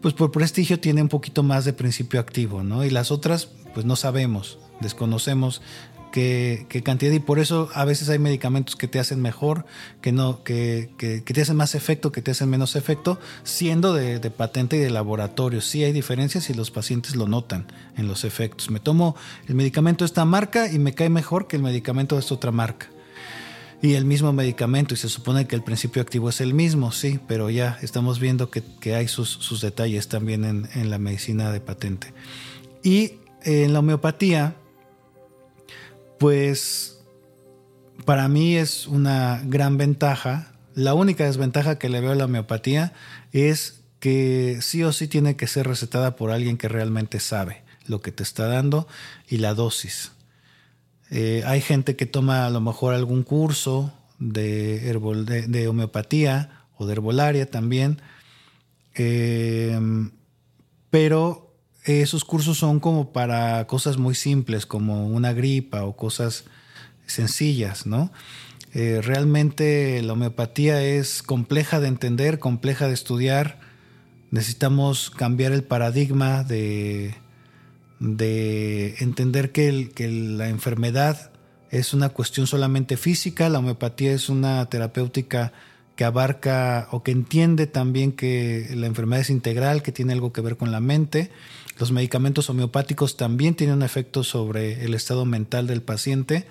pues 0.00 0.14
por 0.14 0.30
prestigio 0.30 0.80
tiene 0.80 1.02
un 1.02 1.08
poquito 1.08 1.42
más 1.42 1.64
de 1.64 1.72
principio 1.72 2.20
activo, 2.20 2.62
¿no? 2.62 2.84
Y 2.84 2.90
las 2.90 3.10
otras, 3.10 3.48
pues 3.72 3.86
no 3.86 3.96
sabemos, 3.96 4.58
desconocemos 4.80 5.62
qué, 6.12 6.82
cantidad 6.84 7.10
y 7.10 7.18
por 7.18 7.40
eso 7.40 7.68
a 7.74 7.84
veces 7.84 8.08
hay 8.08 8.20
medicamentos 8.20 8.76
que 8.76 8.86
te 8.86 9.00
hacen 9.00 9.20
mejor, 9.20 9.64
que 10.00 10.12
no, 10.12 10.44
que, 10.44 10.90
te 10.96 11.40
hacen 11.40 11.56
más 11.56 11.74
efecto, 11.74 12.12
que 12.12 12.22
te 12.22 12.30
hacen 12.30 12.48
menos 12.48 12.76
efecto, 12.76 13.18
siendo 13.42 13.94
de, 13.94 14.20
patente 14.30 14.76
y 14.76 14.80
de 14.80 14.90
laboratorio. 14.90 15.60
Sí 15.60 15.82
hay 15.82 15.92
diferencias 15.92 16.48
y 16.50 16.54
los 16.54 16.70
pacientes 16.70 17.16
lo 17.16 17.26
notan 17.26 17.66
en 17.96 18.06
los 18.06 18.24
efectos. 18.24 18.70
Me 18.70 18.78
tomo 18.78 19.16
el 19.48 19.56
medicamento 19.56 20.04
de 20.04 20.06
esta 20.06 20.24
marca 20.24 20.70
y 20.70 20.78
me 20.78 20.94
cae 20.94 21.08
mejor 21.08 21.48
que 21.48 21.56
el 21.56 21.62
medicamento 21.62 22.14
de 22.14 22.20
esta 22.20 22.34
otra 22.34 22.52
marca. 22.52 22.88
Y 23.80 23.94
el 23.94 24.04
mismo 24.04 24.32
medicamento, 24.32 24.94
y 24.94 24.96
se 24.96 25.08
supone 25.08 25.48
que 25.48 25.56
el 25.56 25.64
principio 25.64 26.02
activo 26.02 26.28
es 26.28 26.40
el 26.40 26.54
mismo, 26.54 26.92
sí, 26.92 27.18
pero 27.26 27.50
ya 27.50 27.78
estamos 27.82 28.20
viendo 28.20 28.48
que, 28.48 28.94
hay 28.94 29.08
sus, 29.08 29.60
detalles 29.60 30.06
también 30.06 30.44
en, 30.44 30.68
en 30.74 30.88
la 30.88 30.98
medicina 30.98 31.50
de 31.50 31.60
patente. 31.60 32.14
Y 32.84 33.14
en 33.42 33.72
la 33.72 33.80
homeopatía, 33.80 34.54
pues 36.22 37.00
para 38.04 38.28
mí 38.28 38.54
es 38.56 38.86
una 38.86 39.42
gran 39.44 39.76
ventaja. 39.76 40.52
La 40.72 40.94
única 40.94 41.24
desventaja 41.24 41.80
que 41.80 41.88
le 41.88 42.00
veo 42.00 42.12
a 42.12 42.14
la 42.14 42.26
homeopatía 42.26 42.92
es 43.32 43.80
que 43.98 44.58
sí 44.60 44.84
o 44.84 44.92
sí 44.92 45.08
tiene 45.08 45.34
que 45.34 45.48
ser 45.48 45.66
recetada 45.66 46.14
por 46.14 46.30
alguien 46.30 46.58
que 46.58 46.68
realmente 46.68 47.18
sabe 47.18 47.64
lo 47.88 48.00
que 48.02 48.12
te 48.12 48.22
está 48.22 48.46
dando 48.46 48.86
y 49.28 49.38
la 49.38 49.54
dosis. 49.54 50.12
Eh, 51.10 51.42
hay 51.44 51.60
gente 51.60 51.96
que 51.96 52.06
toma 52.06 52.46
a 52.46 52.50
lo 52.50 52.60
mejor 52.60 52.94
algún 52.94 53.24
curso 53.24 53.92
de, 54.20 54.96
homeopatía 55.68 56.66
o 56.76 56.86
de 56.86 56.92
herbolaria 56.92 57.50
también, 57.50 58.00
eh, 58.94 59.76
pero 60.88 61.41
esos 61.84 62.24
cursos 62.24 62.58
son 62.58 62.80
como 62.80 63.12
para 63.12 63.66
cosas 63.66 63.96
muy 63.96 64.14
simples, 64.14 64.66
como 64.66 65.08
una 65.08 65.32
gripa 65.32 65.84
o 65.84 65.96
cosas 65.96 66.44
sencillas, 67.06 67.86
¿no? 67.86 68.12
Eh, 68.74 69.00
realmente 69.02 70.00
la 70.02 70.14
homeopatía 70.14 70.82
es 70.82 71.22
compleja 71.22 71.80
de 71.80 71.88
entender, 71.88 72.38
compleja 72.38 72.86
de 72.86 72.94
estudiar. 72.94 73.60
Necesitamos 74.30 75.10
cambiar 75.10 75.52
el 75.52 75.62
paradigma 75.62 76.42
de, 76.42 77.14
de 78.00 78.94
entender 79.00 79.52
que 79.52 79.90
la 80.08 80.48
enfermedad 80.48 81.32
es 81.70 81.92
una 81.92 82.10
cuestión 82.10 82.46
solamente 82.46 82.96
física, 82.96 83.48
la 83.48 83.58
homeopatía 83.58 84.12
es 84.12 84.28
una 84.28 84.64
terapéutica 84.66 85.52
que 85.96 86.04
abarca 86.04 86.88
o 86.90 87.02
que 87.02 87.10
entiende 87.10 87.66
también 87.66 88.12
que 88.12 88.70
la 88.74 88.86
enfermedad 88.86 89.22
es 89.22 89.30
integral, 89.30 89.82
que 89.82 89.92
tiene 89.92 90.14
algo 90.14 90.32
que 90.32 90.40
ver 90.40 90.56
con 90.56 90.72
la 90.72 90.80
mente 90.80 91.30
los 91.82 91.90
medicamentos 91.90 92.48
homeopáticos 92.48 93.16
también 93.16 93.56
tienen 93.56 93.74
un 93.74 93.82
efecto 93.82 94.22
sobre 94.22 94.84
el 94.84 94.94
estado 94.94 95.24
mental 95.24 95.66
del 95.66 95.82
paciente. 95.82 96.46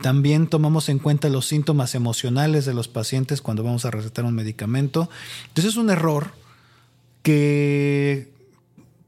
También 0.00 0.46
tomamos 0.46 0.88
en 0.88 1.00
cuenta 1.00 1.28
los 1.28 1.46
síntomas 1.46 1.96
emocionales 1.96 2.66
de 2.66 2.72
los 2.72 2.86
pacientes 2.86 3.42
cuando 3.42 3.64
vamos 3.64 3.84
a 3.84 3.90
recetar 3.90 4.24
un 4.24 4.36
medicamento. 4.36 5.10
Entonces 5.48 5.72
es 5.72 5.76
un 5.76 5.90
error 5.90 6.30
que, 7.24 8.32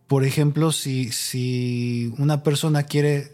por 0.09 0.25
ejemplo, 0.25 0.73
si, 0.73 1.13
si 1.13 2.13
una 2.19 2.43
persona 2.43 2.83
quiere 2.83 3.31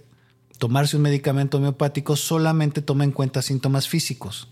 tomarse 0.58 0.96
un 0.96 1.04
medicamento 1.04 1.56
homeopático, 1.56 2.14
solamente 2.14 2.82
toma 2.82 3.04
en 3.04 3.12
cuenta 3.12 3.40
síntomas 3.40 3.88
físicos. 3.88 4.48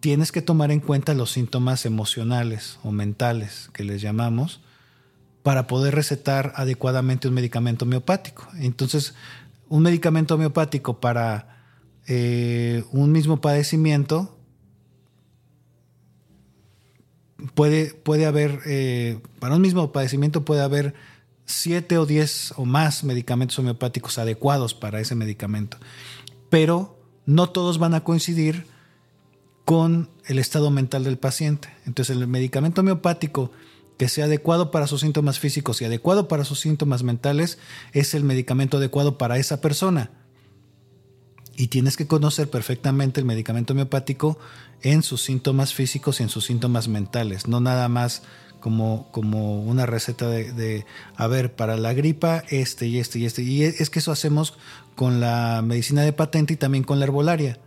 Tienes 0.00 0.32
que 0.32 0.40
tomar 0.40 0.70
en 0.70 0.80
cuenta 0.80 1.12
los 1.12 1.30
síntomas 1.30 1.84
emocionales 1.84 2.78
o 2.82 2.90
mentales 2.90 3.68
que 3.74 3.84
les 3.84 4.00
llamamos 4.00 4.62
para 5.42 5.66
poder 5.66 5.94
recetar 5.94 6.52
adecuadamente 6.56 7.28
un 7.28 7.34
medicamento 7.34 7.84
homeopático. 7.84 8.46
Entonces, 8.58 9.14
un 9.68 9.82
medicamento 9.82 10.34
homeopático 10.34 11.00
para 11.00 11.64
eh, 12.06 12.84
un 12.92 13.12
mismo 13.12 13.40
padecimiento 13.40 14.36
puede, 17.54 17.94
puede 17.94 18.26
haber, 18.26 18.60
eh, 18.66 19.20
para 19.38 19.56
un 19.56 19.62
mismo 19.62 19.92
padecimiento 19.92 20.44
puede 20.44 20.62
haber 20.62 20.94
siete 21.44 21.98
o 21.98 22.06
diez 22.06 22.52
o 22.56 22.64
más 22.64 23.04
medicamentos 23.04 23.58
homeopáticos 23.58 24.18
adecuados 24.18 24.74
para 24.74 25.00
ese 25.00 25.14
medicamento. 25.14 25.76
Pero 26.50 26.98
no 27.26 27.50
todos 27.50 27.78
van 27.78 27.94
a 27.94 28.04
coincidir 28.04 28.66
con 29.64 30.08
el 30.26 30.38
estado 30.38 30.70
mental 30.70 31.04
del 31.04 31.18
paciente. 31.18 31.68
Entonces 31.86 32.16
el 32.16 32.26
medicamento 32.26 32.80
homeopático 32.80 33.52
que 33.96 34.08
sea 34.08 34.24
adecuado 34.24 34.70
para 34.70 34.86
sus 34.86 35.00
síntomas 35.00 35.38
físicos 35.38 35.80
y 35.80 35.84
adecuado 35.84 36.28
para 36.28 36.44
sus 36.44 36.60
síntomas 36.60 37.02
mentales, 37.02 37.58
es 37.92 38.14
el 38.14 38.24
medicamento 38.24 38.78
adecuado 38.78 39.18
para 39.18 39.38
esa 39.38 39.60
persona. 39.60 40.10
Y 41.56 41.68
tienes 41.68 41.96
que 41.96 42.06
conocer 42.06 42.48
perfectamente 42.48 43.20
el 43.20 43.26
medicamento 43.26 43.74
homeopático 43.74 44.38
en 44.80 45.02
sus 45.02 45.22
síntomas 45.22 45.74
físicos 45.74 46.18
y 46.18 46.22
en 46.22 46.28
sus 46.28 46.46
síntomas 46.46 46.88
mentales, 46.88 47.46
no 47.46 47.60
nada 47.60 47.88
más 47.88 48.22
como, 48.60 49.08
como 49.12 49.62
una 49.62 49.86
receta 49.86 50.28
de, 50.28 50.52
de, 50.52 50.86
a 51.16 51.26
ver, 51.26 51.54
para 51.54 51.76
la 51.76 51.92
gripa, 51.92 52.42
este 52.48 52.86
y 52.86 52.98
este 52.98 53.18
y 53.18 53.26
este. 53.26 53.42
Y 53.42 53.64
es 53.64 53.90
que 53.90 53.98
eso 53.98 54.12
hacemos 54.12 54.54
con 54.94 55.20
la 55.20 55.62
medicina 55.62 56.02
de 56.02 56.12
patente 56.12 56.54
y 56.54 56.56
también 56.56 56.84
con 56.84 56.98
la 56.98 57.04
herbolaria 57.04 57.58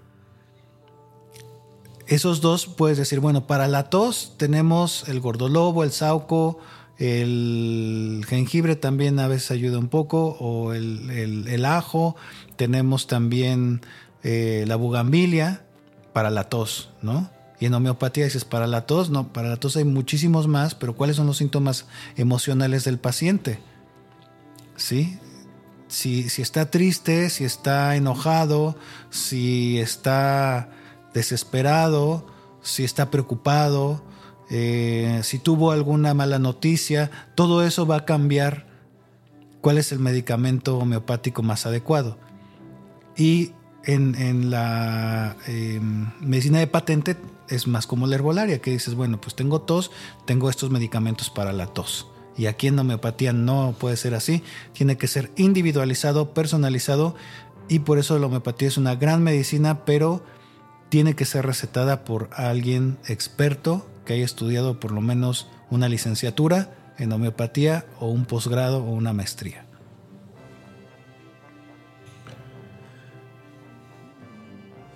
esos 2.08 2.42
dos 2.42 2.68
puedes 2.68 2.98
decir, 2.98 3.20
bueno, 3.20 3.48
para 3.48 3.68
la 3.68 3.90
tos 3.90 4.34
tenemos 4.38 5.08
el 5.10 5.20
gordolobo, 5.20 5.84
el 5.84 5.92
sauco, 5.92 6.60
el 6.98 8.24
jengibre 8.28 8.76
también 8.76 9.20
a 9.20 9.28
veces 9.28 9.52
ayuda 9.52 9.80
un 9.80 9.90
poco, 9.90 10.38
o 10.40 10.74
el, 10.74 11.66
ajo, 11.66 12.16
tenemos 12.56 13.08
también 13.08 13.82
eh, 14.24 14.66
la 14.68 14.76
bugambilia 14.76 15.64
para 16.14 16.30
la 16.30 16.46
tos, 16.46 16.90
¿no? 17.02 17.30
Y 17.60 17.66
en 17.66 17.74
homeopatía 17.74 18.26
dices, 18.26 18.46
para 18.46 18.68
la 18.68 18.86
tos, 18.86 19.10
no, 19.10 19.32
para 19.32 19.50
la 19.50 19.58
tos 19.58 19.78
hay 19.78 19.86
muchísimos 19.86 20.48
más, 20.48 20.76
pero 20.76 20.96
¿cuáles 20.96 21.16
son 21.16 21.28
los 21.28 21.38
síntomas 21.38 21.86
emocionales 22.18 22.84
del 22.84 23.00
paciente? 23.00 23.60
¿Sí? 24.76 25.18
Si, 25.88 26.30
si 26.30 26.42
está 26.42 26.70
triste, 26.70 27.30
si 27.30 27.46
está 27.46 27.96
enojado, 27.96 28.76
si 29.10 29.80
está 29.80 30.70
desesperado, 31.16 32.28
si 32.62 32.84
está 32.84 33.10
preocupado, 33.10 34.04
eh, 34.50 35.22
si 35.24 35.40
tuvo 35.40 35.72
alguna 35.72 36.14
mala 36.14 36.38
noticia, 36.38 37.10
todo 37.34 37.64
eso 37.64 37.88
va 37.88 37.98
a 37.98 38.06
cambiar 38.06 38.68
cuál 39.62 39.80
es 39.80 39.92
el 39.92 40.00
medicamento 40.00 40.78
homeopático 40.78 41.42
más 41.42 41.66
adecuado. 41.66 42.18
Y 43.18 43.54
en, 43.86 44.52
la 44.52 45.38
em, 45.48 46.12
medicina 46.20 46.60
de 46.60 46.68
patente 46.68 47.16
es 47.50 47.66
más 47.66 47.88
como 47.88 48.08
la 48.08 48.16
herbolaria, 48.16 48.60
que 48.60 48.72
dices, 48.72 48.94
bueno, 48.94 49.22
pues 49.22 49.36
tengo 49.36 49.62
tos, 49.62 49.92
tengo 50.26 50.50
estos 50.50 50.70
medicamentos 50.70 51.30
para 51.30 51.54
la 51.54 51.68
tos. 51.68 52.08
Y 52.38 52.48
aquí 52.48 52.68
en 52.68 52.78
homeopatía 52.78 53.32
no 53.32 53.74
puede 53.80 53.96
ser 53.96 54.16
así, 54.16 54.44
tiene 54.74 54.98
que 54.98 55.08
ser 55.08 55.32
individualizado, 55.38 56.34
personalizado, 56.34 57.16
y 57.70 57.80
por 57.80 57.98
eso 58.00 58.20
la 58.20 58.28
homeopatía 58.28 58.68
es 58.68 58.78
una 58.78 58.96
gran 58.96 59.24
medicina, 59.24 59.86
pero 59.86 60.22
tiene 60.96 61.14
que 61.14 61.26
ser 61.26 61.46
recetada 61.46 62.06
por 62.06 62.30
alguien 62.32 62.98
experto 63.06 63.86
que 64.06 64.14
haya 64.14 64.24
estudiado 64.24 64.80
por 64.80 64.94
lo 64.94 65.02
menos 65.02 65.50
una 65.70 65.90
licenciatura 65.90 66.74
en 66.98 67.12
homeopatía 67.12 67.86
o 68.00 68.08
un 68.08 68.24
posgrado 68.24 68.78
o 68.78 68.92
una 68.92 69.12
maestría. 69.12 69.66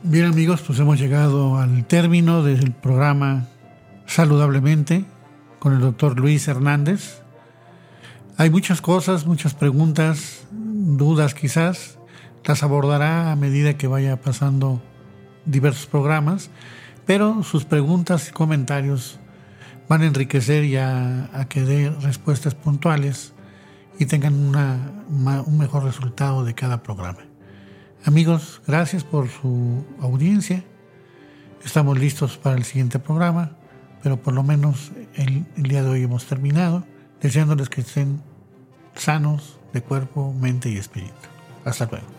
Bien 0.02 0.24
amigos, 0.24 0.62
pues 0.62 0.80
hemos 0.80 0.98
llegado 0.98 1.58
al 1.58 1.86
término 1.86 2.44
del 2.44 2.72
programa 2.72 3.50
Saludablemente 4.06 5.04
con 5.60 5.74
el 5.74 5.82
doctor 5.82 6.18
Luis 6.18 6.48
Hernández. 6.48 7.24
Hay 8.38 8.50
muchas 8.50 8.80
cosas, 8.80 9.26
muchas 9.26 9.54
preguntas, 9.54 10.48
dudas 10.50 11.34
quizás, 11.34 12.00
las 12.46 12.64
abordará 12.64 13.34
a 13.34 13.36
medida 13.36 13.78
que 13.78 13.88
vaya 13.88 14.22
pasando 14.22 14.82
diversos 15.50 15.86
programas, 15.86 16.50
pero 17.06 17.44
sus 17.44 17.66
preguntas 17.66 18.30
y 18.30 18.32
comentarios 18.32 19.20
van 19.88 20.04
a 20.04 20.06
enriquecer 20.06 20.64
y 20.64 20.78
a, 20.78 21.48
que 21.50 21.62
dé 21.64 21.90
respuestas 22.02 22.54
puntuales 22.54 23.34
y 23.98 24.06
tengan 24.06 24.34
un 24.36 25.58
mejor 25.58 25.84
resultado 25.84 26.46
de 26.46 26.54
cada 26.54 26.84
programa. 26.84 27.20
Amigos, 28.06 28.62
gracias 28.66 29.04
por 29.04 29.28
su 29.28 29.84
audiencia. 30.00 30.64
Estamos 31.66 32.00
listos 32.00 32.38
para 32.38 32.56
el 32.56 32.64
siguiente 32.64 33.00
programa, 33.00 33.52
pero 34.02 34.22
por 34.22 34.34
lo 34.34 34.44
menos 34.44 34.92
el, 35.16 35.46
el 35.58 35.64
día 35.64 35.84
de 35.84 35.90
hoy 35.90 36.04
hemos 36.04 36.26
terminado, 36.26 36.86
deseándoles 37.22 37.68
que 37.68 37.82
estén 37.82 38.22
sanos 38.96 39.60
de 39.74 39.82
cuerpo, 39.82 40.34
mente 40.34 40.70
y 40.70 40.78
espíritu. 40.78 41.14
Hasta 41.66 41.86
luego. 41.88 42.19